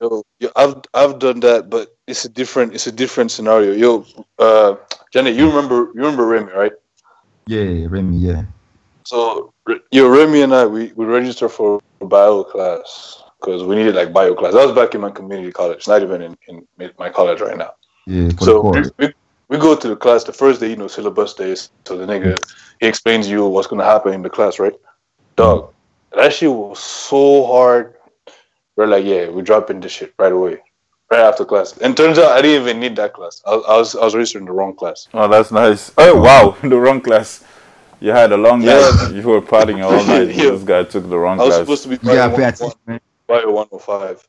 Yo, 0.00 0.22
yo, 0.38 0.48
I've 0.54 0.76
I've 0.94 1.18
done 1.18 1.40
that, 1.40 1.70
but 1.70 1.88
it's 2.06 2.24
a 2.24 2.28
different 2.28 2.72
it's 2.72 2.86
a 2.86 2.92
different 2.92 3.32
scenario. 3.32 3.72
Yo, 3.72 4.06
uh, 4.38 4.76
Janet, 5.12 5.34
you 5.34 5.48
remember 5.48 5.90
you 5.92 6.02
remember 6.06 6.24
Remy, 6.24 6.52
right? 6.52 6.72
Yeah, 7.48 7.86
Remy. 7.88 8.16
Yeah. 8.16 8.44
So, 9.04 9.52
Re- 9.66 9.80
yo, 9.90 10.08
Remy 10.08 10.42
and 10.42 10.54
I 10.54 10.66
we, 10.66 10.92
we 10.94 11.04
registered 11.04 11.50
for 11.50 11.80
bio 12.00 12.44
class 12.44 13.20
because 13.40 13.64
we 13.64 13.74
needed 13.74 13.96
like 13.96 14.12
bio 14.12 14.36
class. 14.36 14.52
That 14.54 14.66
was 14.66 14.74
back 14.76 14.94
in 14.94 15.00
my 15.00 15.10
community 15.10 15.50
college, 15.50 15.88
not 15.88 16.02
even 16.02 16.22
in, 16.22 16.36
in 16.46 16.90
my 16.96 17.10
college 17.10 17.40
right 17.40 17.56
now. 17.56 17.72
Yeah. 18.08 18.30
So 18.40 18.62
we, 18.62 18.82
we, 18.98 19.12
we 19.48 19.58
go 19.58 19.76
to 19.76 19.88
the 19.88 19.96
class 19.96 20.24
the 20.24 20.32
first 20.32 20.60
day, 20.60 20.70
you 20.70 20.76
know, 20.76 20.88
syllabus 20.88 21.34
days. 21.34 21.70
So 21.84 21.98
the 21.98 22.06
nigga 22.06 22.36
mm. 22.36 22.54
he 22.80 22.86
explains 22.86 23.26
to 23.26 23.32
you 23.32 23.46
what's 23.46 23.66
gonna 23.66 23.84
happen 23.84 24.14
in 24.14 24.22
the 24.22 24.30
class, 24.30 24.58
right? 24.58 24.72
Dog, 25.36 25.70
mm. 25.70 26.16
that 26.16 26.32
shit 26.32 26.50
was 26.50 26.80
so 26.80 27.44
hard. 27.46 27.96
We're 28.76 28.86
like, 28.86 29.04
yeah, 29.04 29.28
we're 29.28 29.42
dropping 29.42 29.80
this 29.80 29.92
shit 29.92 30.14
right 30.18 30.32
away, 30.32 30.56
right 31.10 31.20
after 31.20 31.44
class. 31.44 31.76
And 31.78 31.94
turns 31.94 32.18
out 32.18 32.32
I 32.32 32.40
didn't 32.40 32.62
even 32.62 32.80
need 32.80 32.96
that 32.96 33.12
class. 33.12 33.42
I, 33.46 33.52
I 33.52 33.76
was 33.76 33.94
I 33.94 34.04
was 34.04 34.14
registered 34.14 34.40
in 34.40 34.46
the 34.46 34.52
wrong 34.52 34.74
class. 34.74 35.06
Oh, 35.12 35.28
that's 35.28 35.52
nice. 35.52 35.92
Oh 35.98 36.18
wow, 36.18 36.56
the 36.62 36.78
wrong 36.78 37.02
class. 37.02 37.44
You 38.00 38.12
had 38.12 38.32
a 38.32 38.38
long 38.38 38.62
Yeah. 38.62 38.90
night. 39.02 39.12
You 39.12 39.28
were 39.28 39.42
partying 39.42 39.84
all 39.84 40.02
night. 40.14 40.34
Yeah. 40.34 40.52
This 40.52 40.62
guy 40.62 40.84
took 40.84 41.10
the 41.10 41.18
wrong 41.18 41.38
I 41.40 41.44
was 41.44 41.56
class. 41.56 41.60
supposed 41.60 41.82
to 41.82 41.88
be 41.90 41.94
You 41.96 42.14
gotta 42.16 42.34
pay 42.34 42.36
bio, 42.36 42.46
oh 42.46 42.48
attention, 42.48 42.78
man. 42.86 43.00
bio 43.26 43.50
105. 43.50 44.28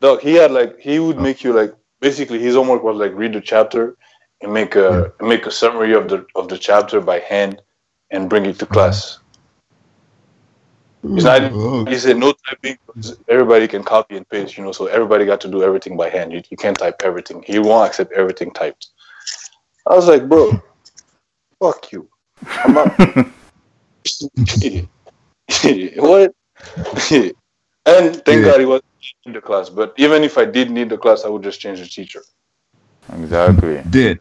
Dog, 0.00 0.20
he 0.20 0.34
had 0.36 0.52
like 0.52 0.78
he 0.78 0.98
would 0.98 1.18
oh. 1.18 1.20
make 1.20 1.44
you 1.44 1.52
like 1.52 1.74
basically 2.00 2.38
his 2.38 2.54
homework 2.54 2.82
was 2.82 2.96
like 2.96 3.12
read 3.14 3.32
the 3.32 3.40
chapter 3.40 3.96
and 4.40 4.52
make 4.52 4.74
a 4.76 5.12
make 5.20 5.46
a 5.46 5.50
summary 5.50 5.92
of 5.94 6.08
the 6.08 6.26
of 6.34 6.48
the 6.48 6.58
chapter 6.58 7.00
by 7.00 7.20
hand 7.20 7.60
and 8.10 8.28
bring 8.28 8.46
it 8.46 8.58
to 8.58 8.64
mm-hmm. 8.64 8.74
class. 8.74 9.18
It's 11.02 11.24
not, 11.24 11.50
Oh, 11.54 11.86
he 11.86 11.96
said 11.96 12.18
no 12.18 12.34
typing. 12.46 12.76
because 12.86 13.16
Everybody 13.26 13.66
can 13.66 13.82
copy 13.82 14.18
and 14.18 14.28
paste, 14.28 14.58
you 14.58 14.64
know. 14.64 14.72
So 14.72 14.86
everybody 14.86 15.24
got 15.24 15.40
to 15.42 15.48
do 15.48 15.62
everything 15.62 15.96
by 15.96 16.10
hand. 16.10 16.30
You, 16.30 16.42
you 16.50 16.58
can't 16.58 16.78
type 16.78 16.96
everything. 17.02 17.42
He 17.46 17.58
won't 17.58 17.88
accept 17.88 18.12
everything 18.12 18.50
typed. 18.50 18.88
I 19.86 19.94
was 19.94 20.08
like, 20.08 20.28
bro, 20.28 20.62
fuck 21.58 21.90
you. 21.90 22.06
I'm 22.46 22.74
not. 22.74 22.98
what? 25.96 26.34
and 27.86 28.22
thank 28.24 28.40
Yeah. 28.40 28.44
God 28.44 28.60
he 28.60 28.66
was 28.66 28.82
in 29.24 29.32
the 29.32 29.40
class. 29.40 29.68
But 29.68 29.94
even 29.96 30.22
if 30.22 30.38
I 30.38 30.44
did 30.44 30.70
need 30.70 30.90
the 30.90 30.98
class, 30.98 31.24
I 31.24 31.28
would 31.28 31.42
just 31.42 31.60
change 31.60 31.80
the 31.80 31.86
teacher. 31.86 32.22
Exactly. 33.12 33.82
Did. 33.88 34.20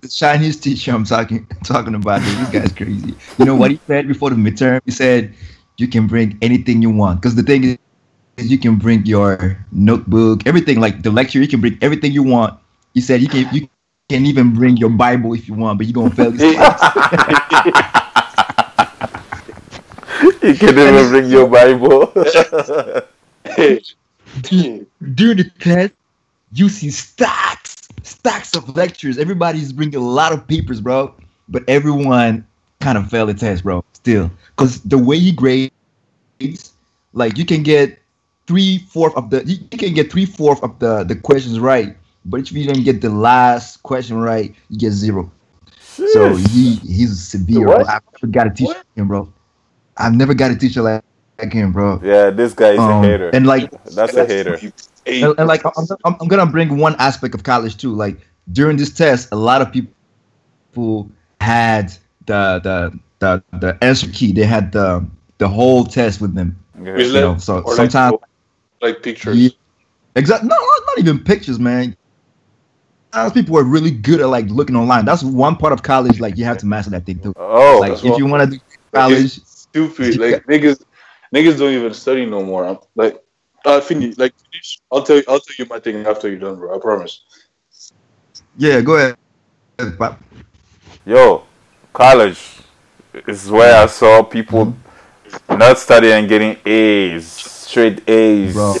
The 0.00 0.08
Chinese 0.08 0.58
teacher 0.58 0.92
I'm 0.92 1.04
talking 1.04 1.46
talking 1.64 1.94
about, 1.94 2.22
dude, 2.22 2.38
this 2.38 2.48
guy's 2.50 2.72
crazy. 2.72 3.14
You 3.38 3.44
know 3.44 3.54
what 3.54 3.70
he 3.70 3.80
said 3.86 4.08
before 4.08 4.30
the 4.30 4.36
midterm? 4.36 4.80
He 4.86 4.90
said 4.90 5.34
you 5.76 5.86
can 5.86 6.06
bring 6.06 6.38
anything 6.40 6.80
you 6.80 6.90
want. 6.90 7.20
Because 7.20 7.34
the 7.34 7.42
thing 7.42 7.64
is, 7.64 7.78
you 8.38 8.58
can 8.58 8.76
bring 8.76 9.04
your 9.04 9.58
notebook, 9.70 10.46
everything 10.46 10.80
like 10.80 11.02
the 11.02 11.10
lecture. 11.10 11.40
You 11.40 11.48
can 11.48 11.60
bring 11.60 11.78
everything 11.82 12.12
you 12.12 12.22
want. 12.22 12.58
He 12.94 13.02
said 13.02 13.20
you 13.20 13.28
can 13.28 13.46
you 13.52 13.68
can 14.08 14.24
even 14.24 14.54
bring 14.54 14.78
your 14.78 14.90
Bible 14.90 15.34
if 15.34 15.46
you 15.46 15.54
want, 15.54 15.78
but 15.78 15.86
you're 15.86 15.94
gonna 15.94 16.14
fail 16.14 16.30
this 16.30 16.56
class. 16.56 17.98
You 20.42 20.54
can 20.54 20.70
even 20.70 21.08
bring 21.08 21.30
your 21.30 21.46
Bible. 21.46 22.12
During 25.14 25.36
the 25.36 25.50
class, 25.60 25.90
you 26.52 26.68
see 26.68 26.90
stacks, 26.90 27.88
stacks 28.02 28.54
of 28.56 28.76
lectures. 28.76 29.18
Everybody's 29.18 29.72
bringing 29.72 29.96
a 29.96 30.00
lot 30.00 30.32
of 30.32 30.46
papers, 30.46 30.80
bro. 30.80 31.14
But 31.48 31.64
everyone 31.68 32.46
kind 32.80 32.98
of 32.98 33.08
failed 33.08 33.30
the 33.30 33.34
test, 33.34 33.62
bro. 33.62 33.84
Still, 33.92 34.30
because 34.56 34.80
the 34.82 34.98
way 34.98 35.18
he 35.18 35.32
grades, 35.32 35.70
like 37.12 37.38
you 37.38 37.44
can 37.44 37.62
get 37.62 37.98
three 38.46 38.78
fourth 38.78 39.14
of 39.16 39.30
the, 39.30 39.44
you 39.44 39.58
can 39.78 39.94
get 39.94 40.10
three 40.10 40.26
fourth 40.26 40.62
of 40.62 40.78
the 40.78 41.04
the 41.04 41.16
questions 41.16 41.60
right. 41.60 41.96
But 42.24 42.40
if 42.40 42.52
you 42.52 42.66
don't 42.66 42.84
get 42.84 43.00
the 43.00 43.10
last 43.10 43.82
question 43.82 44.18
right, 44.18 44.54
you 44.70 44.78
get 44.78 44.92
zero. 44.92 45.30
So 45.80 46.34
he 46.34 46.76
he's 46.76 47.22
severe. 47.22 47.66
What? 47.66 47.88
I've 47.88 48.02
never 48.12 48.26
got 48.32 48.46
a 48.46 48.50
teacher 48.50 48.74
like 48.74 48.96
him, 48.96 49.08
bro. 49.08 49.32
I've 49.96 50.14
never 50.14 50.34
got 50.34 50.50
a 50.50 50.56
teacher 50.56 50.82
like, 50.82 51.04
like 51.38 51.52
him, 51.52 51.72
bro. 51.72 52.00
yeah, 52.02 52.30
this 52.30 52.52
guy 52.54 52.70
is 52.72 52.78
Um, 52.78 53.02
a 53.04 53.08
hater. 53.08 53.30
And 53.30 53.46
like 53.46 53.70
That's 53.86 54.14
a 54.14 54.26
hater. 54.26 54.58
And, 55.06 55.34
and, 55.38 55.48
like 55.48 55.64
I'm, 55.64 55.86
I'm, 56.04 56.16
I'm 56.20 56.28
gonna 56.28 56.46
bring 56.46 56.76
one 56.78 56.94
aspect 56.98 57.34
of 57.34 57.42
college 57.42 57.76
too. 57.76 57.92
Like 57.92 58.18
during 58.52 58.76
this 58.76 58.92
test, 58.92 59.28
a 59.32 59.36
lot 59.36 59.60
of 59.60 59.72
people 59.72 59.92
who 60.74 61.10
had 61.40 61.92
the 62.26 62.60
the 62.62 62.98
the, 63.18 63.42
the 63.58 63.78
answer 63.82 64.08
key. 64.12 64.32
They 64.32 64.44
had 64.44 64.72
the 64.72 65.04
the 65.38 65.48
whole 65.48 65.84
test 65.84 66.20
with 66.20 66.34
them. 66.34 66.56
Yeah. 66.80 66.96
You 66.98 67.12
know, 67.12 67.38
so 67.38 67.60
or 67.60 67.74
sometimes 67.74 68.12
like, 68.12 68.94
like 68.94 69.02
pictures. 69.02 69.36
yeah, 69.36 69.48
exactly. 70.16 70.48
No, 70.48 70.54
not 70.56 70.82
not 70.86 70.98
even 70.98 71.18
pictures, 71.18 71.58
man. 71.58 71.96
Sometimes 73.12 73.32
people 73.32 73.58
are 73.58 73.64
really 73.64 73.90
good 73.90 74.20
at 74.20 74.28
like 74.28 74.46
looking 74.48 74.76
online. 74.76 75.04
That's 75.04 75.22
one 75.22 75.56
part 75.56 75.72
of 75.72 75.82
college. 75.82 76.20
Like 76.20 76.36
you 76.36 76.44
have 76.44 76.58
to 76.58 76.66
master 76.66 76.90
that 76.92 77.04
thing 77.06 77.18
too. 77.18 77.34
Oh, 77.36 77.78
Like 77.80 77.92
if 77.94 78.04
what- 78.04 78.18
you 78.18 78.26
want 78.26 78.50
to 78.50 78.56
do 78.58 78.64
college, 78.92 79.40
stupid. 79.44 80.18
Like 80.18 80.46
niggas, 80.46 80.82
niggas 81.32 81.58
don't 81.58 81.72
even 81.72 81.94
study 81.94 82.26
no 82.26 82.42
more. 82.44 82.66
I'm, 82.66 82.78
like, 82.94 83.22
I 83.64 83.80
finish. 83.80 84.18
Like, 84.18 84.34
finish. 84.50 84.80
I'll 84.90 85.02
tell 85.02 85.16
you. 85.16 85.24
I'll 85.28 85.40
tell 85.40 85.56
you 85.58 85.66
my 85.66 85.78
thing 85.78 86.04
after 86.06 86.28
you're 86.28 86.38
done, 86.38 86.56
bro. 86.56 86.76
I 86.76 86.80
promise. 86.80 87.22
yeah, 88.56 88.80
go 88.80 88.96
ahead. 88.96 89.16
Pop. 89.98 90.20
yo, 91.04 91.44
college 91.92 92.38
is 93.26 93.50
where 93.50 93.82
I 93.82 93.86
saw 93.86 94.22
people 94.22 94.66
mm-hmm. 94.66 95.58
not 95.58 95.78
studying 95.78 96.12
and 96.12 96.28
getting 96.28 96.56
A's, 96.64 97.26
straight 97.26 98.08
A's. 98.08 98.54
Bro. 98.54 98.76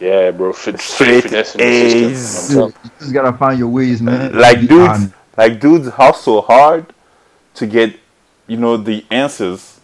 Yeah, 0.00 0.30
bro. 0.30 0.52
Fit, 0.52 0.80
Straight 0.80 1.24
finessing 1.24 1.60
the 1.60 1.66
A's. 1.66 2.18
system. 2.18 2.72
You 2.84 2.90
just 3.00 3.12
gotta 3.12 3.36
find 3.36 3.58
your 3.58 3.68
ways, 3.68 4.00
man. 4.00 4.32
Like 4.36 4.60
dudes, 4.60 5.12
like 5.36 5.60
dudes 5.60 5.88
hustle 5.88 6.42
hard 6.42 6.92
to 7.54 7.66
get, 7.66 7.98
you 8.46 8.56
know, 8.56 8.76
the 8.76 9.04
answers, 9.10 9.77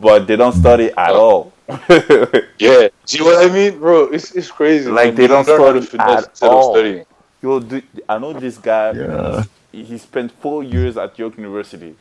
but 0.00 0.26
they 0.26 0.36
don't 0.36 0.52
study 0.52 0.88
mm. 0.88 0.98
at 0.98 1.10
all. 1.10 1.52
Yeah, 2.58 2.88
see 3.04 3.22
what 3.22 3.44
I 3.44 3.52
mean, 3.52 3.78
bro? 3.78 4.06
It's 4.06 4.34
it's 4.34 4.50
crazy. 4.50 4.90
Like, 4.90 5.08
man. 5.08 5.14
they 5.14 5.26
don't 5.26 5.46
learn 5.46 5.60
how 5.60 5.72
to 5.72 5.82
study 5.82 6.02
finesse 6.02 6.42
at 6.42 6.48
all. 6.48 6.74
studying. 6.74 7.04
Yo, 7.42 7.60
do, 7.60 7.82
I 8.08 8.18
know 8.18 8.32
this 8.32 8.58
guy. 8.58 8.92
Yeah. 8.92 9.44
He, 9.70 9.84
he 9.84 9.98
spent 9.98 10.32
four 10.32 10.64
years 10.64 10.96
at 10.96 11.18
York 11.18 11.36
University. 11.36 11.94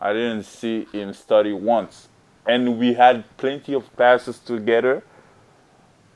I 0.00 0.12
didn't 0.12 0.42
see 0.42 0.86
him 0.92 1.14
study 1.14 1.52
once, 1.52 2.08
and 2.46 2.78
we 2.78 2.94
had 2.94 3.24
plenty 3.36 3.74
of 3.74 3.94
classes 3.96 4.38
together. 4.38 5.02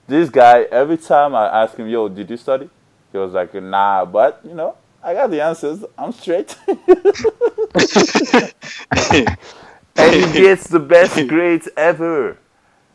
This 0.07 0.29
guy, 0.29 0.63
every 0.63 0.99
time 0.99 1.35
I 1.35 1.63
ask 1.63 1.77
him, 1.77 1.89
"Yo, 1.89 2.09
did 2.09 2.29
you 2.29 2.37
study?" 2.37 2.69
He 3.13 3.19
was 3.19 3.33
like, 3.33 3.55
"Nah," 3.55 4.05
but 4.05 4.41
you 4.45 4.55
know, 4.55 4.77
I 5.03 5.15
got 5.15 5.31
the 5.31 5.41
answers. 5.41 5.85
I'm 5.97 6.13
straight. 6.13 6.57
and 9.99 10.15
he 10.15 10.33
gets 10.41 10.69
the 10.69 10.81
best 10.81 11.17
grades 11.29 11.69
ever. 11.77 12.39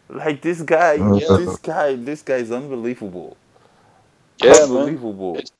Like 0.09 0.41
this 0.41 0.61
guy, 0.61 0.93
Yeah. 0.95 1.37
this 1.37 1.57
guy, 1.57 1.95
this 1.95 2.21
guy 2.21 2.35
is 2.37 2.51
unbelievable. 2.51 3.37
Yeah, 4.43 4.53
unbelievable. 4.63 5.37
It's, 5.37 5.51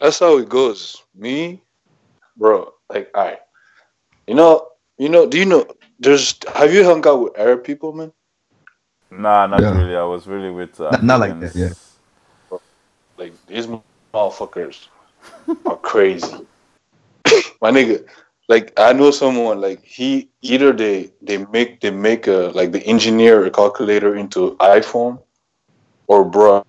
that's 0.00 0.18
how 0.18 0.38
it 0.38 0.48
goes. 0.48 1.02
Me, 1.14 1.62
bro. 2.36 2.72
Like, 2.88 3.10
all 3.14 3.24
right. 3.24 3.40
You 4.26 4.34
know, 4.34 4.68
you 4.98 5.08
know. 5.08 5.26
Do 5.26 5.38
you 5.38 5.46
know? 5.46 5.66
There's. 5.98 6.36
Have 6.54 6.72
you 6.72 6.84
hung 6.84 7.06
out 7.06 7.22
with 7.22 7.38
Arab 7.38 7.64
people, 7.64 7.92
man? 7.92 8.12
Nah, 9.10 9.46
not 9.46 9.60
Yeah. 9.60 9.76
really. 9.76 9.96
I 9.96 10.04
was 10.04 10.26
really 10.26 10.50
with 10.50 10.80
uh, 10.80 10.90
Not- 10.90 11.04
not 11.04 11.20
like 11.20 11.40
that, 11.40 11.56
Africans. 11.56 11.98
Like 13.18 13.32
these 13.46 13.66
motherfuckers 14.14 14.88
are 15.66 15.76
crazy. 15.76 16.32
My 17.60 17.70
nigga, 17.70 18.06
like 18.50 18.72
I 18.76 18.92
know 18.92 19.12
someone 19.12 19.60
like 19.60 19.80
he 19.84 20.28
either 20.42 20.72
they 20.72 21.12
they 21.22 21.38
make 21.56 21.80
they 21.80 21.92
make 21.92 22.26
a 22.26 22.50
like 22.58 22.72
the 22.72 22.82
engineer 22.94 23.46
a 23.46 23.50
calculator 23.50 24.16
into 24.16 24.56
iPhone, 24.56 25.22
or 26.08 26.24
bro 26.24 26.64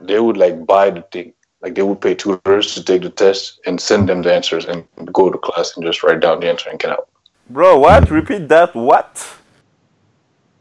they 0.00 0.18
would 0.20 0.38
like 0.38 0.64
buy 0.66 0.88
the 0.90 1.02
thing. 1.12 1.34
Like 1.60 1.74
they 1.74 1.82
would 1.82 2.00
pay 2.00 2.14
tutors 2.14 2.72
to 2.74 2.82
take 2.82 3.02
the 3.02 3.10
test 3.10 3.60
and 3.66 3.78
send 3.78 4.08
them 4.08 4.22
the 4.22 4.32
answers 4.32 4.64
and 4.64 4.84
go 5.12 5.28
to 5.28 5.36
class 5.36 5.76
and 5.76 5.84
just 5.84 6.02
write 6.02 6.20
down 6.20 6.40
the 6.40 6.48
answer 6.48 6.70
and 6.70 6.78
get 6.78 6.92
out. 6.92 7.08
Bro, 7.50 7.80
what? 7.80 8.10
Repeat 8.10 8.48
that. 8.48 8.74
What? 8.74 9.12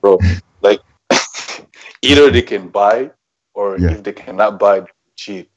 Bro, 0.02 0.20
like 0.62 0.82
either 2.02 2.30
they 2.30 2.42
can 2.42 2.68
buy 2.68 3.12
or 3.54 3.78
Yeah. 3.78 3.92
if 3.94 4.04
they 4.04 4.12
cannot 4.12 4.60
buy, 4.60 4.82
they 4.82 4.92
cheat. 5.16 5.50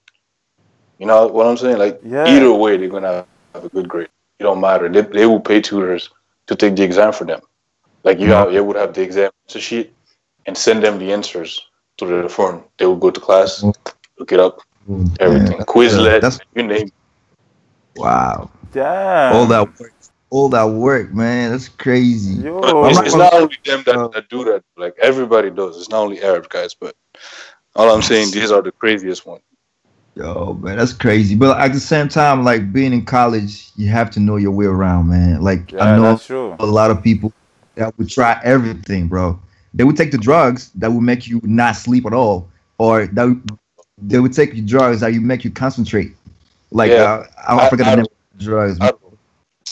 You 0.99 1.07
know 1.07 1.27
what 1.27 1.49
I'm 1.49 1.57
saying? 1.57 1.79
Like 1.79 2.01
Yeah. 2.05 2.29
either 2.31 2.53
way, 2.53 2.77
they're 2.77 2.95
gonna 2.97 3.27
have 3.55 3.65
a 3.65 3.69
good 3.71 3.89
grade. 3.89 4.15
It 4.41 4.45
don't 4.45 4.61
matter. 4.61 4.88
They, 4.88 5.03
they 5.03 5.26
will 5.26 5.38
pay 5.38 5.61
tutors 5.61 6.09
to 6.47 6.57
take 6.57 6.74
the 6.74 6.82
exam 6.82 7.12
for 7.12 7.24
them. 7.24 7.41
Like 8.05 8.18
you, 8.18 8.32
have, 8.32 8.53
you 8.53 8.64
would 8.64 8.76
have 8.76 8.95
the 8.95 9.03
exam 9.03 9.30
answer 9.47 9.61
sheet 9.61 9.93
and 10.47 10.57
send 10.57 10.82
them 10.82 10.99
the 10.99 11.12
answers 11.12 11.66
to 11.99 12.07
the 12.07 12.28
phone. 12.28 12.64
They 12.78 12.86
will 12.86 12.97
go 12.97 13.11
to 13.11 13.20
class, 13.20 13.61
mm. 13.61 13.74
look 14.18 14.32
it 14.32 14.41
up, 14.41 14.61
mm. 14.88 15.14
everything, 15.20 15.59
Yeah, 15.59 15.64
Quizlet, 15.64 16.22
that's- 16.22 16.41
you 16.55 16.62
name. 16.62 16.86
it. 16.86 16.93
Wow. 17.97 18.51
Damn. 18.72 19.36
All 19.36 19.47
that 19.47 19.78
work. 19.78 19.93
All 20.30 20.49
that 20.49 20.64
work, 20.64 21.12
man. 21.12 21.51
That's 21.51 21.68
crazy. 21.68 22.41
Yo. 22.43 22.61
It's, 22.86 22.97
not 22.97 23.07
it's 23.07 23.16
not 23.16 23.34
only 23.34 23.59
them 23.64 23.82
that, 23.84 24.12
that 24.12 24.28
do 24.30 24.45
that. 24.45 24.62
Like 24.76 24.95
everybody 25.03 25.51
does. 25.51 25.76
It's 25.76 25.91
not 25.91 25.99
only 25.99 26.22
Arab 26.22 26.49
guys, 26.49 26.72
but 26.72 26.95
all 27.74 27.93
I'm 27.93 28.01
saying, 28.01 28.30
these 28.30 28.53
are 28.53 28.62
the 28.62 28.72
craziest 28.72 29.26
ones. 29.26 29.43
Yo, 30.17 30.55
man, 30.55 30.77
that's 30.77 30.93
crazy. 30.93 31.35
But 31.37 31.59
at 31.61 31.73
the 31.73 31.81
same 31.81 32.09
time, 32.09 32.45
like 32.45 32.73
being 32.73 32.93
in 32.93 33.05
college, 33.05 33.71
you 33.77 33.89
have 33.89 34.11
to 34.11 34.21
know 34.21 34.37
your 34.37 34.51
way 34.51 34.67
around, 34.67 35.09
man. 35.09 35.41
Like 35.41 35.73
yeah, 35.73 35.85
I 35.85 35.97
know 35.97 36.19
a 36.59 36.67
lot 36.67 36.91
of 36.91 37.03
people 37.03 37.33
that 37.77 37.97
would 37.97 38.09
try 38.11 38.39
everything, 38.43 39.07
bro. 39.09 39.39
They 39.73 39.85
would 39.85 39.97
take 39.97 40.11
the 40.11 40.19
drugs 40.19 40.71
that 40.75 40.91
would 40.93 41.03
make 41.03 41.29
you 41.29 41.41
not 41.45 41.77
sleep 41.77 42.07
at 42.07 42.13
all, 42.13 42.49
or 42.79 43.07
that 43.07 43.25
would- 43.25 43.59
they 44.03 44.19
would 44.19 44.33
take 44.33 44.53
the 44.53 44.63
drugs 44.63 45.01
that 45.01 45.13
you 45.13 45.21
make 45.21 45.45
you 45.45 45.51
concentrate. 45.51 46.17
Like 46.71 46.91
Yeah. 46.91 47.03
uh, 47.03 47.27
I, 47.47 47.67
I 47.67 47.69
forgot 47.71 47.85
the 47.85 47.91
Ad- 47.91 47.99
name 47.99 48.07
of 48.07 48.39
the 48.39 48.45
drugs. 48.45 48.79
Adderall. 48.79 49.13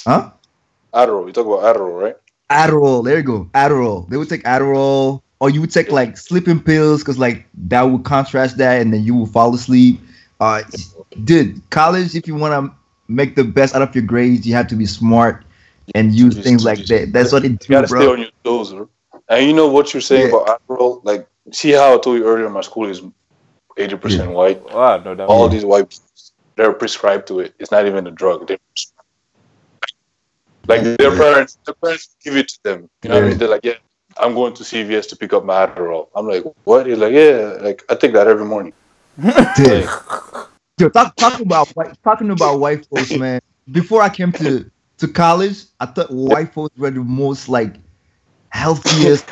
Huh? 0.06 0.30
Adderall. 0.94 1.26
You 1.26 1.32
talk 1.32 1.46
about 1.46 1.62
Adderall, 1.76 2.00
right? 2.02 2.16
Adderall. 2.50 3.04
There 3.04 3.16
you 3.16 3.22
go. 3.22 3.48
Adderall. 3.54 4.08
They 4.10 4.16
would 4.18 4.28
take 4.28 4.42
Adderall, 4.44 5.22
or 5.40 5.48
you 5.50 5.60
would 5.62 5.70
take 5.72 5.90
like 5.90 6.16
sleeping 6.18 6.60
pills 6.60 7.00
because 7.00 7.18
like 7.18 7.46
that 7.68 7.82
would 7.82 8.04
contrast 8.04 8.58
that, 8.58 8.80
and 8.82 8.92
then 8.92 9.02
you 9.02 9.14
will 9.14 9.26
fall 9.26 9.54
asleep. 9.54 9.98
Uh, 10.40 10.62
dude, 11.24 11.60
college. 11.70 12.14
If 12.14 12.26
you 12.26 12.34
want 12.34 12.52
to 12.54 12.74
make 13.08 13.34
the 13.36 13.44
best 13.44 13.74
out 13.74 13.82
of 13.82 13.94
your 13.94 14.04
grades, 14.04 14.46
you 14.46 14.54
have 14.54 14.68
to 14.68 14.76
be 14.76 14.86
smart 14.86 15.44
and 15.94 16.14
use 16.14 16.34
Just- 16.34 16.46
things 16.46 16.64
like 16.64 16.78
just- 16.78 16.88
that. 16.90 17.12
That's 17.12 17.32
what 17.32 17.42
they 17.42 17.48
You 17.48 17.56
do, 17.56 17.68
gotta 17.68 17.88
stay 17.88 17.96
bro. 17.98 18.12
on 18.12 18.18
your 18.20 18.28
toes, 18.44 18.72
bro. 18.72 18.88
And 19.28 19.46
you 19.46 19.52
know 19.52 19.68
what 19.68 19.92
you're 19.92 20.00
saying 20.00 20.30
Yeah. 20.30 20.36
about 20.40 20.60
Adderall? 20.68 21.00
Like, 21.04 21.26
see 21.52 21.70
how 21.72 21.94
I 21.94 21.98
told 21.98 22.18
you 22.18 22.26
earlier, 22.26 22.48
my 22.48 22.60
school 22.62 22.88
is 22.88 23.02
80% 23.76 24.32
white. 24.32 24.62
Wow, 24.72 24.98
no, 24.98 25.14
that 25.14 25.26
All 25.26 25.48
these 25.48 25.64
white 25.64 25.88
people, 25.90 26.04
they're 26.56 26.72
prescribed 26.72 27.26
to 27.28 27.40
it. 27.40 27.54
It's 27.58 27.70
not 27.70 27.86
even 27.86 28.06
a 28.06 28.10
drug. 28.10 28.46
They're 28.48 28.58
like 30.66 30.82
their 30.82 31.16
parents, 31.16 31.58
their 31.64 31.74
parents 31.74 32.16
give 32.22 32.36
it 32.36 32.48
to 32.48 32.62
them. 32.64 32.90
You 33.02 33.08
know 33.08 33.14
what 33.16 33.24
I 33.24 33.28
mean? 33.28 33.38
They're 33.38 33.48
like, 33.48 33.64
yeah, 33.64 33.74
I'm 34.18 34.34
going 34.34 34.52
to 34.54 34.62
CVS 34.64 35.08
to 35.10 35.16
pick 35.16 35.32
up 35.32 35.44
my 35.44 35.66
Adderall. 35.66 36.08
I'm 36.14 36.26
like, 36.28 36.44
what? 36.64 36.86
He's 36.86 36.98
like, 36.98 37.12
yeah, 37.12 37.56
like 37.60 37.84
I 37.88 37.94
take 37.94 38.12
that 38.12 38.26
every 38.26 38.44
morning. 38.44 38.72
Dude. 39.56 39.88
Yo, 40.78 40.88
talk, 40.90 41.16
talking 41.16 41.44
about 41.46 41.68
white, 41.70 41.96
talking 42.04 42.30
about 42.30 42.60
white 42.60 42.86
folks, 42.86 43.10
man. 43.12 43.40
Before 43.72 44.00
I 44.02 44.08
came 44.08 44.30
to 44.32 44.70
to 44.98 45.08
college, 45.08 45.64
I 45.80 45.86
thought 45.86 46.10
white 46.10 46.52
folks 46.54 46.76
were 46.78 46.90
the 46.90 47.00
most 47.02 47.48
like 47.48 47.74
healthiest. 48.50 49.26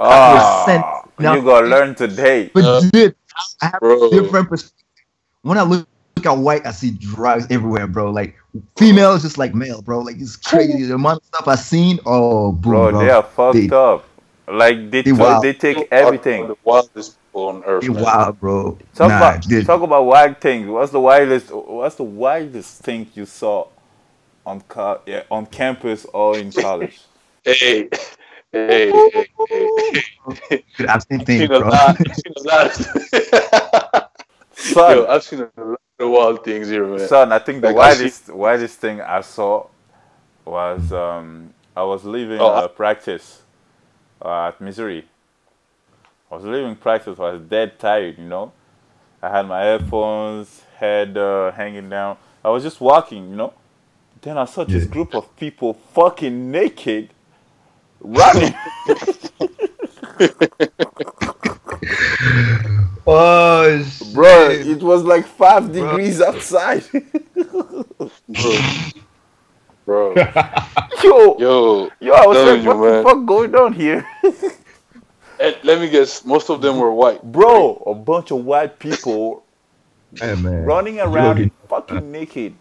Ah, 0.00 1.02
Now- 1.18 1.34
you 1.34 1.42
gotta 1.42 1.66
learn 1.66 1.94
today. 1.96 2.50
But 2.54 2.64
Uh, 2.64 2.80
dude, 2.92 3.14
I 3.62 3.66
have 3.66 3.80
bro. 3.80 4.06
a 4.06 4.10
different 4.10 4.48
perspective. 4.48 4.84
When 5.42 5.58
I 5.58 5.62
look, 5.62 5.86
look 6.16 6.26
at 6.26 6.36
white, 6.38 6.64
I 6.66 6.70
see 6.70 6.90
drugs 6.92 7.46
everywhere, 7.50 7.86
bro. 7.88 8.10
Like 8.10 8.36
female 8.78 9.14
is 9.14 9.22
just 9.22 9.38
like 9.38 9.54
male, 9.54 9.82
bro. 9.82 9.98
Like 10.00 10.16
it's 10.20 10.36
crazy. 10.36 10.84
The 10.84 10.94
amount 10.94 11.22
of 11.22 11.24
stuff 11.26 11.48
I've 11.48 11.58
seen. 11.58 11.98
Oh, 12.06 12.52
boom, 12.52 12.60
Bro, 12.72 12.90
bro. 12.92 13.00
they 13.00 13.10
are 13.10 13.22
fucked 13.22 13.54
They- 13.56 13.68
up. 13.70 14.04
Like 14.48 14.92
they 14.92 15.02
they 15.02 15.10
took- 15.10 15.18
wild. 15.18 15.42
they 15.42 15.52
take 15.54 15.88
everything. 15.90 16.46
The 16.46 16.56
wildest 16.62 17.16
people 17.16 17.25
on 17.36 17.64
earth. 17.64 17.92
Man. 17.92 18.04
wild, 18.04 18.40
bro. 18.40 18.78
Talk 18.94 19.08
nah, 19.08 19.16
about 19.16 19.42
dude. 19.48 19.66
talk 19.66 19.82
about 19.82 20.04
wild 20.04 20.40
things. 20.40 20.68
What's 20.68 20.92
the 20.92 21.00
wildest? 21.00 21.52
What's 21.52 21.96
the 21.96 22.04
wildest 22.04 22.82
thing 22.82 23.08
you 23.14 23.26
saw 23.26 23.68
on 24.46 24.62
co- 24.62 25.02
yeah, 25.06 25.24
on 25.30 25.46
campus 25.46 26.06
or 26.06 26.38
in 26.38 26.52
college? 26.52 27.00
Hey, 27.44 27.88
hey, 28.52 28.94
hey, 29.50 29.68
hey. 30.50 30.64
Dude, 30.78 30.88
I've 30.88 31.02
seen 31.04 31.20
I've 31.20 31.26
things, 31.26 31.48
seen 31.48 31.52
a 31.52 31.58
bro. 31.58 31.68
lot. 31.68 31.98
I've 32.10 32.16
seen 32.16 32.34
a 32.36 32.42
lot. 32.42 32.78
Son, 34.52 35.04
Yo, 35.04 35.06
I've 35.08 35.24
seen 35.24 35.40
a 35.40 35.50
lot 35.64 35.80
of 36.00 36.10
wild 36.10 36.44
things 36.44 36.68
here, 36.68 36.86
man. 36.86 37.08
son, 37.08 37.32
I 37.32 37.38
think 37.40 37.62
the 37.62 37.68
Like, 37.68 37.78
I 37.80 37.90
see- 37.90 38.10
wildest 38.10 38.30
wildest 38.30 38.78
thing 38.80 39.00
I 39.00 39.22
saw 39.22 39.68
was 40.44 40.92
um, 40.92 41.54
I 41.76 41.82
was 41.84 42.04
leaving 42.04 42.40
Oh, 42.40 42.52
uh, 42.52 42.68
practice 42.68 43.42
uh, 44.22 44.48
at 44.48 44.60
Missouri. 44.60 45.06
I 46.30 46.36
was 46.36 46.44
leaving 46.44 46.76
practice. 46.76 47.18
I 47.18 47.32
was 47.32 47.42
dead 47.42 47.78
tired, 47.78 48.18
you 48.18 48.24
know. 48.24 48.52
I 49.22 49.30
had 49.30 49.46
my 49.46 49.60
headphones, 49.62 50.62
head 50.78 51.16
uh, 51.16 51.52
hanging 51.52 51.88
down. 51.88 52.16
I 52.44 52.50
was 52.50 52.62
just 52.62 52.80
walking, 52.80 53.30
you 53.30 53.36
know. 53.36 53.54
Then 54.22 54.38
I 54.38 54.44
saw 54.44 54.64
this 54.64 54.84
Yeah. 54.84 54.90
group 54.90 55.14
of 55.14 55.34
people 55.36 55.74
fucking 55.74 56.50
naked 56.50 57.10
running. 58.00 58.54
Oh, 63.06 63.84
Bro, 64.14 64.50
it 64.50 64.82
was 64.82 65.04
like 65.04 65.26
five 65.26 65.72
degrees 65.72 66.20
outside. 66.20 66.84
bro. 68.28 68.58
bro. 69.84 70.14
yo, 71.04 71.36
Yo, 71.38 71.90
yo, 72.00 72.14
I 72.14 72.26
was 72.26 72.36
telling 72.36 72.56
like, 72.56 72.64
you, 72.64 72.74
what 72.74 72.82
the 72.84 72.90
man. 72.90 73.04
fuck 73.04 73.26
going 73.26 73.54
on 73.54 73.72
here? 73.74 74.06
And 75.40 75.56
let 75.62 75.80
me 75.80 75.88
guess, 75.88 76.24
most 76.24 76.50
of 76.50 76.60
them 76.60 76.78
were 76.78 76.92
white. 76.92 77.22
Bro, 77.22 77.82
a 77.86 77.94
bunch 77.94 78.30
of 78.30 78.44
white 78.44 78.78
people 78.78 79.44
hey, 80.20 80.34
man. 80.36 80.64
running 80.64 81.00
around 81.00 81.36
Joking. 81.36 81.50
fucking 81.68 82.12
naked. 82.12 82.54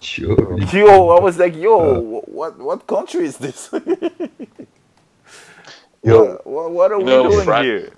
Sure. 0.00 0.58
Yo, 0.58 1.10
I 1.10 1.20
was 1.20 1.38
like, 1.38 1.54
yo, 1.54 2.00
wh- 2.00 2.28
what 2.28 2.58
what 2.58 2.86
country 2.86 3.24
is 3.24 3.36
this? 3.38 3.70
Yo, 6.04 6.40
what, 6.42 6.72
what 6.72 6.90
are 6.90 6.98
we 6.98 7.04
know, 7.04 7.30
doing 7.30 7.44
frat- 7.44 7.64
here? 7.64 7.92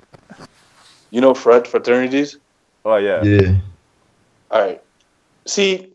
you 1.11 1.21
know 1.23 1.33
frat 1.33 1.67
fraternities? 1.67 2.37
Oh 2.85 2.97
yeah. 2.97 3.23
Yeah. 3.23 3.57
All 4.51 4.61
right. 4.61 4.83
See, 5.47 5.95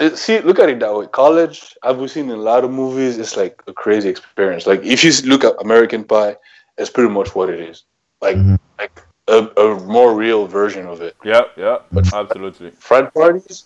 eh, 0.00 0.14
see, 0.16 0.40
look 0.40 0.58
at 0.58 0.68
it 0.68 0.80
that 0.80 0.92
way. 0.92 1.06
College, 1.06 1.76
I've 1.84 2.10
seen 2.10 2.24
in 2.24 2.32
a 2.32 2.42
lot 2.42 2.64
of 2.64 2.72
movies. 2.72 3.16
It's 3.18 3.36
like 3.36 3.62
a 3.68 3.72
crazy 3.72 4.08
experience. 4.08 4.66
Like 4.66 4.82
if 4.84 5.04
you 5.04 5.12
look 5.28 5.44
at 5.44 5.54
American 5.60 6.02
Pie, 6.02 6.36
it's 6.78 6.90
pretty 6.90 7.10
much 7.10 7.34
what 7.34 7.50
it 7.50 7.60
is. 7.60 7.84
Like, 8.20 8.36
Mhm. 8.36 8.58
like 8.78 9.02
a, 9.28 9.38
a 9.56 9.80
more 9.86 10.14
real 10.14 10.46
version 10.46 10.86
of 10.86 11.00
it. 11.00 11.16
Yeah, 11.24 11.42
yeah, 11.56 11.78
yep, 11.92 12.06
absolutely. 12.12 12.70
Frat 12.72 13.12
parties. 13.14 13.64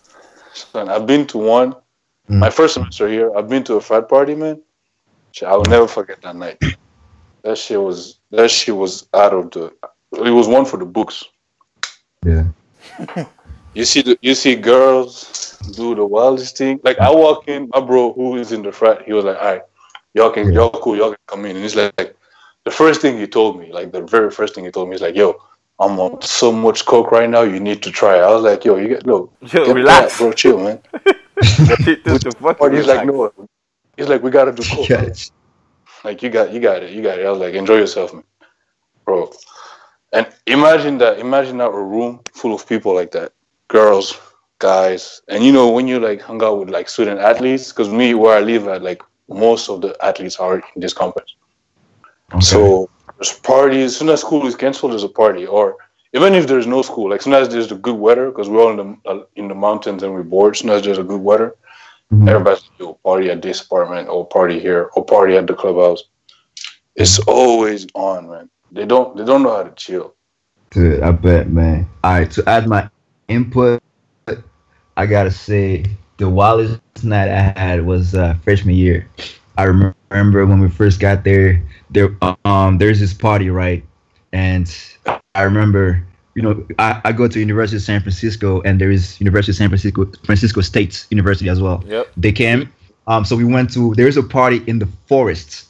Son, 0.53 0.89
I've 0.89 1.07
been 1.07 1.27
to 1.29 1.39
one. 1.39 1.73
Mm. 2.29 2.39
My 2.39 2.51
first 2.51 2.75
semester 2.75 3.09
here, 3.09 3.35
I've 3.37 3.49
been 3.49 3.65
to 3.65 3.75
a 3.75 3.81
frat 3.81 4.09
party, 4.09 4.35
man. 4.35 4.63
I 5.45 5.57
will 5.57 5.65
never 5.65 5.89
forget 5.89 6.23
that 6.23 6.37
night. 6.37 6.59
that 7.43 7.59
shit 7.59 7.81
was 7.81 8.21
that 8.31 8.51
shit 8.51 8.75
was 8.75 9.07
out 9.13 9.35
of 9.35 9.51
the. 9.51 9.73
It 10.13 10.31
was 10.31 10.49
one 10.49 10.65
for 10.65 10.77
the 10.79 10.87
books. 10.87 11.25
Yeah. 12.25 12.45
You 13.75 13.85
see 13.85 14.03
the 14.03 14.17
you 14.23 14.37
see 14.37 14.55
girls 14.55 15.59
do 15.75 15.97
the 15.97 16.07
wildest 16.07 16.57
thing. 16.57 16.79
Like 16.85 16.99
I 17.01 17.11
walk 17.11 17.49
in, 17.49 17.69
my 17.75 17.81
bro 17.81 18.13
who 18.13 18.37
is 18.37 18.53
in 18.53 18.63
the 18.63 18.71
frat, 18.71 19.03
he 19.05 19.13
was 19.13 19.25
like, 19.25 19.37
"All 19.37 19.45
right, 19.45 19.63
y'all 20.15 20.31
can 20.31 20.53
y'all 20.53 20.71
cool, 20.71 20.97
y'all 20.97 21.09
can 21.11 21.19
come 21.27 21.45
in." 21.45 21.57
And 21.57 21.63
he's 21.65 21.75
like, 21.75 21.93
like, 21.99 22.14
the 22.65 22.71
first 22.71 23.01
thing 23.01 23.19
he 23.19 23.27
told 23.27 23.59
me, 23.59 23.73
like 23.73 23.93
the 23.93 24.03
very 24.03 24.31
first 24.31 24.55
thing 24.55 24.65
he 24.65 24.71
told 24.71 24.89
me, 24.89 24.95
is 24.97 25.03
like, 25.03 25.17
"Yo, 25.17 25.41
I'm 25.79 25.99
on 26.01 26.21
so 26.23 26.53
much 26.53 26.85
coke 26.87 27.11
right 27.11 27.29
now, 27.29 27.43
you 27.43 27.61
need 27.61 27.83
to 27.83 27.91
try." 27.91 28.19
I 28.19 28.31
was 28.31 28.43
like, 28.43 28.65
"Yo, 28.65 28.77
you 28.77 28.89
get 28.89 29.07
no, 29.07 29.31
Yo, 29.41 29.67
get 29.67 29.75
relax. 29.75 30.13
back, 30.13 30.19
bro, 30.19 30.33
chill, 30.33 30.59
man." 30.59 30.81
the 31.37 32.37
fuck 32.41 32.59
But 32.59 32.73
he's 32.73 32.87
like, 32.87 33.07
"No," 33.07 33.33
he's 33.97 34.09
like, 34.09 34.23
"We 34.23 34.31
gotta 34.31 34.53
do 34.53 34.63
coke." 34.63 34.89
Yeah. 34.89 35.13
Like 36.05 36.23
you 36.23 36.29
got 36.29 36.53
you 36.53 36.61
got 36.61 36.83
it, 36.83 36.93
you 36.93 37.03
got 37.03 37.19
it. 37.19 37.25
I 37.25 37.31
was 37.31 37.41
like, 37.41 37.55
enjoy 37.55 37.79
yourself, 37.79 38.13
man. 38.13 38.25
Bro. 39.07 39.33
And 40.13 40.27
imagine 40.47 40.99
that 40.99 41.19
imagine 41.19 41.57
that 41.59 41.69
a 41.69 41.83
room 41.83 42.21
full 42.35 42.55
of 42.55 42.69
people 42.69 42.95
like 42.95 43.11
that. 43.13 43.33
Girls, 43.69 44.21
guys. 44.59 45.23
And 45.29 45.43
you 45.43 45.51
know, 45.51 45.71
when 45.71 45.89
you 45.89 45.99
like 45.99 46.21
hung 46.21 46.43
out 46.43 46.59
with 46.59 46.69
like 46.69 46.91
student 46.91 47.21
athletes, 47.21 47.73
because 47.73 47.89
me 47.89 48.13
where 48.13 48.37
I 48.37 48.41
live 48.41 48.69
at, 48.69 48.83
like 48.83 49.03
most 49.29 49.71
of 49.71 49.81
the 49.81 49.97
athletes 50.05 50.37
are 50.37 50.57
in 50.59 50.81
this 50.81 50.93
campus. 50.93 51.35
Okay. 52.33 52.41
So 52.41 52.91
there's 53.17 53.33
parties. 53.39 53.93
As 53.93 53.97
soon 53.97 54.09
as 54.09 54.21
school 54.21 54.47
is 54.47 54.57
canceled, 54.57 54.93
there's 54.93 55.05
a 55.05 55.09
party. 55.09 55.47
Or 55.47 55.77
even 56.13 56.35
if 56.35 56.47
there's 56.47 56.67
no 56.67 56.83
school, 56.83 57.11
like 57.11 57.19
as 57.19 57.25
soon 57.25 57.35
as 57.35 57.49
there's 57.49 57.69
the 57.69 57.75
good 57.77 57.97
weather 57.97 58.31
because 58.31 58.49
we're 58.49 58.63
all 58.63 58.71
in 58.71 58.77
the 59.05 59.11
uh, 59.11 59.25
in 59.37 59.49
the 59.49 59.55
mountains 59.55 60.03
and 60.03 60.13
we're 60.13 60.23
bored. 60.23 60.57
Sometimes 60.57 60.85
there's 60.85 60.99
a 60.99 61.05
good 61.05 61.21
weather. 61.21 61.57
Mhm. 62.13 62.29
Everybody's 62.29 62.63
like, 62.63 62.79
yo, 62.79 62.95
party 63.05 63.31
at 63.31 63.43
this 63.43 63.63
apartment 63.63 64.09
or 64.09 64.27
party 64.27 64.61
here 64.61 64.91
or 64.95 65.05
party 65.05 65.37
at 65.37 65.47
the 65.47 65.55
clubhouse. 65.55 66.05
It's 66.97 67.19
always 67.21 67.87
on, 67.95 68.29
man. 68.29 68.51
They 68.71 68.87
don't 68.87 69.17
they 69.17 69.25
don't 69.25 69.43
know 69.43 69.57
how 69.57 69.65
to 69.65 69.75
chill. 69.75 70.15
Dude, 70.71 71.03
I 71.03 71.11
bet, 71.13 71.49
man. 71.49 71.89
All 72.03 72.13
right, 72.13 72.31
to 72.33 72.49
add 72.49 72.69
my 72.69 72.89
input, 73.29 73.83
I 74.97 75.07
gotta 75.07 75.31
say 75.31 75.85
the 76.19 76.29
wildest 76.29 76.81
night 77.03 77.29
I 77.29 77.59
had 77.59 77.85
was 77.85 78.15
uh, 78.15 78.35
freshman 78.45 78.75
year. 78.77 79.09
I 79.57 79.65
remember 79.65 79.97
when 80.15 80.61
we 80.61 80.69
first 80.69 81.01
got 81.01 81.25
there. 81.25 81.63
There, 81.91 82.17
um, 82.45 82.79
there's 82.79 83.01
this 83.01 83.13
party, 83.13 83.51
right? 83.51 83.85
And 84.33 84.73
I 85.35 85.43
remember, 85.43 86.05
you 86.35 86.43
know, 86.43 86.67
I, 86.79 87.01
I 87.05 87.13
go 87.13 87.29
to 87.29 87.39
University 87.39 87.77
of 87.77 87.83
San 87.83 88.01
Francisco, 88.01 88.61
and 88.63 88.81
there 88.81 88.91
is 88.91 89.21
University 89.21 89.53
of 89.53 89.57
San 89.57 89.69
Francisco, 89.69 90.07
Francisco 90.25 90.61
State 90.61 91.07
University 91.11 91.49
as 91.49 91.61
well. 91.61 91.83
Yep. 91.87 92.13
They 92.17 92.33
came. 92.33 92.73
Um, 93.07 93.25
so 93.25 93.37
we 93.37 93.45
went 93.45 93.73
to. 93.75 93.95
There's 93.95 94.17
a 94.17 94.23
party 94.23 94.63
in 94.67 94.79
the 94.79 94.89
forest. 95.07 95.67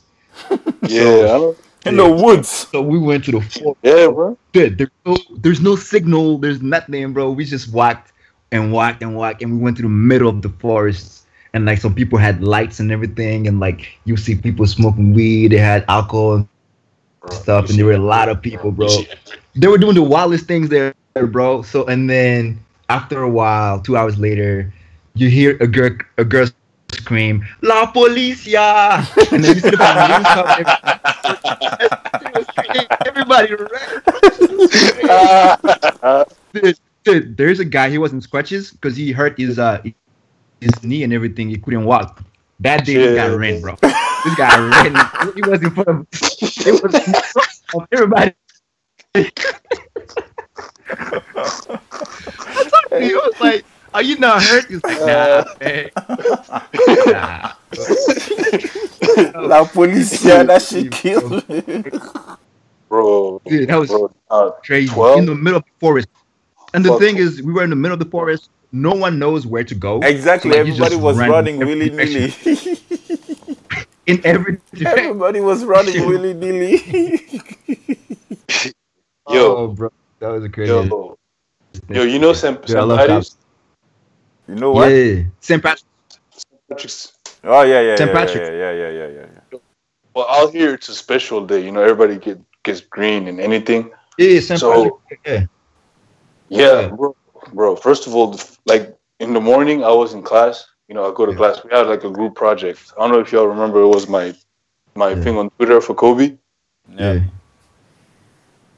Yeah, 0.86 1.02
I 1.02 1.38
don't, 1.38 1.58
In 1.86 1.96
the 1.96 2.10
woods. 2.10 2.68
So 2.70 2.82
we 2.82 2.98
went 2.98 3.24
to 3.24 3.32
the 3.32 3.40
forest. 3.40 3.78
yeah, 3.82 4.08
bro. 4.08 4.36
Dude, 4.52 4.76
there's 4.76 4.90
no, 5.06 5.16
there's 5.38 5.60
no 5.60 5.76
signal. 5.76 6.36
There's 6.36 6.60
nothing, 6.60 7.14
bro. 7.14 7.30
We 7.30 7.46
just 7.46 7.72
walked 7.72 8.12
and 8.52 8.70
walked 8.70 9.02
and 9.02 9.16
walked, 9.16 9.42
and 9.42 9.52
we 9.52 9.58
went 9.58 9.76
to 9.78 9.82
the 9.82 9.88
middle 9.88 10.28
of 10.28 10.42
the 10.42 10.50
forest. 10.50 11.23
And 11.54 11.64
like 11.64 11.78
some 11.78 11.94
people 11.94 12.18
had 12.18 12.42
lights 12.42 12.80
and 12.80 12.90
everything, 12.90 13.46
and 13.46 13.60
like 13.60 13.96
you 14.04 14.16
see 14.16 14.34
people 14.34 14.66
smoking 14.66 15.14
weed. 15.14 15.52
They 15.52 15.58
had 15.58 15.84
alcohol 15.88 16.34
and 16.34 16.48
Bro, 17.20 17.36
stuff, 17.38 17.70
and 17.70 17.78
there 17.78 17.86
were 17.86 17.92
a 17.92 17.98
lot 17.98 18.28
of 18.28 18.42
people, 18.42 18.70
bro. 18.70 18.88
They 19.54 19.68
were 19.68 19.78
doing 19.78 19.94
the 19.94 20.02
wildest 20.02 20.46
things 20.46 20.68
there, 20.68 20.92
bro. 21.14 21.62
So 21.62 21.86
and 21.86 22.10
then 22.10 22.58
after 22.90 23.22
a 23.22 23.30
while, 23.30 23.80
two 23.80 23.96
hours 23.96 24.18
later, 24.18 24.72
you 25.14 25.30
hear 25.30 25.56
a 25.60 25.66
girl 25.66 25.96
a 26.18 26.24
girl 26.24 26.48
scream, 26.92 27.46
"La 27.62 27.90
policia!" 27.92 29.06
And 29.32 29.44
then 29.44 29.54
you 29.54 29.60
see 29.60 29.70
the 29.70 29.78
police. 29.78 30.26
Everybody 33.06 33.54
dude, 36.52 36.78
dude, 37.04 37.36
there's 37.36 37.60
a 37.60 37.64
guy. 37.64 37.88
He 37.90 37.98
was 37.98 38.12
in 38.12 38.20
scratches 38.20 38.70
because 38.72 38.96
he 38.96 39.12
hurt 39.12 39.38
his 39.38 39.58
uh 39.58 39.80
his 40.60 40.82
knee 40.82 41.02
and 41.02 41.12
everything. 41.12 41.48
He 41.48 41.56
couldn't 41.58 41.84
walk. 41.84 42.22
That 42.60 42.84
day, 42.86 42.94
this 42.94 43.16
guy 43.16 43.26
Yeah. 43.28 43.34
ran, 43.34 43.60
bro. 43.60 43.76
This 43.82 44.34
guy 44.36 44.58
ran. 44.58 44.94
He 45.34 45.42
was 45.42 45.62
in 45.62 45.70
front 45.72 45.88
of. 45.88 46.06
It 46.12 46.82
was 46.82 46.94
in 46.94 47.14
front 47.14 47.48
of 47.74 47.86
everybody. 47.92 48.32
I 49.14 49.30
talked 52.64 52.90
to 52.90 53.00
him. 53.00 53.18
I 53.18 53.28
was 53.28 53.40
like, 53.40 53.64
"Are 53.92 54.02
you 54.02 54.18
not 54.18 54.42
hurt?" 54.42 54.66
He's 54.68 54.82
like, 54.84 55.00
"Nah, 55.00 55.44
man. 55.60 55.90
Nah." 57.06 57.52
La 59.34 59.64
policia, 59.64 60.46
that 60.46 60.62
shit 60.62 60.90
killed 60.92 61.46
me. 61.48 61.60
bro, 62.88 63.40
Dude, 63.46 63.68
that 63.68 63.78
was 63.78 63.90
bro, 63.90 64.10
uh, 64.30 64.50
crazy 64.64 64.92
12? 64.92 65.18
in 65.18 65.26
the 65.26 65.34
middle 65.34 65.58
of 65.58 65.64
the 65.64 65.70
forest. 65.80 66.08
And 66.72 66.84
the 66.84 66.90
Fuck. 66.90 67.00
thing 67.00 67.16
is, 67.18 67.42
we 67.42 67.52
were 67.52 67.64
in 67.64 67.70
the 67.70 67.76
middle 67.76 67.94
of 67.94 67.98
the 67.98 68.10
forest. 68.10 68.48
No 68.74 68.90
one 68.92 69.20
knows 69.20 69.46
where 69.46 69.62
to 69.62 69.74
go. 69.74 70.00
Exactly. 70.00 70.50
So, 70.50 70.56
like, 70.56 70.66
Everybody 70.66 70.96
was 70.96 71.16
ran 71.16 71.30
running 71.30 71.58
willy 71.58 71.90
nilly. 71.90 72.34
in 74.06 74.20
every 74.24 74.58
direction. 74.72 74.86
Everybody 74.98 75.38
was 75.38 75.64
running 75.64 76.08
willy 76.08 76.34
nilly. 76.34 77.30
yo, 79.28 79.56
oh, 79.56 79.68
bro, 79.68 79.92
that 80.18 80.28
was 80.28 80.44
a 80.44 80.48
crazy. 80.48 80.72
yo, 80.72 81.16
yo, 81.88 82.02
you 82.02 82.18
know 82.18 82.32
St. 82.32 82.60
Dude, 82.66 82.74
I 82.76 82.80
St. 82.80 82.88
love 82.88 82.98
Patty's? 82.98 83.36
You 84.48 84.56
know 84.56 84.72
what? 84.72 84.88
Yeah, 84.88 85.22
St. 85.40 85.62
Patrick. 85.62 85.84
Patrick's- 86.68 87.12
Oh 87.44 87.62
yeah, 87.62 87.80
yeah, 87.80 87.94
St. 87.94 88.08
yeah, 88.10 88.18
yeah, 88.18 88.24
Patrick's. 88.26 88.48
yeah, 88.48 88.72
yeah, 88.72 88.90
yeah, 88.90 89.06
yeah, 89.06 89.26
yeah. 89.52 89.58
Well, 90.14 90.26
out 90.28 90.52
here 90.52 90.74
it's 90.74 90.88
a 90.88 90.94
special 90.94 91.46
day. 91.46 91.64
You 91.64 91.70
know, 91.70 91.80
everybody 91.82 92.16
get 92.18 92.40
gets 92.64 92.80
green 92.80 93.28
and 93.28 93.38
anything. 93.38 93.92
Yeah, 94.18 94.40
St. 94.40 94.58
So- 94.58 94.98
Patrick. 95.08 95.20
Yeah. 95.24 95.46
Yeah, 96.48 96.80
Yeah. 96.80 96.88
bro, 96.88 97.14
bro. 97.52 97.76
First 97.76 98.06
of 98.06 98.14
all, 98.14 98.38
like 98.66 98.96
in 99.20 99.32
the 99.32 99.40
morning, 99.40 99.84
I 99.84 99.90
was 99.90 100.14
in 100.14 100.22
class. 100.22 100.66
You 100.88 100.94
know, 100.94 101.10
I 101.10 101.14
go 101.14 101.26
to 101.26 101.32
Yeah. 101.32 101.38
class. 101.38 101.64
We 101.64 101.70
had 101.70 101.86
like 101.86 102.04
a 102.04 102.10
group 102.10 102.34
project. 102.34 102.92
I 102.96 103.00
don't 103.00 103.12
know 103.12 103.20
if 103.20 103.32
y'all 103.32 103.46
remember. 103.46 103.80
It 103.80 103.88
was 103.88 104.08
my 104.08 104.34
my 104.96 105.10
Yeah. 105.10 105.22
thing 105.22 105.36
on 105.38 105.50
Twitter 105.56 105.80
for 105.80 105.94
Kobe. 105.94 106.36
Yeah. 106.88 107.20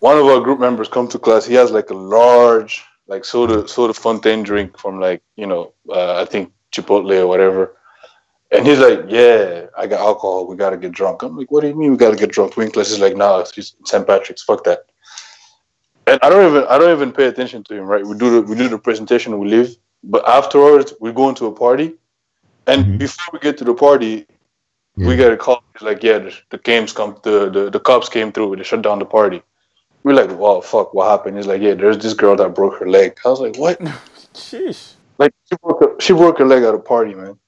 One 0.01 0.17
of 0.19 0.27
our 0.27 0.41
group 0.41 0.61
members 0.61 0.89
come 0.89 1.09
to 1.09 1.19
class. 1.19 1.45
He 1.47 1.55
has 1.55 1.71
like 1.71 1.91
a 1.91 1.95
large 1.95 2.85
like 3.09 3.25
soda 3.25 3.67
soda 3.69 3.95
fontaine 3.95 4.43
drink 4.43 4.79
from 4.79 5.01
like 5.01 5.23
you 5.37 5.47
know 5.47 5.73
uh, 5.89 6.14
I 6.23 6.25
think 6.25 6.53
Chipotle 6.73 7.21
or 7.21 7.27
whatever. 7.27 7.77
And 8.53 8.64
he's 8.67 8.79
like, 8.79 9.01
"Yeah, 9.09 9.67
I 9.77 9.87
got 9.89 10.01
alcohol. 10.01 10.47
We 10.47 10.57
gotta 10.57 10.77
get 10.77 10.93
drunk." 10.93 11.23
I'm 11.23 11.37
like, 11.37 11.51
"What 11.51 11.62
do 11.62 11.69
you 11.69 11.75
mean 11.75 11.91
we 11.91 11.97
gotta 11.97 12.17
get 12.17 12.31
drunk?" 12.31 12.55
Winkless 12.55 12.93
is 12.93 13.01
like, 13.01 13.17
"Nah, 13.17 13.41
it's 13.41 13.75
St. 13.85 14.07
Patrick's. 14.07 14.43
Fuck 14.43 14.62
that." 14.64 14.87
And 16.07 16.20
I 16.22 16.28
don't 16.30 16.48
even 16.50 16.64
I 16.68 16.78
don't 16.78 16.92
even 16.96 17.12
pay 17.12 17.26
attention 17.26 17.64
to 17.64 17.74
him. 17.74 17.84
Right? 17.84 18.04
We 18.07 18.16
do 18.16 18.30
the 18.30 18.42
we 18.42 18.57
do 18.57 18.68
the 18.68 18.78
presentation. 18.78 19.38
We 19.38 19.48
leave, 19.48 19.76
but 20.04 20.26
afterwards 20.28 20.94
we 21.00 21.12
go 21.12 21.28
into 21.28 21.46
a 21.46 21.52
party, 21.52 21.94
and 22.66 22.84
Mhm. 22.84 22.98
before 22.98 23.26
we 23.32 23.38
get 23.40 23.59
to 23.59 23.64
the 23.64 23.74
party, 23.74 24.26
we 24.96 25.11
Yeah. 25.11 25.16
get 25.16 25.32
a 25.32 25.36
call. 25.36 25.62
It's 25.74 25.82
like, 25.82 26.02
"Yeah, 26.02 26.18
the, 26.18 26.32
the 26.50 26.59
games 26.59 26.92
come. 26.92 27.16
The, 27.22 27.50
the 27.50 27.70
the 27.70 27.80
cops 27.80 28.09
came 28.09 28.30
through. 28.32 28.57
They 28.57 28.62
shut 28.62 28.82
down 28.82 28.98
the 29.00 29.04
party." 29.04 29.42
We're 30.04 30.14
like, 30.14 30.30
"Wow, 30.38 30.61
fuck, 30.61 30.94
what 30.94 31.11
happened?" 31.11 31.36
He's 31.36 31.46
like, 31.48 31.61
"Yeah, 31.61 31.74
there's 31.74 31.98
this 31.98 32.14
girl 32.14 32.36
that 32.36 32.54
broke 32.54 32.78
her 32.78 32.88
leg." 32.88 33.18
I 33.24 33.28
was 33.28 33.40
like, 33.40 33.57
"What?" 33.59 33.78
Sheesh. 34.34 34.94
Like 35.18 35.32
she 35.48 35.57
broke 35.62 35.80
her, 35.80 35.90
she 36.00 36.12
broke 36.12 36.38
her 36.38 36.46
leg 36.46 36.62
at 36.62 36.74
a 36.74 36.78
party, 36.78 37.14
man. 37.14 37.38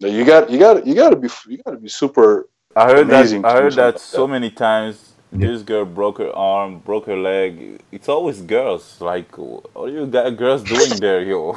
Like, 0.00 0.12
you 0.12 0.24
got 0.24 0.50
you 0.50 0.58
got 0.58 0.86
you 0.86 0.94
got 0.94 1.10
to 1.10 1.16
be 1.16 1.28
you 1.48 1.58
got 1.64 1.70
to 1.70 1.78
be 1.78 1.88
super. 1.88 2.48
I 2.74 2.84
heard 2.84 3.08
Amazing 3.08 3.42
that. 3.42 3.56
I 3.56 3.62
heard 3.62 3.72
that 3.74 3.98
something 3.98 4.16
so 4.18 4.22
like 4.24 4.30
many 4.32 4.50
times. 4.50 5.05
Yeah. 5.32 5.48
This 5.48 5.62
girl 5.62 5.84
broke 5.84 6.18
her 6.18 6.30
arm, 6.34 6.78
broke 6.78 7.06
her 7.06 7.16
leg. 7.16 7.80
It's 7.92 8.08
always 8.08 8.40
girls. 8.42 9.00
Like, 9.00 9.36
what 9.36 9.64
are 9.74 9.88
you 9.88 10.06
got 10.06 10.36
girls 10.36 10.62
doing 10.62 10.90
there, 11.00 11.22
yo? 11.22 11.52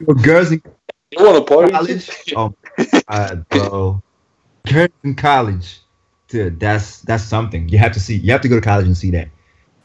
Well, 0.00 0.16
girls 0.22 0.52
in 0.52 0.62
You 1.10 1.24
want 1.24 1.46
to 1.46 1.54
party? 1.54 1.72
college? 1.72 2.10
Oh, 2.36 2.54
God, 3.08 3.48
bro. 3.48 4.02
Girls 4.66 4.90
in 5.04 5.14
college, 5.14 5.80
dude. 6.28 6.58
That's 6.58 7.00
that's 7.02 7.22
something. 7.24 7.68
You 7.68 7.78
have 7.78 7.92
to 7.92 8.00
see. 8.00 8.16
You 8.16 8.32
have 8.32 8.40
to 8.40 8.48
go 8.48 8.56
to 8.56 8.60
college 8.60 8.86
and 8.86 8.96
see 8.96 9.10
that. 9.12 9.28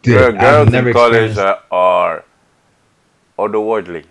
Dude, 0.02 0.18
Girl, 0.18 0.34
I've 0.36 0.39
girls 0.41 0.70
never 0.72 0.88
in 0.89 0.93
college 0.93 1.32
experienced- 1.32 1.39
are, 1.39 1.62
are 1.72 2.26
otherworldly. 3.38 4.06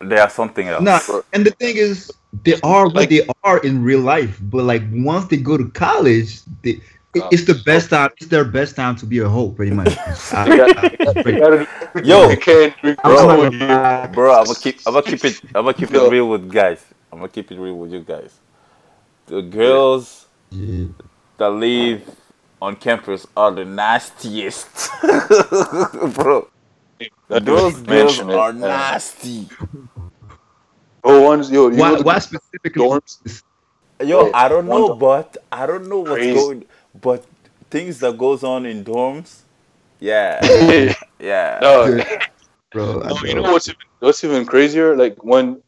They 0.00 0.16
are 0.18 0.30
something 0.30 0.66
else. 0.68 0.82
No, 0.82 1.22
and 1.32 1.44
the 1.44 1.50
thing 1.50 1.76
is, 1.76 2.10
they 2.44 2.54
are 2.62 2.86
what 2.86 2.94
Like- 2.94 3.10
they 3.10 3.26
are 3.44 3.58
in 3.58 3.82
real 3.84 4.00
life. 4.00 4.38
But 4.42 4.64
like 4.64 4.82
once 4.92 5.26
they 5.26 5.36
go 5.36 5.56
to 5.58 5.68
college, 5.70 6.40
they, 6.62 6.80
it- 7.14 7.24
it's 7.30 7.44
the 7.44 7.60
best 7.66 7.92
oh. 7.92 7.96
time. 7.96 8.10
It's 8.18 8.30
their 8.30 8.44
best 8.44 8.76
time 8.76 8.96
to 8.96 9.06
be 9.06 9.18
a 9.18 9.28
hoe, 9.28 9.50
pretty 9.50 9.72
much. 9.72 9.94
I- 10.32 10.46
You 10.46 10.56
gotta- 10.56 10.90
you 10.90 10.96
gotta 11.04 11.22
do 11.22 11.42
everything 11.44 12.04
Yo. 12.04 12.30
you 12.30 12.36
can 12.38 12.74
drink 12.80 12.98
I'm 13.04 13.12
bro. 13.14 13.26
not 13.26 13.50
gonna 13.52 13.66
lie. 13.66 14.06
Bro, 14.06 14.38
I'm 14.38 14.44
gonna 14.44 14.58
keep. 14.58 14.80
I'm 14.86 14.94
gonna 14.94 15.06
keep 15.06 15.24
it. 15.24 15.40
I'm 15.54 15.64
gonna 15.64 15.74
keep 15.74 15.92
it 15.92 16.10
real 16.10 16.28
with 16.28 16.50
guys. 16.50 16.82
I'm 17.12 17.18
gonna 17.18 17.28
keep 17.28 17.50
it 17.52 17.58
real 17.58 17.76
with 17.76 17.92
you 17.92 18.00
guys. 18.00 18.38
The 19.26 19.42
girls 19.42 20.26
Yeah. 20.50 20.86
that 21.38 21.50
live 21.50 22.08
on 22.62 22.76
campus 22.76 23.26
are 23.36 23.50
the 23.52 23.64
nastiest, 23.64 24.90
bro. 26.14 26.48
That 27.28 27.44
Those 27.46 27.76
dude 27.76 27.86
girls 27.86 27.88
mentioned 27.88 28.30
it, 28.32 28.36
are 28.40 28.52
nasty. 28.52 29.48
Oh, 31.04 31.22
ones 31.22 31.50
yo, 31.50 31.68
you 31.70 31.76
Why, 31.78 31.90
go 31.96 32.02
why 32.02 32.18
specifically? 32.18 32.82
dorms? 32.82 33.42
Yo, 34.04 34.30
I 34.34 34.48
don't 34.48 34.70
know, 34.70 34.90
one- 34.90 34.98
but 34.98 35.36
I 35.52 35.66
don't 35.66 35.88
know 35.88 36.00
what's 36.00 36.26
Crazy. 36.26 36.28
going. 36.28 36.64
But 37.00 37.24
things 37.70 38.00
that 38.00 38.18
goes 38.18 38.44
on 38.44 38.66
in 38.66 38.84
dorms, 38.84 39.42
yeah, 40.00 40.48
yeah. 41.20 41.62
no, 41.62 42.04
Bro, 42.72 43.00
no, 43.10 43.16
you 43.24 43.34
know. 43.34 43.42
know 43.42 43.52
what's 43.52 43.68
even, 43.68 43.78
what's 44.00 44.24
even 44.24 44.46
crazier? 44.46 44.96
Like 44.96 45.22
when 45.24 45.62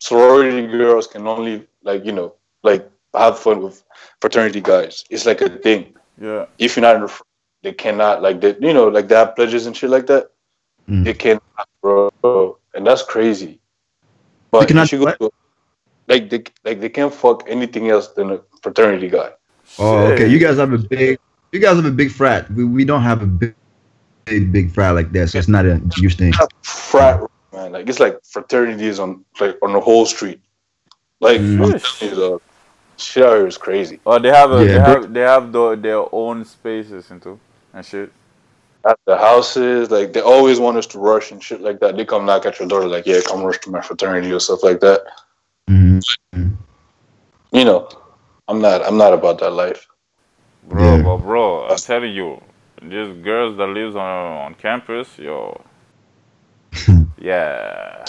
sorority 0.00 0.66
girls 0.68 1.06
can 1.06 1.26
only 1.26 1.66
like 1.82 2.04
you 2.04 2.12
know 2.12 2.34
like 2.62 2.90
have 3.14 3.38
fun 3.38 3.62
with 3.62 3.84
fraternity 4.20 4.60
guys. 4.60 5.04
It's 5.10 5.26
like 5.26 5.40
a 5.42 5.50
thing. 5.50 5.94
yeah. 6.20 6.46
If 6.58 6.76
you're 6.76 6.82
not 6.82 6.96
in 6.96 7.02
the, 7.02 7.08
fr- 7.08 7.24
they 7.62 7.72
cannot 7.72 8.22
like 8.22 8.40
they 8.40 8.56
you 8.60 8.74
know 8.74 8.88
like 8.88 9.08
they 9.08 9.16
have 9.16 9.36
pledges 9.36 9.66
and 9.66 9.76
shit 9.76 9.90
like 9.90 10.06
that. 10.08 10.28
Mm. 10.88 11.04
They 11.04 11.14
cannot, 11.14 11.68
bro, 11.82 12.58
and 12.74 12.86
that's 12.86 13.02
crazy. 13.02 13.60
But 14.50 14.68
cannot 14.68 14.92
you 14.92 14.98
should 15.06 15.18
go, 15.18 15.30
like 16.08 16.30
they 16.30 16.44
like 16.64 16.80
they 16.80 16.88
can't 16.88 17.12
fuck 17.12 17.44
anything 17.48 17.88
else 17.88 18.08
than 18.08 18.30
a 18.32 18.40
fraternity 18.62 19.08
guy. 19.08 19.30
Oh, 19.78 20.12
okay. 20.12 20.28
You 20.28 20.38
guys 20.38 20.58
have 20.58 20.72
a 20.72 20.78
big, 20.78 21.18
you 21.52 21.60
guys 21.60 21.76
have 21.76 21.86
a 21.86 21.90
big 21.90 22.10
frat. 22.10 22.50
We, 22.50 22.64
we 22.64 22.84
don't 22.84 23.02
have 23.02 23.22
a 23.22 23.26
big, 23.26 23.54
big, 24.26 24.52
big 24.52 24.70
frat 24.70 24.94
like 24.94 25.10
that, 25.12 25.30
so 25.30 25.38
it's 25.38 25.48
not 25.48 25.66
a 25.66 25.80
huge 25.96 26.16
thing. 26.16 26.32
frat 26.62 27.20
man. 27.52 27.72
Like 27.72 27.88
it's 27.88 28.00
like 28.00 28.18
fraternities 28.24 28.98
on 28.98 29.24
like 29.40 29.56
on 29.62 29.72
the 29.72 29.80
whole 29.80 30.06
street. 30.06 30.40
Like 31.20 31.40
Mm. 31.40 31.62
I'm 31.62 31.80
telling 31.80 31.82
you, 32.00 32.14
the 32.14 32.40
shit 32.96 33.24
out 33.24 33.36
here 33.36 33.46
is 33.46 33.56
crazy. 33.56 34.00
Oh, 34.04 34.18
they 34.18 34.28
have 34.28 34.52
a, 34.52 34.58
they 34.58 34.74
Yeah, 34.74 34.84
bro. 34.84 35.02
have 35.02 35.14
they 35.14 35.20
have 35.20 35.52
the, 35.52 35.76
their 35.76 36.04
own 36.12 36.44
spaces 36.44 37.10
and 37.10 37.22
too 37.22 37.40
and 37.72 37.84
shit. 37.84 38.12
At 38.86 38.98
the 39.06 39.16
houses, 39.16 39.90
like 39.90 40.12
they 40.12 40.20
always 40.20 40.60
want 40.60 40.76
us 40.76 40.86
to 40.88 40.98
rush 40.98 41.30
and 41.32 41.42
shit 41.42 41.62
like 41.62 41.80
that. 41.80 41.96
They 41.96 42.04
come 42.04 42.26
knock 42.26 42.44
at 42.44 42.58
your 42.58 42.68
door, 42.68 42.86
like, 42.86 43.06
yeah, 43.06 43.20
come 43.26 43.42
rush 43.42 43.58
to 43.60 43.70
my 43.70 43.80
fraternity 43.80 44.30
or 44.30 44.40
stuff 44.40 44.62
like 44.62 44.80
that. 44.80 45.02
Mhm. 45.70 46.02
You 47.52 47.64
know, 47.64 47.88
I'm 48.48 48.60
not 48.60 48.82
I'm 48.86 48.98
not 48.98 49.14
about 49.14 49.38
that 49.38 49.50
life. 49.52 49.86
Bro, 50.68 50.96
Yeah. 50.96 51.02
but 51.02 51.16
bro, 51.18 51.66
I'm 51.68 51.76
telling 51.78 52.12
you, 52.12 52.42
these 52.82 53.12
girls 53.22 53.56
that 53.56 53.68
lives 53.68 53.96
on 53.96 54.02
on 54.44 54.54
campus, 54.54 55.18
yo, 55.18 55.60
yeah, 57.18 58.04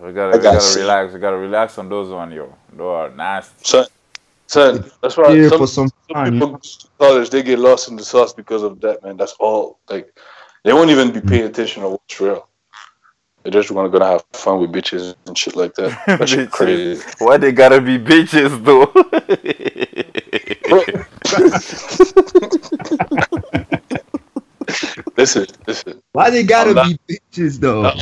we 0.00 0.12
gotta 0.12 0.34
I 0.34 0.36
we 0.36 0.42
got 0.42 0.54
gotta 0.54 0.78
relax. 0.80 1.12
We 1.12 1.20
gotta 1.20 1.36
relax 1.36 1.78
on 1.78 1.88
those 1.88 2.08
one, 2.10 2.30
yo. 2.30 2.54
Those 2.72 2.94
are 2.94 3.10
nasty. 3.10 3.64
son, 3.64 3.86
son 4.46 4.84
that's 5.02 5.16
why 5.16 5.32
Here 5.32 5.48
some, 5.48 5.58
for 5.58 5.66
some 5.66 5.88
some 6.12 6.32
people 6.32 6.48
go 6.48 6.56
to 6.58 6.88
college 6.98 7.30
they 7.30 7.42
get 7.42 7.58
lost 7.58 7.88
in 7.88 7.96
the 7.96 8.04
sauce 8.04 8.32
because 8.32 8.62
of 8.62 8.80
that, 8.80 9.02
man. 9.02 9.16
That's 9.16 9.34
all. 9.40 9.78
Like 9.88 10.16
they 10.64 10.72
won't 10.72 10.90
even 10.90 11.12
be 11.12 11.20
mm. 11.20 11.28
paying 11.28 11.44
attention 11.44 11.82
to 11.82 11.90
what's 11.90 12.20
real. 12.20 12.48
They 13.42 13.50
just 13.50 13.70
want 13.70 13.92
to 13.92 13.98
gonna 13.98 14.10
have 14.10 14.24
fun 14.32 14.60
with 14.60 14.72
bitches 14.72 15.14
and 15.26 15.36
shit 15.36 15.54
like 15.54 15.74
that. 15.74 15.90
That 16.18 16.28
shit 16.28 16.48
Bitches. 16.48 16.50
crazy. 16.50 17.04
Why 17.18 17.36
they 17.36 17.52
gotta 17.52 17.80
be 17.80 17.98
bitches 17.98 18.64
though? 18.64 18.90
listen, 25.16 25.46
listen. 25.66 26.02
Why 26.12 26.30
they 26.30 26.42
gotta 26.42 26.70
I'm 26.70 26.76
not- 26.76 27.06
be 27.06 27.20
bitches 27.34 27.60
though? 27.60 27.92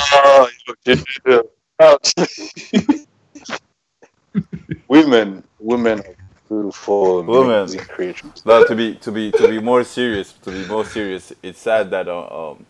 Yeah, 0.84 0.96
yeah. 1.26 1.40
Oh. 1.80 1.98
women, 4.88 5.42
women 5.58 6.02
are 6.52 6.62
beautiful. 6.62 7.20
and 7.20 7.28
Women. 7.28 7.50
amazing 7.60 7.80
creatures. 7.80 8.42
no, 8.44 8.64
to 8.64 8.74
be 8.74 8.94
to 8.96 9.12
be 9.12 9.30
to 9.32 9.48
be 9.48 9.60
more 9.60 9.84
serious, 9.84 10.32
to 10.32 10.50
be 10.50 10.64
more 10.66 10.84
serious, 10.84 11.32
it's 11.42 11.60
sad 11.60 11.90
that 11.90 12.08
uh, 12.08 12.50
um, 12.52 12.66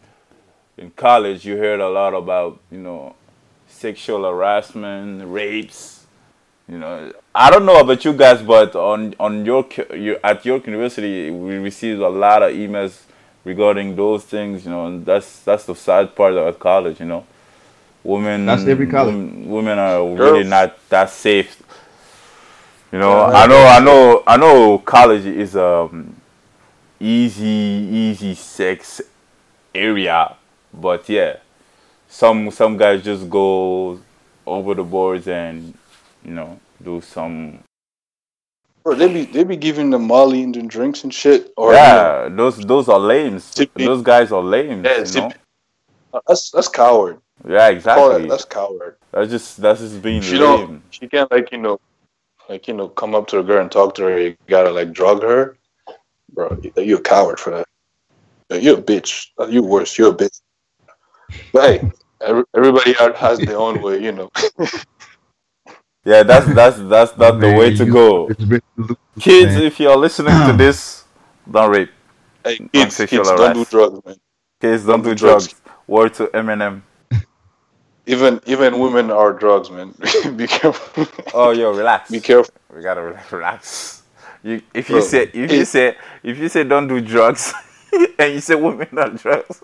in 0.76 0.90
college 0.90 1.44
you 1.44 1.56
heard 1.56 1.80
a 1.80 1.88
lot 1.88 2.14
about 2.14 2.60
you 2.70 2.78
know 2.78 3.14
sexual 3.68 4.22
harassment, 4.24 5.22
rapes. 5.26 6.06
You 6.68 6.78
know, 6.78 7.12
I 7.34 7.50
don't 7.50 7.66
know 7.66 7.80
about 7.80 8.04
you 8.04 8.12
guys, 8.12 8.40
but 8.40 8.74
on 8.76 9.14
on 9.18 9.44
your, 9.44 9.64
cu- 9.64 9.94
your 9.96 10.18
at 10.24 10.44
York 10.44 10.66
University, 10.66 11.30
we 11.30 11.56
received 11.56 12.00
a 12.00 12.08
lot 12.08 12.42
of 12.42 12.52
emails 12.52 13.02
regarding 13.44 13.96
those 13.96 14.24
things. 14.24 14.64
You 14.64 14.70
know, 14.70 14.86
and 14.86 15.04
that's 15.04 15.40
that's 15.40 15.64
the 15.66 15.74
sad 15.74 16.14
part 16.14 16.34
of 16.34 16.58
college. 16.58 17.00
You 17.00 17.06
know, 17.06 17.26
women. 18.04 18.46
That's 18.46 18.64
every 18.64 18.86
college. 18.86 19.14
Women, 19.14 19.48
women 19.50 19.78
are 19.78 20.06
really 20.14 20.44
not 20.44 20.78
that 20.88 21.10
safe. 21.10 21.60
You 22.92 22.98
know, 22.98 23.10
Yeah. 23.30 23.38
I 23.38 23.46
know, 23.46 23.64
I 23.66 23.80
know, 23.80 24.22
I 24.26 24.36
know. 24.36 24.78
College 24.78 25.24
is 25.26 25.56
um 25.56 26.14
easy, 27.00 27.46
easy 27.46 28.34
sex 28.34 29.00
area, 29.74 30.36
but 30.72 31.08
yeah, 31.08 31.36
some 32.08 32.50
some 32.50 32.76
guys 32.76 33.02
just 33.02 33.28
go 33.30 33.98
over 34.46 34.74
the 34.74 34.82
boards 34.84 35.26
and 35.28 35.72
you 36.24 36.32
know 36.34 36.58
do 36.82 37.00
some 37.00 37.58
Bro, 38.84 38.96
they 38.96 39.06
be 39.12 39.24
they 39.24 39.44
be 39.44 39.56
giving 39.56 39.90
them 39.90 40.06
Molly 40.08 40.42
and 40.42 40.54
then 40.54 40.66
drinks 40.66 41.04
and 41.04 41.14
shit. 41.14 41.52
Or 41.56 41.72
yeah 41.72 42.28
those 42.28 42.58
those 42.58 42.88
are 42.88 42.98
lames 42.98 43.54
Tippy. 43.54 43.86
those 43.86 44.02
guys 44.02 44.32
are 44.32 44.42
lames 44.42 44.84
Yeah, 44.84 45.04
you 45.06 45.28
know 45.28 45.32
uh, 46.12 46.20
that's 46.26 46.50
that's 46.50 46.68
coward. 46.68 47.18
yeah 47.48 47.68
exactly 47.68 48.22
that, 48.22 48.28
that's 48.28 48.44
coward. 48.44 48.96
that's 49.12 49.30
just 49.30 49.56
that's 49.62 49.80
just 49.80 50.02
being 50.02 50.20
She 50.20 50.32
lame 50.36 50.40
don't. 50.66 50.82
She 50.90 51.06
can't 51.08 51.30
like 51.30 51.52
you 51.52 51.58
know, 51.58 51.80
like 52.52 52.68
you 52.68 52.74
know, 52.74 52.88
come 52.90 53.16
up 53.16 53.28
to 53.28 53.40
a 53.40 53.44
girl 53.44 53.62
and 53.62 53.72
talk 53.72 53.96
to 53.96 54.04
her. 54.04 54.20
You 54.20 54.36
gotta 54.48 54.72
like 54.72 54.92
drug 54.92 55.22
her, 55.22 55.58
bro. 56.32 56.58
you- 56.62 56.72
You're 56.78 57.00
a 57.00 57.02
coward 57.02 57.40
for 57.40 57.50
that. 57.52 58.62
You're 58.62 58.78
a 58.78 58.82
bitch. 58.82 59.28
Uh, 59.40 59.46
You 59.48 59.64
worse. 59.64 59.98
You're 59.98 60.12
a 60.12 60.16
bitch. 60.16 60.40
But 61.52 61.64
hey, 61.64 61.86
everybody 62.56 62.94
has 62.94 63.42
their 63.42 63.58
own 63.58 63.82
way, 63.82 64.02
you 64.02 64.12
know. 64.12 64.30
yeah 66.04 66.22
that's 66.24 66.48
that's 66.50 66.78
that's 66.88 67.16
not 67.18 67.40
the 67.40 67.50
way 67.50 67.70
to 67.70 67.86
go 67.86 68.32
it's 68.32 68.44
really 68.44 68.62
loose, 68.76 68.98
kids 69.20 69.56
if 69.56 69.80
you're 69.80 69.96
listening 69.96 70.40
to 70.40 70.52
this 70.52 71.04
don't 71.50 71.70
rape 71.70 71.90
Hey, 72.44 72.60
kids, 72.72 73.02
kids, 73.06 73.32
don't 73.32 73.54
do 73.54 73.64
drugs, 73.64 74.00
man. 74.04 74.16
kids 74.60 74.86
don't 74.86 75.02
Don't 75.02 75.04
do 75.04 75.14
do 75.14 75.16
drugs. 75.16 75.54
drugs 75.54 75.62
word 75.86 76.14
to 76.14 76.26
Eminem 76.28 76.82
Even 78.06 78.40
even 78.46 78.78
women 78.80 79.10
are 79.10 79.32
drugs, 79.32 79.70
man. 79.70 79.94
Be 80.36 80.46
careful. 80.48 81.06
oh 81.32 81.52
yo 81.52 81.72
relax 81.72 82.10
Be 82.10 82.20
careful. 82.20 82.54
we 82.74 82.82
gotta 82.82 83.02
relax. 83.32 84.02
You, 84.44 84.62
if 84.74 84.90
you 84.90 85.00
Bro, 85.00 85.02
say 85.02 85.30
if 85.34 85.52
you 85.52 85.64
say 85.64 85.96
if 86.22 86.38
you 86.38 86.48
say 86.48 86.64
don't 86.64 86.88
do 86.88 87.00
drugs, 87.00 87.52
and 88.18 88.34
you 88.34 88.40
say 88.40 88.54
women 88.56 88.88
are 88.98 89.10
drugs, 89.10 89.62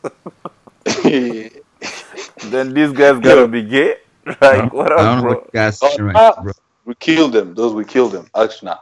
then 2.42 2.74
these 2.74 2.92
guys 2.92 3.20
gotta 3.20 3.46
Yo. 3.46 3.48
be 3.48 3.62
gay. 3.64 3.96
I 4.26 4.36
Like 4.40 4.72
what 4.72 4.92
I 4.96 5.02
up, 5.02 5.18
bro? 5.18 5.46
guys 5.52 5.82
Oh, 5.82 5.98
right 5.98 6.22
ah. 6.22 6.34
bro. 6.36 6.52
we 6.84 6.94
killed 6.96 7.32
them. 7.32 7.54
Those 7.54 7.74
we 7.74 7.84
killed 7.84 8.12
them. 8.12 8.28
Actually, 8.36 8.66
nah. 8.70 8.78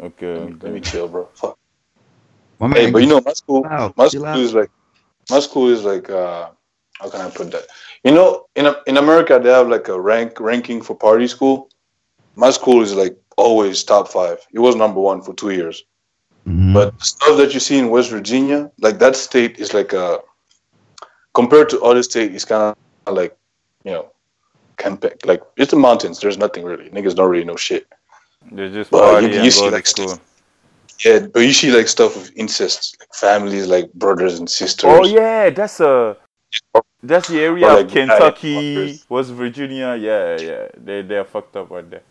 Okay, 0.00 0.26
Let 0.34 0.44
me, 0.44 0.56
let 0.62 0.72
me 0.72 0.80
chill, 0.80 1.08
bro. 1.08 1.28
Fuck. 1.34 1.58
My 2.60 2.68
Hey, 2.74 2.86
man 2.86 2.90
but 2.90 2.98
you 3.00 3.08
know, 3.08 3.20
my 3.24 3.32
school, 3.34 3.66
chill 3.66 3.72
out, 3.72 3.96
my 3.96 4.08
school 4.08 4.40
is 4.42 4.54
like, 4.54 4.70
my 5.30 5.40
school 5.40 5.68
is 5.70 5.84
like, 5.84 6.10
uh, 6.10 6.50
how 7.00 7.10
can 7.10 7.20
I 7.22 7.30
put 7.30 7.50
that? 7.52 7.64
You 8.04 8.12
know, 8.12 8.46
in 8.56 8.74
in 8.86 8.96
America 8.96 9.38
they 9.42 9.50
have 9.50 9.68
like 9.68 9.88
a 9.88 10.00
rank 10.00 10.40
ranking 10.40 10.80
for 10.82 10.94
party 10.96 11.26
school. 11.26 11.68
My 12.36 12.50
school 12.50 12.82
is 12.82 12.94
like 12.94 13.16
always 13.36 13.84
top 13.84 14.08
five. 14.08 14.38
It 14.52 14.58
was 14.60 14.74
number 14.76 15.00
one 15.00 15.20
for 15.22 15.34
two 15.34 15.50
years. 15.50 15.84
Mhm. 16.46 16.72
But 16.72 16.98
the 16.98 17.04
stuff 17.04 17.36
that 17.36 17.52
you 17.54 17.60
see 17.60 17.78
in 17.78 17.90
West 17.90 18.10
Virginia, 18.10 18.70
like 18.80 18.98
that 18.98 19.16
state 19.16 19.58
is 19.60 19.74
like 19.74 19.92
a 19.92 20.20
compared 21.34 21.68
to 21.70 21.80
other 21.82 22.02
states, 22.02 22.34
it's 22.34 22.44
kind 22.46 22.74
of 23.06 23.14
like 23.14 23.36
you 23.84 23.92
know, 23.92 24.06
campaign 24.78 25.12
like 25.24 25.42
it's 25.56 25.70
the 25.72 25.76
mountains. 25.76 26.20
There's 26.20 26.38
nothing 26.38 26.64
really. 26.64 26.88
Niggas 26.90 27.14
don't 27.14 27.30
really 27.30 27.44
know 27.44 27.56
shit. 27.56 27.86
They 28.50 28.70
just 28.70 28.90
Well, 28.92 29.12
party 29.12 29.26
you- 29.36 29.42
you 29.42 29.50
see, 29.50 29.68
like, 29.70 29.86
school. 29.86 30.18
Yeah, 31.04 31.20
but 31.32 31.40
you 31.40 31.52
see 31.52 31.70
like 31.70 31.88
stuff 31.88 32.16
of 32.16 32.30
incest, 32.36 32.96
like 33.00 33.12
families, 33.14 33.66
like 33.66 33.92
brothers 33.94 34.38
and 34.38 34.48
sisters. 34.48 34.90
Oh 34.92 35.04
yeah, 35.04 35.50
that's 35.50 35.80
a 35.80 36.16
that's 37.02 37.28
the 37.28 37.40
area 37.40 37.66
Or 37.66 37.70
of 37.70 37.76
like 37.78 37.88
Kentucky, 37.88 38.74
Butters. 38.74 39.06
West 39.08 39.30
Virginia. 39.30 39.96
Yeah, 39.96 40.36
yeah, 40.38 40.66
they 40.76 41.02
they're 41.02 41.24
fucked 41.24 41.56
up 41.56 41.70
right 41.70 41.88
there, 41.88 42.02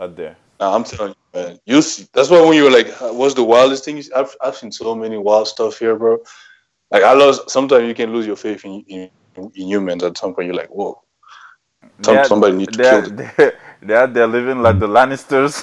out 0.00 0.16
there. 0.16 0.36
Nah, 0.58 0.74
I'm 0.74 0.84
telling 0.84 1.14
you, 1.14 1.40
man. 1.40 1.58
You 1.66 1.82
see, 1.82 2.06
that's 2.12 2.30
why 2.30 2.40
when 2.40 2.54
you 2.54 2.64
were 2.64 2.70
like, 2.70 2.88
"What's 3.00 3.34
the 3.34 3.44
wildest 3.44 3.84
thing?" 3.84 4.02
I've 4.14 4.34
I've 4.42 4.56
seen 4.56 4.72
so 4.72 4.94
many 4.94 5.18
wild 5.18 5.48
stuff 5.48 5.78
here, 5.78 5.94
bro. 5.96 6.18
Like 6.90 7.02
I 7.02 7.12
lost. 7.12 7.50
Sometimes 7.50 7.86
you 7.86 7.94
can 7.94 8.12
lose 8.12 8.26
your 8.26 8.36
faith 8.36 8.64
in 8.64 8.82
in, 8.88 9.10
in 9.36 9.50
humans. 9.68 10.02
At 10.02 10.16
some 10.16 10.34
point, 10.34 10.46
you're 10.46 10.56
like, 10.56 10.70
"Whoa." 10.70 11.02
Some- 12.02 12.14
They're- 12.14 12.24
somebody 12.24 12.56
need 12.56 12.72
to 12.72 12.78
they're, 12.78 13.02
kill 13.02 13.10
them. 13.10 13.30
They're, 13.36 13.58
they're 13.82 13.98
out 13.98 14.14
there 14.14 14.26
living 14.26 14.62
like 14.62 14.78
the 14.78 14.88
Lannisters. 14.88 15.62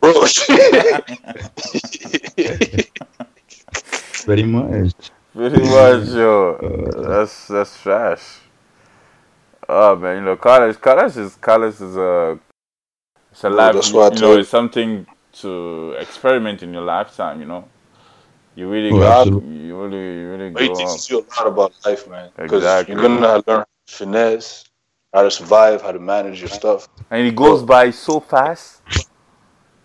bro. 0.00 0.24
Pretty 4.24 4.42
much. 4.44 4.92
Pretty 5.34 5.58
much, 5.58 6.08
yo. 6.08 6.58
That's 7.08 7.48
that's 7.48 7.82
trash. 7.82 8.40
Oh 9.68 9.96
man, 9.96 10.16
you 10.18 10.22
know, 10.24 10.36
college, 10.36 10.80
college 10.80 11.16
is 11.16 11.36
college 11.36 11.74
is 11.80 11.96
a 11.96 12.38
it's 13.32 13.44
a 13.44 13.50
life. 13.50 13.74
that's 13.74 13.92
You, 13.92 13.94
what 13.94 14.20
know, 14.20 14.36
it's 14.38 14.48
something 14.50 15.06
to 15.40 15.92
experiment 15.92 16.62
in 16.62 16.72
your 16.72 16.82
lifetime. 16.82 17.40
You 17.40 17.46
know, 17.46 17.68
you 18.54 18.68
really 18.70 18.92
Oh, 18.92 18.98
go, 18.98 19.24
you 19.40 19.76
really, 19.82 20.20
you 20.20 20.30
really 20.30 20.50
But 20.52 20.62
it 20.62 20.68
go. 20.68 20.74
teaches 20.74 21.10
you 21.10 21.18
a 21.20 21.26
lot 21.40 21.46
about 21.52 21.74
life, 21.84 22.08
man. 22.08 22.30
Because 22.36 22.54
Exactly. 22.54 22.94
you're 22.94 23.02
gonna 23.02 23.42
learn 23.46 23.64
finesse, 23.88 24.64
how 25.12 25.22
to 25.22 25.30
survive, 25.30 25.82
how 25.82 25.92
to 25.92 25.98
manage 25.98 26.40
your 26.40 26.48
stuff. 26.50 26.88
and 27.10 27.26
it 27.26 27.34
goes 27.36 27.62
by 27.62 27.90
so 27.90 28.20
fast. 28.20 28.82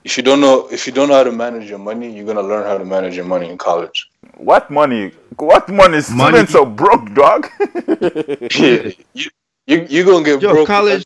If 0.09 0.17
you 0.17 0.23
don't 0.23 0.41
know 0.41 0.67
if 0.71 0.87
you 0.87 0.93
don't 0.93 1.07
know 1.09 1.13
how 1.21 1.23
to 1.23 1.31
manage 1.31 1.69
your 1.69 1.77
money, 1.89 2.07
you're 2.15 2.25
gonna 2.25 2.41
learn 2.51 2.65
how 2.65 2.77
to 2.79 2.85
manage 2.95 3.15
your 3.15 3.25
money 3.33 3.47
in 3.47 3.57
college. 3.59 4.09
What 4.37 4.71
money? 4.71 5.11
What 5.37 5.69
money? 5.69 6.01
Money. 6.01 6.01
Students 6.01 6.55
are 6.55 6.65
broke, 6.65 7.05
dog. 7.13 7.41
Yeah, 8.59 8.89
you 9.13 9.27
you 9.67 9.77
you 9.93 10.01
gonna 10.05 10.25
get 10.25 10.41
Yo, 10.41 10.51
broke. 10.53 10.67
college, 10.67 11.05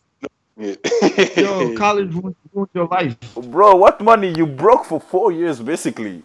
Yeah. 0.56 0.76
yo, 1.36 1.76
college 1.76 2.10
ruins, 2.14 2.36
ruins 2.54 2.70
your 2.72 2.86
life. 2.96 3.14
Bro, 3.54 3.76
what 3.76 4.00
money? 4.00 4.32
You 4.40 4.46
broke 4.46 4.84
for 4.86 4.98
four 5.12 5.32
years, 5.32 5.60
basically. 5.60 6.22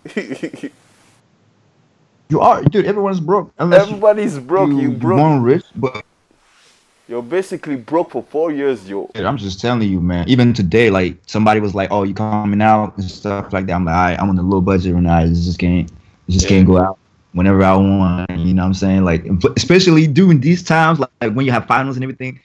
You 2.29 2.39
are, 2.41 2.61
dude. 2.63 2.85
Everyone's 2.85 3.19
broke 3.19 3.51
unless 3.57 3.87
Everybody's 3.87 4.37
broke. 4.39 4.69
You, 4.69 4.81
you, 4.81 4.91
broke. 4.91 5.17
born 5.17 5.41
rich. 5.41 5.65
But 5.75 6.05
You're 7.09 7.23
basically 7.23 7.75
broke 7.75 8.11
for 8.11 8.21
four 8.21 8.51
years, 8.51 8.87
yo. 8.87 9.09
I'm 9.15 9.35
just 9.35 9.59
telling 9.59 9.89
you, 9.89 9.99
man. 9.99 10.29
Even 10.29 10.53
today, 10.53 10.91
like 10.91 11.17
somebody 11.25 11.59
was 11.59 11.73
like, 11.73 11.91
"Oh, 11.91 12.03
you 12.03 12.13
coming 12.13 12.61
out 12.61 12.95
and 12.99 13.09
stuff 13.09 13.51
like 13.51 13.65
that." 13.65 13.73
I'm 13.73 13.83
like, 13.83 13.95
"All 13.95 14.03
right, 14.03 14.19
I'm 14.19 14.29
on 14.29 14.37
a 14.37 14.43
low 14.43 14.61
budget 14.61 14.93
right 14.93 15.01
now. 15.01 15.17
I 15.17 15.25
just 15.25 15.57
can't, 15.57 15.91
I 15.91 16.31
just 16.31 16.47
can't 16.47 16.67
go 16.67 16.77
out 16.77 16.99
whenever 17.31 17.63
I 17.63 17.75
want." 17.75 18.29
You 18.29 18.53
know 18.53 18.61
what 18.61 18.67
I'm 18.67 18.73
saying? 18.75 19.05
Like, 19.05 19.25
especially 19.57 20.05
during 20.05 20.39
these 20.39 20.61
times, 20.61 20.99
like, 20.99 21.09
like 21.19 21.33
when 21.33 21.47
you 21.47 21.51
have 21.51 21.65
finals 21.65 21.97
and 21.97 22.03
everything. 22.03 22.39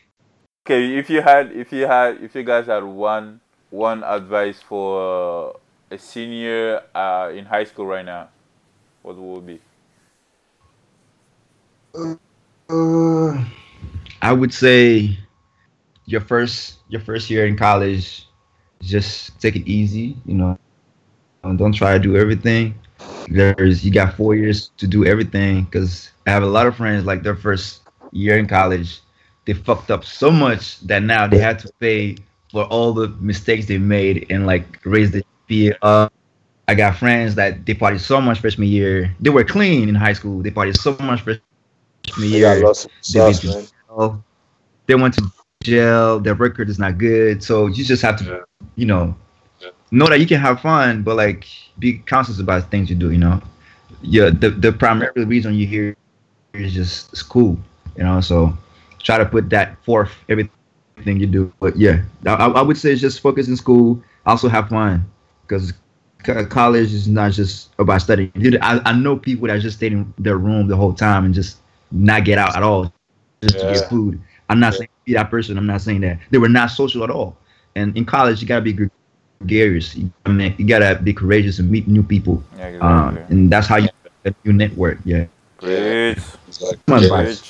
Okay, 0.66 0.96
if 0.96 1.10
you 1.10 1.20
had, 1.20 1.52
if 1.52 1.70
you 1.70 1.86
had, 1.86 2.22
if 2.22 2.34
you 2.34 2.42
guys 2.42 2.64
had 2.64 2.84
one, 2.84 3.40
one 3.68 4.02
advice 4.02 4.62
for 4.66 5.50
uh, 5.50 5.94
a 5.94 5.98
senior 5.98 6.80
uh, 6.94 7.30
in 7.34 7.44
high 7.44 7.64
school 7.64 7.84
right 7.84 8.04
now, 8.04 8.30
what 9.02 9.18
would 9.18 9.40
it 9.40 9.46
be? 9.46 9.60
Uh, 12.70 13.44
I 14.24 14.32
would 14.34 14.54
say 14.54 15.20
your 16.06 16.20
first 16.20 16.78
your 16.88 17.00
first 17.02 17.30
year 17.30 17.46
in 17.46 17.56
college, 17.56 18.28
just 18.82 19.40
take 19.40 19.56
it 19.56 19.68
easy. 19.68 20.18
You 20.26 20.34
know, 20.36 20.60
don't 21.56 21.74
try 21.74 21.94
to 21.94 22.00
do 22.00 22.16
everything. 22.16 22.74
There's 23.28 23.84
you 23.84 23.92
got 23.92 24.14
four 24.16 24.34
years 24.36 24.70
to 24.78 24.88
do 24.88 25.04
everything. 25.06 25.64
Because 25.64 26.12
I 26.26 26.30
have 26.32 26.42
a 26.42 26.46
lot 26.46 26.66
of 26.66 26.76
friends 26.76 27.06
like 27.06 27.22
their 27.22 27.36
first 27.36 27.82
year 28.12 28.38
in 28.38 28.46
college, 28.46 29.02
they 29.46 29.54
fucked 29.54 29.90
up 29.90 30.04
so 30.04 30.30
much 30.30 30.80
that 30.80 31.02
now 31.02 31.26
they 31.28 31.38
had 31.38 31.58
to 31.60 31.70
pay 31.80 32.16
for 32.50 32.64
all 32.64 32.92
the 32.94 33.08
mistakes 33.20 33.66
they 33.66 33.78
made 33.78 34.26
and 34.30 34.46
like 34.46 34.80
raise 34.84 35.12
the 35.12 35.24
fee 35.48 35.72
up. 35.82 36.12
I 36.68 36.74
got 36.74 36.96
friends 36.96 37.36
that 37.36 37.66
they 37.66 37.74
partied 37.74 38.00
so 38.00 38.20
much 38.20 38.40
freshman 38.40 38.68
year. 38.68 39.14
They 39.20 39.30
were 39.30 39.44
clean 39.44 39.88
in 39.88 39.96
high 39.96 40.14
school. 40.14 40.42
They 40.42 40.50
partied 40.50 40.78
so 40.80 40.98
much 41.00 41.22
freshman 41.22 41.60
year. 41.60 41.82
They 42.52 42.52
went 42.52 42.70
sauce, 43.02 43.44
man. 43.44 43.73
Jail. 43.94 44.24
They 44.86 44.94
went 44.94 45.14
to 45.14 45.24
jail. 45.62 46.20
Their 46.20 46.34
record 46.34 46.68
is 46.68 46.78
not 46.78 46.98
good. 46.98 47.42
So 47.42 47.66
you 47.66 47.84
just 47.84 48.02
have 48.02 48.16
to, 48.18 48.24
Yeah. 48.24 48.38
you 48.76 48.86
know, 48.86 49.14
Yeah. 49.60 49.70
know 49.90 50.06
that 50.08 50.20
you 50.20 50.26
can 50.26 50.40
have 50.40 50.60
fun, 50.60 51.02
but 51.02 51.16
like 51.16 51.46
be 51.78 51.98
conscious 51.98 52.38
about 52.40 52.70
things 52.70 52.90
you 52.90 52.96
do. 52.96 53.10
You 53.10 53.18
know, 53.18 53.40
yeah. 54.02 54.30
The 54.30 54.50
the 54.50 54.72
primary 54.72 55.24
reason 55.24 55.54
you 55.54 55.66
here 55.66 55.96
is 56.54 56.72
just 56.74 57.16
school. 57.16 57.58
You 57.96 58.04
know, 58.04 58.20
so 58.20 58.56
try 59.02 59.18
to 59.18 59.24
put 59.26 59.50
that 59.50 59.76
forth 59.84 60.10
everything 60.28 61.20
you 61.20 61.26
do. 61.26 61.52
But 61.60 61.76
yeah, 61.76 62.02
I, 62.26 62.46
I 62.46 62.62
would 62.62 62.76
say 62.78 62.94
just 62.96 63.20
focus 63.20 63.48
in 63.48 63.56
school. 63.56 64.02
Also 64.26 64.48
have 64.48 64.68
fun 64.68 65.04
because 65.46 65.72
college 66.48 66.92
is 66.94 67.08
not 67.08 67.32
just 67.32 67.70
about 67.78 68.02
studying. 68.02 68.32
I, 68.62 68.80
I 68.84 68.92
know 68.92 69.16
people 69.16 69.48
that 69.48 69.60
just 69.60 69.76
stayed 69.78 69.92
in 69.92 70.12
their 70.18 70.38
room 70.38 70.68
the 70.68 70.76
whole 70.76 70.94
time 70.94 71.24
and 71.24 71.34
just 71.34 71.58
not 71.92 72.24
get 72.24 72.38
out 72.38 72.56
at 72.56 72.62
all 72.62 72.93
just 73.44 73.60
to 73.60 73.66
get 73.66 73.86
food. 73.88 74.20
I'm 74.48 74.60
not 74.60 74.74
Yeah. 74.74 74.86
saying 74.86 74.90
be 75.06 75.14
that 75.14 75.30
person. 75.30 75.58
I'm 75.58 75.66
not 75.66 75.82
saying 75.82 76.00
that 76.02 76.18
they 76.30 76.38
were 76.38 76.48
not 76.48 76.70
social 76.70 77.04
at 77.04 77.10
all. 77.10 77.36
And 77.76 77.96
in 77.96 78.04
college, 78.04 78.42
you 78.42 78.48
gotta 78.48 78.62
be 78.62 78.72
gregarious. 79.40 79.94
You, 79.96 80.10
I 80.26 80.30
mean, 80.32 80.54
you 80.58 80.66
gotta 80.66 81.00
be 81.02 81.12
courageous 81.12 81.58
and 81.58 81.70
meet 81.70 81.88
new 81.88 82.02
people. 82.02 82.42
Yeah, 82.56 82.66
Uh, 82.80 83.12
exactly. 83.12 83.24
and 83.28 83.50
that's 83.50 83.66
how 83.66 83.76
you 83.78 83.88
get 84.24 84.34
a 84.34 84.48
new 84.48 84.52
network. 84.52 84.98
Yeah. 85.04 85.26
Yeah, 85.64 85.94
Great. 85.96 86.18
exactly. 86.46 86.78
Come 86.86 86.96
on, 86.98 87.02
Yeah, 87.02 87.08
bye. 87.08 87.24
Great. 87.24 87.42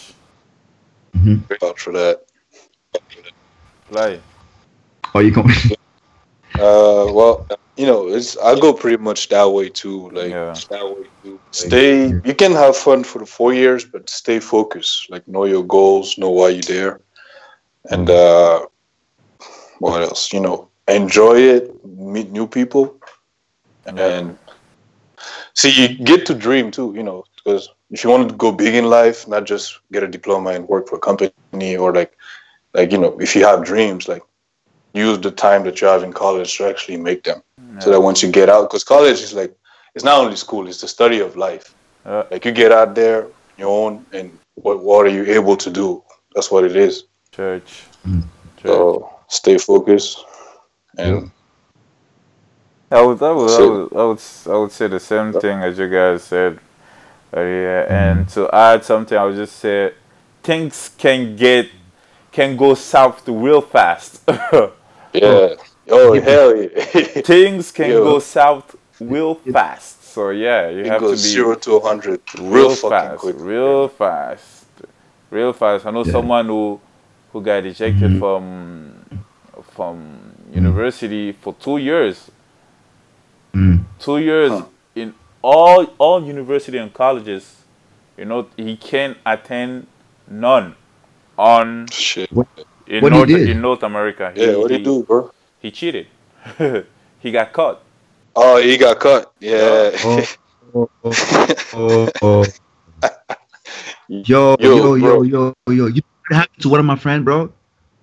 hmm 1.15 1.37
vouch 1.61 1.81
for 1.81 1.93
that. 1.93 2.23
Fly. 3.89 4.21
Oh, 5.15 5.21
you 5.21 5.33
can. 5.33 5.45
Uh, 6.59 7.07
well, 7.13 7.47
you 7.77 7.87
know, 7.87 8.09
it's 8.09 8.37
I 8.39 8.59
go 8.59 8.73
pretty 8.73 9.03
much 9.03 9.29
that 9.29 9.49
way 9.51 9.69
too. 9.71 10.11
Like 10.11 10.31
Yeah. 10.31 10.61
that 10.71 10.85
way 10.85 11.05
too. 11.23 11.41
Stay. 11.53 12.15
You 12.25 12.35
can 12.35 12.53
have 12.53 12.77
fun 12.77 13.05
for 13.05 13.19
the 13.19 13.27
four 13.27 13.53
years, 13.55 13.85
but 13.85 14.09
stay 14.11 14.41
focused. 14.41 15.11
Like 15.11 15.27
know 15.29 15.45
your 15.45 15.65
goals, 15.65 16.19
know 16.19 16.31
why 16.31 16.51
you're 16.51 16.63
there, 16.77 17.01
and 17.91 18.09
uh, 18.11 18.67
what 19.79 20.03
else? 20.03 20.33
You 20.33 20.41
know, 20.41 20.69
enjoy 20.89 21.39
it, 21.39 21.71
meet 21.85 22.31
new 22.31 22.47
people, 22.47 22.97
and 23.87 23.99
then 23.99 24.39
see 25.55 25.71
you 25.71 26.05
get 26.05 26.27
to 26.27 26.35
dream 26.35 26.71
too. 26.71 26.93
You 26.97 27.03
know, 27.03 27.25
because 27.37 27.71
if 27.91 28.05
you 28.05 28.11
want 28.11 28.29
to 28.31 28.35
go 28.37 28.53
big 28.53 28.75
in 28.75 28.89
life, 28.91 29.29
not 29.29 29.45
just 29.47 29.81
get 29.93 30.03
a 30.03 30.09
diploma 30.09 30.51
and 30.51 30.69
work 30.69 30.89
for 30.89 30.97
a 30.97 31.01
company 31.01 31.59
or 31.77 31.93
like, 31.95 32.13
like 32.75 32.93
you 32.93 32.99
know, 32.99 33.17
if 33.21 33.35
you 33.37 33.45
have 33.45 33.65
dreams, 33.65 34.09
like 34.09 34.23
use 34.95 35.19
the 35.19 35.31
time 35.31 35.65
that 35.65 35.81
you 35.81 35.87
have 35.87 36.03
in 36.03 36.13
college 36.13 36.57
to 36.57 36.69
actually 36.69 36.97
make 36.97 37.25
them 37.25 37.43
so 37.81 37.91
that 37.91 38.01
once 38.01 38.23
you 38.23 38.31
get 38.31 38.49
out 38.49 38.71
because 38.71 38.85
college 38.85 39.21
is 39.21 39.35
like 39.35 39.55
it's 39.95 40.05
not 40.05 40.19
only 40.19 40.37
school 40.37 40.67
it's 40.69 40.81
the 40.81 40.89
study 40.89 41.21
of 41.21 41.37
life 41.37 41.75
Uh, 42.05 42.25
like 42.31 42.45
you 42.45 42.53
get 42.53 42.71
out 42.71 42.95
there 42.95 43.27
your 43.57 43.71
own 43.83 44.05
and 44.13 44.27
what, 44.55 44.77
what 44.83 45.07
are 45.07 45.15
you 45.19 45.25
able 45.39 45.57
to 45.57 45.71
do 45.71 46.03
that's 46.35 46.51
what 46.51 46.63
it 46.65 46.77
is 46.77 47.05
church. 47.33 47.85
Mm. 48.07 48.23
Church. 48.57 48.67
so 48.67 49.11
stay 49.29 49.59
focused 49.59 50.25
and 50.99 51.31
I 52.91 53.03
would, 53.03 53.21
I 53.23 53.33
would, 53.33 53.51
I 53.51 53.61
would, 53.61 53.97
I 53.97 54.05
would, 54.05 54.21
I 54.47 54.57
would 54.57 54.71
say 54.71 54.87
the 54.87 55.01
same 55.01 55.33
thing 55.33 55.59
as 55.61 55.77
you 55.79 55.89
guys 55.89 56.23
said 56.23 56.61
earlier. 57.33 57.81
And 57.87 58.29
to 58.31 58.49
add 58.55 58.85
something, 58.85 59.19
I 59.19 59.25
would 59.25 59.35
just 59.35 59.57
say 59.57 59.95
things 60.45 60.91
can 60.97 61.35
get, 61.35 61.71
can 62.31 62.57
go 62.57 62.75
south 62.75 63.27
real 63.27 63.61
fast. 63.61 64.23
yeah 65.15 65.55
oh 65.91 66.21
hell 66.21 66.57
yeah 66.57 66.69
things 67.33 67.71
can 67.73 67.91
Yo. 67.91 68.03
go 68.05 68.19
south 68.19 68.77
real 69.01 69.35
fast. 69.35 70.05
So 70.05 70.31
yeah, 70.31 70.69
you 70.69 70.81
it 70.81 70.87
have 70.87 71.01
to 71.01 71.11
be 71.11 71.17
zero 71.17 71.57
to 71.57 71.79
100 71.79 72.21
real, 72.39 72.49
real 72.51 72.69
fucking 72.77 72.91
fast, 72.91 73.19
quick 73.21 73.35
real 73.39 73.89
fast, 73.89 74.67
real 75.31 75.53
fast. 75.53 75.87
I 75.87 75.91
know 75.91 76.05
Yeah. 76.05 76.13
someone 76.13 76.47
who 76.47 76.81
who 77.33 77.41
got 77.43 77.65
ejected 77.67 78.13
Mhm. 78.13 78.19
from 78.21 79.05
from 79.75 79.97
university 80.53 81.33
for 81.33 81.53
two 81.55 81.79
years. 81.79 82.31
Mm. 83.55 83.85
Two 83.99 84.19
years 84.19 84.53
Huh. 84.53 84.65
in 84.95 85.15
all 85.43 85.87
all 85.99 86.23
university 86.25 86.79
and 86.79 86.93
colleges. 86.93 87.57
You 88.17 88.25
know, 88.27 88.47
he 88.57 88.77
can't 88.77 89.17
attend 89.27 89.89
none 90.29 90.77
on 91.37 91.87
shit 91.91 92.31
in 92.87 93.03
What 93.03 93.13
he 93.13 93.19
North 93.19 93.29
did? 93.29 93.49
in 93.49 93.61
North 93.61 93.83
America. 93.83 94.33
yeah 94.37 94.57
what 94.57 94.69
do 94.69 94.75
you 94.79 94.85
do 94.85 95.03
bro 95.05 95.31
He 95.61 95.71
cheated. 95.71 96.07
he 97.21 97.31
got 97.31 97.53
caught. 97.53 97.83
oh 98.37 98.57
he 98.61 98.77
got 98.77 98.99
caught. 99.01 99.33
yeah 99.41 99.91
Oh, 100.75 100.89
oh, 101.05 101.13
oh, 101.75 102.09
oh. 102.23 102.45
Yo, 104.09 104.23
Yo, 104.27 104.57
yo, 104.59 104.99
bro. 104.99 105.23
yo, 105.23 105.23
yo, 105.23 105.55
yo. 105.73 105.87
You 105.87 106.03
know 106.31 106.37
happened 106.37 106.63
to 106.63 106.69
one 106.69 106.81
of 106.81 106.87
my 106.87 106.97
friend, 106.97 107.25
bro? 107.25 107.53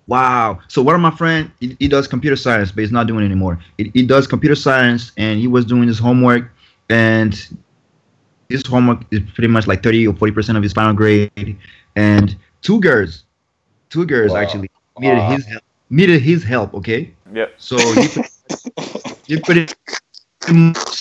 Wow. 0.06 0.60
So 0.68 0.82
one 0.82 0.94
of 0.94 1.00
my 1.00 1.10
friend, 1.10 1.50
he, 1.60 1.76
he 1.78 1.88
does 1.88 2.08
computer 2.08 2.36
science, 2.36 2.72
but 2.72 2.80
he's 2.80 2.92
not 2.92 3.06
doing 3.06 3.22
it 3.22 3.26
anymore. 3.26 3.58
He, 3.78 3.90
he 3.94 4.02
does 4.06 4.26
computer 4.26 4.54
science, 4.56 5.12
and 5.16 5.38
he 5.38 5.46
was 5.46 5.64
doing 5.64 5.86
his 5.86 5.98
homework, 5.98 6.50
and 6.90 7.32
his 8.48 8.66
homework 8.66 9.02
is 9.10 9.20
pretty 9.34 9.48
much 9.48 9.66
like 9.66 9.82
thirty 9.82 10.06
or 10.06 10.14
forty 10.14 10.32
percent 10.32 10.56
of 10.56 10.62
his 10.62 10.72
final 10.72 10.92
grade. 10.92 11.56
And 11.96 12.36
two 12.62 12.80
girls, 12.80 13.24
two 13.92 14.04
girls 14.06 14.32
Wow. 14.32 14.40
actually 14.42 14.70
needed 14.98 15.18
Wow. 15.18 15.30
his 15.36 15.44
help. 15.46 15.62
Needed 15.90 16.20
his 16.22 16.42
help. 16.42 16.72
Okay. 16.80 17.12
Yeah. 17.32 17.46
So 17.58 17.76
he 18.00 18.08
put, 18.08 18.26
he 19.28 19.34
put 19.40 19.56
it 19.58 19.74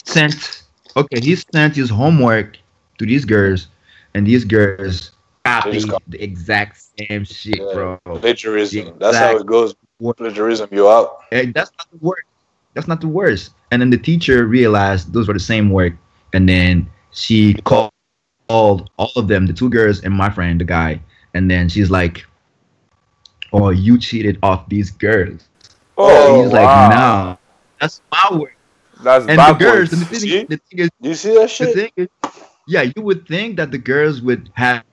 sent 0.06 0.64
okay 0.96 1.20
he 1.20 1.36
sent 1.36 1.76
his 1.76 1.90
homework 1.90 2.58
to 2.98 3.06
these 3.06 3.26
girls 3.26 3.68
and 4.14 4.28
these 4.28 4.46
girls 4.46 5.12
copied 5.46 5.90
the 6.08 6.22
exact 6.24 6.78
same 7.00 7.24
shit 7.26 7.58
Yeah. 7.58 7.74
bro 7.74 8.00
plagiarism 8.22 8.94
that's 9.00 9.18
how 9.18 9.36
it 9.38 9.46
goes 9.46 9.74
What- 9.98 10.18
plagiarism 10.18 10.70
you 10.72 10.88
out 10.90 11.24
and 11.32 11.54
that's 11.54 11.72
not 11.78 11.88
the 11.92 11.98
worst 12.06 12.28
that's 12.76 12.88
not 12.88 13.02
the 13.02 13.08
worst 13.08 13.52
and 13.72 13.82
then 13.82 13.90
the 13.90 13.98
teacher 13.98 14.46
realized 14.46 15.12
those 15.14 15.28
were 15.28 15.34
the 15.34 15.40
same 15.54 15.70
work 15.72 15.94
and 16.34 16.48
then 16.48 16.88
she 17.12 17.56
called 17.66 17.92
all 18.48 18.88
of 19.16 19.28
them 19.28 19.48
the 19.48 19.54
two 19.54 19.70
girls 19.70 20.02
and 20.04 20.14
my 20.14 20.30
friend 20.30 20.62
the 20.62 20.66
guy 20.66 21.02
and 21.34 21.50
then 21.50 21.68
she's 21.68 21.90
like 21.90 22.26
oh 23.54 23.70
you 23.70 23.98
cheated 23.98 24.38
off 24.44 24.68
these 24.70 24.92
girls 24.92 25.48
Oh, 25.98 26.36
and 26.36 26.44
he's 26.44 26.54
like 26.54 26.64
nah, 26.64 27.36
that's 27.80 28.02
my 28.12 28.38
work 28.38 28.56
That's 29.04 29.22
and 29.28 29.32
the 29.32 29.36
backwards. 29.38 29.90
girls 29.90 29.94
and 29.94 30.02
the 30.04 30.16
See? 30.16 30.44
the 30.44 30.58
thing 30.58 30.80
is 30.80 30.90
you 31.02 31.14
see 31.14 31.34
that 31.36 31.42
the 31.42 31.48
shit 31.48 31.74
thing 31.76 31.92
is, 31.98 32.08
yeah, 32.68 32.84
you 32.96 33.02
would 33.02 33.28
think 33.28 33.58
that 33.58 33.72
the 33.72 33.78
girls 33.78 34.22
would 34.22 34.50
have, 34.54 34.84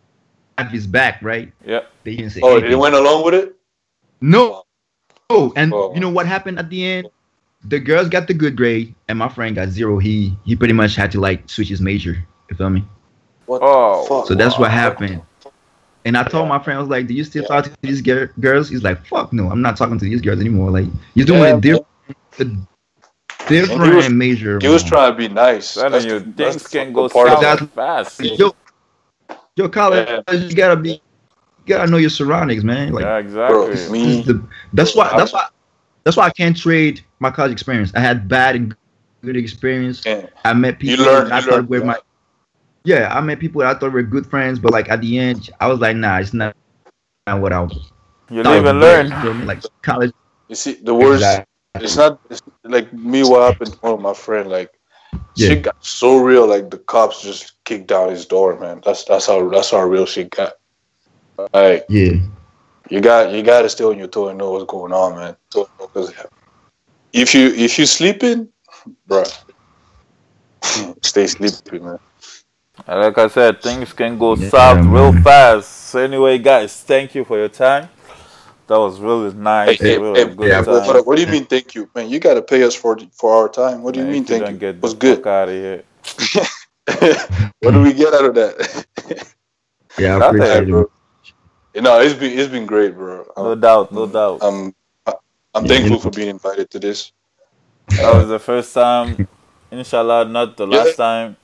have 0.59 0.69
his 0.71 0.87
back, 0.87 1.21
right? 1.23 1.53
Yep. 1.65 1.91
They 2.05 2.17
didn't 2.17 2.31
say 2.31 2.41
oh 2.43 2.53
anything. 2.53 2.71
they 2.71 2.77
went 2.77 2.95
along 2.95 3.25
with 3.25 3.35
it 3.35 3.55
no. 4.21 4.65
Oh, 5.31 5.53
and 5.57 5.73
Oh. 5.73 5.95
you 5.95 6.01
know 6.01 6.11
what 6.11 6.27
happened 6.27 6.59
at 6.59 6.69
the 6.71 6.85
end? 6.85 7.09
the 7.65 7.79
girls 7.79 8.09
got 8.09 8.27
the 8.29 8.35
good 8.35 8.57
grade, 8.57 8.95
and 9.09 9.19
my 9.19 9.29
friend 9.29 9.55
got 9.57 9.69
zero. 9.69 9.99
He 9.99 10.37
he 10.45 10.55
pretty 10.57 10.73
much 10.75 10.95
had 10.97 11.11
to 11.13 11.21
like 11.21 11.49
switch 11.51 11.69
his 11.69 11.81
major. 11.81 12.17
You 12.51 12.57
feel 12.57 12.71
me? 12.71 12.85
What 13.47 13.61
Oh, 13.63 14.03
the 14.03 14.09
fuck? 14.09 14.27
So 14.27 14.35
that's 14.35 14.59
what 14.59 14.71
happened. 14.71 15.23
And 16.05 16.17
I 16.17 16.23
told 16.25 16.49
my 16.49 16.59
friend, 16.63 16.79
I 16.79 16.81
was 16.81 16.89
like, 16.91 17.07
"Do 17.07 17.15
you 17.15 17.25
still 17.25 17.45
talk 17.45 17.65
to 17.65 17.73
these 17.83 18.01
gir- 18.01 18.33
girls?" 18.41 18.69
He's 18.69 18.83
like, 18.83 19.05
"Fuck 19.07 19.33
no, 19.33 19.51
I'm 19.51 19.61
not 19.63 19.77
talking 19.77 19.99
to 19.99 20.05
these 20.05 20.21
girls 20.21 20.41
anymore. 20.41 20.71
Like, 20.71 20.87
you're 21.15 21.27
doing 21.27 21.43
Yeah, 21.43 21.57
a 21.57 21.61
different, 21.61 21.87
a 22.39 22.45
different 23.49 23.83
And 23.83 23.91
he 23.91 23.97
was- 23.97 24.11
major." 24.11 24.59
He 24.63 24.69
was 24.69 24.83
man. 24.85 24.91
trying 24.91 25.13
to 25.13 25.17
be 25.19 25.29
nice. 25.29 25.75
Telling 25.75 25.93
That's 25.93 26.05
you, 26.07 26.21
things 26.21 26.67
can 26.69 26.93
go 26.93 27.09
part 27.09 27.29
of 27.31 27.41
That's- 27.41 27.59
south 27.61 27.71
fast. 27.75 28.21
Yo, 28.23 28.55
yo, 29.57 29.69
college, 29.69 30.09
Yeah. 30.09 30.35
you 30.35 30.55
gotta 30.55 30.77
be, 30.77 30.91
you 30.93 31.01
gotta 31.67 31.91
know 31.91 31.97
your 31.99 32.11
surroundings, 32.11 32.65
man. 32.65 32.93
Like, 32.93 33.05
Yeah, 33.05 33.21
Bro, 33.23 33.67
exactly. 33.67 33.99
me, 33.99 34.23
the, 34.23 34.43
that's 34.73 34.95
why, 34.95 35.13
that's 35.17 35.33
why, 35.33 35.47
that's 36.05 36.17
why 36.17 36.27
I 36.27 36.31
can't 36.31 36.57
trade 36.57 37.03
my 37.21 37.31
college 37.31 37.53
experience. 37.53 37.93
I 37.95 38.01
had 38.01 38.29
bad 38.29 38.55
and 38.57 38.75
good 39.25 39.37
experience. 39.37 40.03
yeah, 40.07 40.27
I 40.45 40.53
met 40.55 40.79
people 40.79 41.05
learn. 41.05 41.25
that 41.29 41.33
I 41.35 41.39
You 41.39 41.43
thought 41.45 41.55
learn. 41.55 41.67
were 41.67 41.85
my 41.85 41.97
yeah, 42.89 43.15
I 43.15 43.21
met 43.21 43.39
people 43.39 43.61
that 43.61 43.77
I 43.77 43.79
thought 43.79 43.93
were 43.93 44.03
good 44.03 44.27
friends, 44.27 44.59
but 44.59 44.73
like 44.73 44.89
at 44.89 45.03
the 45.03 45.19
end, 45.19 45.51
I 45.61 45.67
was 45.67 45.79
like, 45.79 45.95
nah, 45.95 46.19
it's 46.21 46.33
not, 46.33 46.57
not 47.27 47.43
what 47.43 47.53
I 47.53 47.61
was. 47.61 47.91
You 48.31 48.43
thought 48.43 48.53
live 48.53 48.65
it 48.65 48.71
and 48.71 48.81
learn. 48.81 49.23
You? 49.23 49.33
Like 49.45 49.63
college. 49.83 50.13
You 50.49 50.55
see, 50.55 50.75
the 50.83 50.95
worst. 50.95 51.23
Exactly. 51.23 51.45
It's 51.81 51.97
not 51.97 52.19
it's 52.31 52.41
like 52.65 52.91
me. 52.95 53.23
What 53.25 53.43
happened 53.43 53.75
to 53.75 53.79
one 53.81 53.93
of 53.93 54.01
my 54.01 54.15
friend? 54.15 54.49
Like, 54.49 54.71
Yeah. 55.35 55.49
shit 55.49 55.63
got 55.65 55.77
so 55.81 56.17
real. 56.17 56.47
Like 56.47 56.71
the 56.71 56.79
cops 56.79 57.21
just 57.23 57.63
kicked 57.65 57.89
down 57.89 58.09
his 58.09 58.25
door, 58.25 58.59
man. 58.59 58.81
That's 58.83 59.05
that's 59.05 59.27
how 59.27 59.51
that's 59.51 59.71
how 59.71 59.83
real 59.83 60.07
shit 60.07 60.31
got. 60.31 60.55
Like 61.53 61.85
Yeah, 61.91 62.21
you 62.89 63.03
got 63.03 63.33
you 63.33 63.43
got 63.43 63.63
to 63.63 63.69
stay 63.69 63.85
on 63.85 63.99
your 63.99 64.09
toe 64.09 64.29
and 64.29 64.39
know 64.39 64.53
what's 64.53 64.65
going 64.65 64.95
on, 64.95 65.15
man. 65.15 65.37
So, 65.51 65.69
if 67.13 67.35
you 67.35 67.49
if 67.49 67.79
you 67.79 67.85
sleeping, 67.85 68.49
bro, 69.07 69.25
stay 71.03 71.27
sleeping, 71.27 71.85
man. 71.85 71.99
And 72.87 73.01
Like 73.01 73.19
I 73.19 73.29
said, 73.29 73.63
things 73.63 73.93
can 73.93 74.19
go 74.19 74.35
Yeah, 74.35 74.51
south 74.51 74.87
real 74.87 75.13
fast. 75.13 75.71
So 75.89 76.01
anyway, 76.01 76.39
guys, 76.39 76.83
thank 76.83 77.15
you 77.15 77.25
for 77.25 77.39
your 77.39 77.49
time. 77.49 77.89
That 78.69 78.79
was 78.79 79.01
really 79.01 79.33
nice. 79.35 79.79
Hey, 79.81 79.95
hey, 79.95 79.99
really 79.99 80.29
hey, 80.29 80.35
good 80.37 80.49
yeah, 80.49 80.63
time. 80.63 80.87
What, 80.87 81.07
what 81.07 81.17
do 81.17 81.23
you 81.23 81.29
mean? 81.29 81.47
Thank 81.47 81.75
you, 81.75 81.91
man. 81.95 82.11
You 82.11 82.21
got 82.21 82.35
to 82.35 82.43
pay 82.43 82.63
us 82.65 82.75
for 82.75 82.99
for 83.13 83.33
our 83.35 83.49
time. 83.49 83.83
What 83.83 83.95
do 83.95 84.01
you 84.01 84.07
Man, 84.07 84.13
mean? 84.13 84.25
if 84.25 84.31
you 84.31 84.37
Thank 84.41 84.49
you. 84.51 84.57
Get 84.59 84.81
What's 84.81 84.95
the 84.95 85.01
good? 85.01 85.27
out 85.27 85.49
of 85.49 85.55
here. 85.55 85.85
what 87.61 87.73
do 87.73 87.83
we 87.83 87.93
get 87.95 88.15
out 88.15 88.27
of 88.27 88.35
that? 88.37 88.87
yeah, 89.99 90.15
I 90.15 90.19
Nothing, 90.19 90.29
appreciate 90.29 90.69
it. 90.71 90.71
bro. 90.71 90.91
You 91.75 91.83
know, 91.83 92.01
it's 92.01 92.15
been 92.15 92.39
it's 92.39 92.51
been 92.51 92.67
great, 92.67 92.95
bro. 92.95 93.27
No 93.39 93.55
I'm, 93.55 93.57
doubt, 93.57 93.93
no 93.93 94.07
um, 94.07 94.13
doubt. 94.13 94.43
I'm 94.43 94.75
I'm 95.55 95.67
Yeah, 95.67 95.69
thankful 95.69 95.99
you- 95.99 96.01
for 96.01 96.11
being 96.11 96.29
invited 96.31 96.71
to 96.73 96.81
this. 96.81 97.13
That 97.97 98.11
was 98.11 98.29
the 98.29 98.39
first 98.41 98.75
time. 98.75 99.21
Inshallah, 99.71 100.27
not 100.27 100.57
the 100.57 100.67
Yeah. 100.71 100.81
last 100.81 100.97
time. 100.97 101.37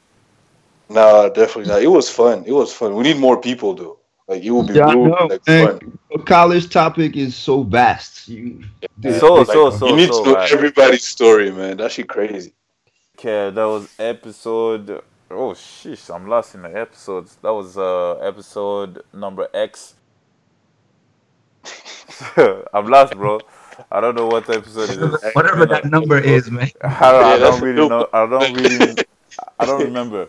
Nah, 0.95 1.29
definitely 1.29 1.71
not. 1.73 1.83
It 1.83 1.89
was 1.89 2.09
fun. 2.09 2.45
It 2.47 2.53
was 2.53 2.73
fun. 2.73 2.95
We 2.95 3.03
need 3.03 3.19
more 3.19 3.41
people 3.41 3.75
though. 3.75 3.99
Like 4.29 4.43
it 4.43 4.51
would 4.51 4.69
be 4.69 4.75
Yeah, 4.75 4.87
I 4.87 4.95
real, 4.95 5.29
like 5.29 5.45
fun. 5.45 5.99
A 6.15 6.19
college 6.21 6.71
topic 6.71 7.17
is 7.17 7.35
so 7.37 7.63
vast. 7.63 8.29
You, 8.29 8.65
dude, 9.01 9.21
So, 9.21 9.35
Like, 9.35 9.47
so, 9.49 9.71
so, 9.71 9.89
you 9.89 9.97
need 9.97 10.09
so. 10.13 10.25
to 10.25 10.31
know 10.31 10.37
right. 10.37 10.53
everybody's 10.53 11.05
story, 11.05 11.51
man. 11.51 11.77
That 11.79 11.93
shit 11.93 12.09
crazy. 12.09 12.55
Okay, 13.19 13.51
that 13.55 13.65
was 13.65 13.89
episode. 13.99 15.03
Oh, 15.31 15.51
sheesh, 15.53 16.15
I'm 16.15 16.29
lost 16.29 16.55
in 16.55 16.63
the 16.63 16.75
episodes. 16.79 17.37
That 17.43 17.53
was 17.53 17.77
uh 17.77 18.15
episode 18.19 19.03
number 19.13 19.49
X. 19.53 19.95
I'm 22.73 22.87
lost, 22.87 23.15
bro. 23.17 23.41
I 23.91 24.01
don't 24.01 24.15
know 24.15 24.27
what 24.29 24.49
episode 24.49 24.91
it 24.91 24.99
is. 25.03 25.25
whatever 25.35 25.67
that 25.67 25.87
number 25.87 26.19
is, 26.19 26.51
man. 26.51 26.71
I, 26.83 27.11
don't- 27.13 27.23
Yeah, 27.23 27.35
I 27.35 27.39
don't 27.51 27.61
really 27.61 27.89
know. 27.89 28.09
I 28.13 28.27
don't 28.27 28.55
really. 28.55 28.95
I 29.59 29.65
don't 29.67 29.83
remember. 29.83 30.29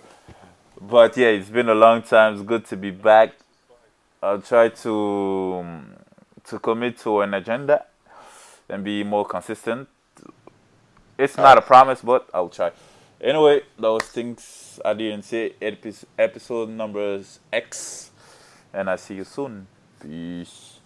But 0.87 1.17
yeah, 1.17 1.29
it's 1.29 1.49
been 1.49 1.69
a 1.69 1.73
long 1.73 2.03
time. 2.03 2.33
It's 2.33 2.43
good 2.43 2.65
to 2.65 2.77
be 2.77 2.91
back. 2.91 3.33
I'll 4.21 4.41
try 4.41 4.69
to 4.69 5.55
um, 5.59 5.93
to 6.45 6.59
commit 6.59 6.99
to 6.99 7.21
an 7.21 7.33
agenda 7.33 7.85
and 8.69 8.83
be 8.83 9.03
more 9.03 9.25
consistent. 9.25 9.87
It's 11.17 11.37
not 11.37 11.57
a 11.57 11.61
promise, 11.61 12.01
but 12.01 12.29
I'll 12.33 12.49
try. 12.49 12.71
Anyway, 13.19 13.61
those 13.79 14.03
things 14.03 14.79
I 14.85 14.93
didn't 14.93 15.23
say. 15.23 15.53
Epi- 15.59 16.05
Episode 16.19 16.69
numbers 16.69 17.39
X, 17.51 18.11
and 18.71 18.87
I 18.87 18.97
see 18.97 19.15
you 19.15 19.23
soon. 19.23 19.65
Peace. 19.99 20.73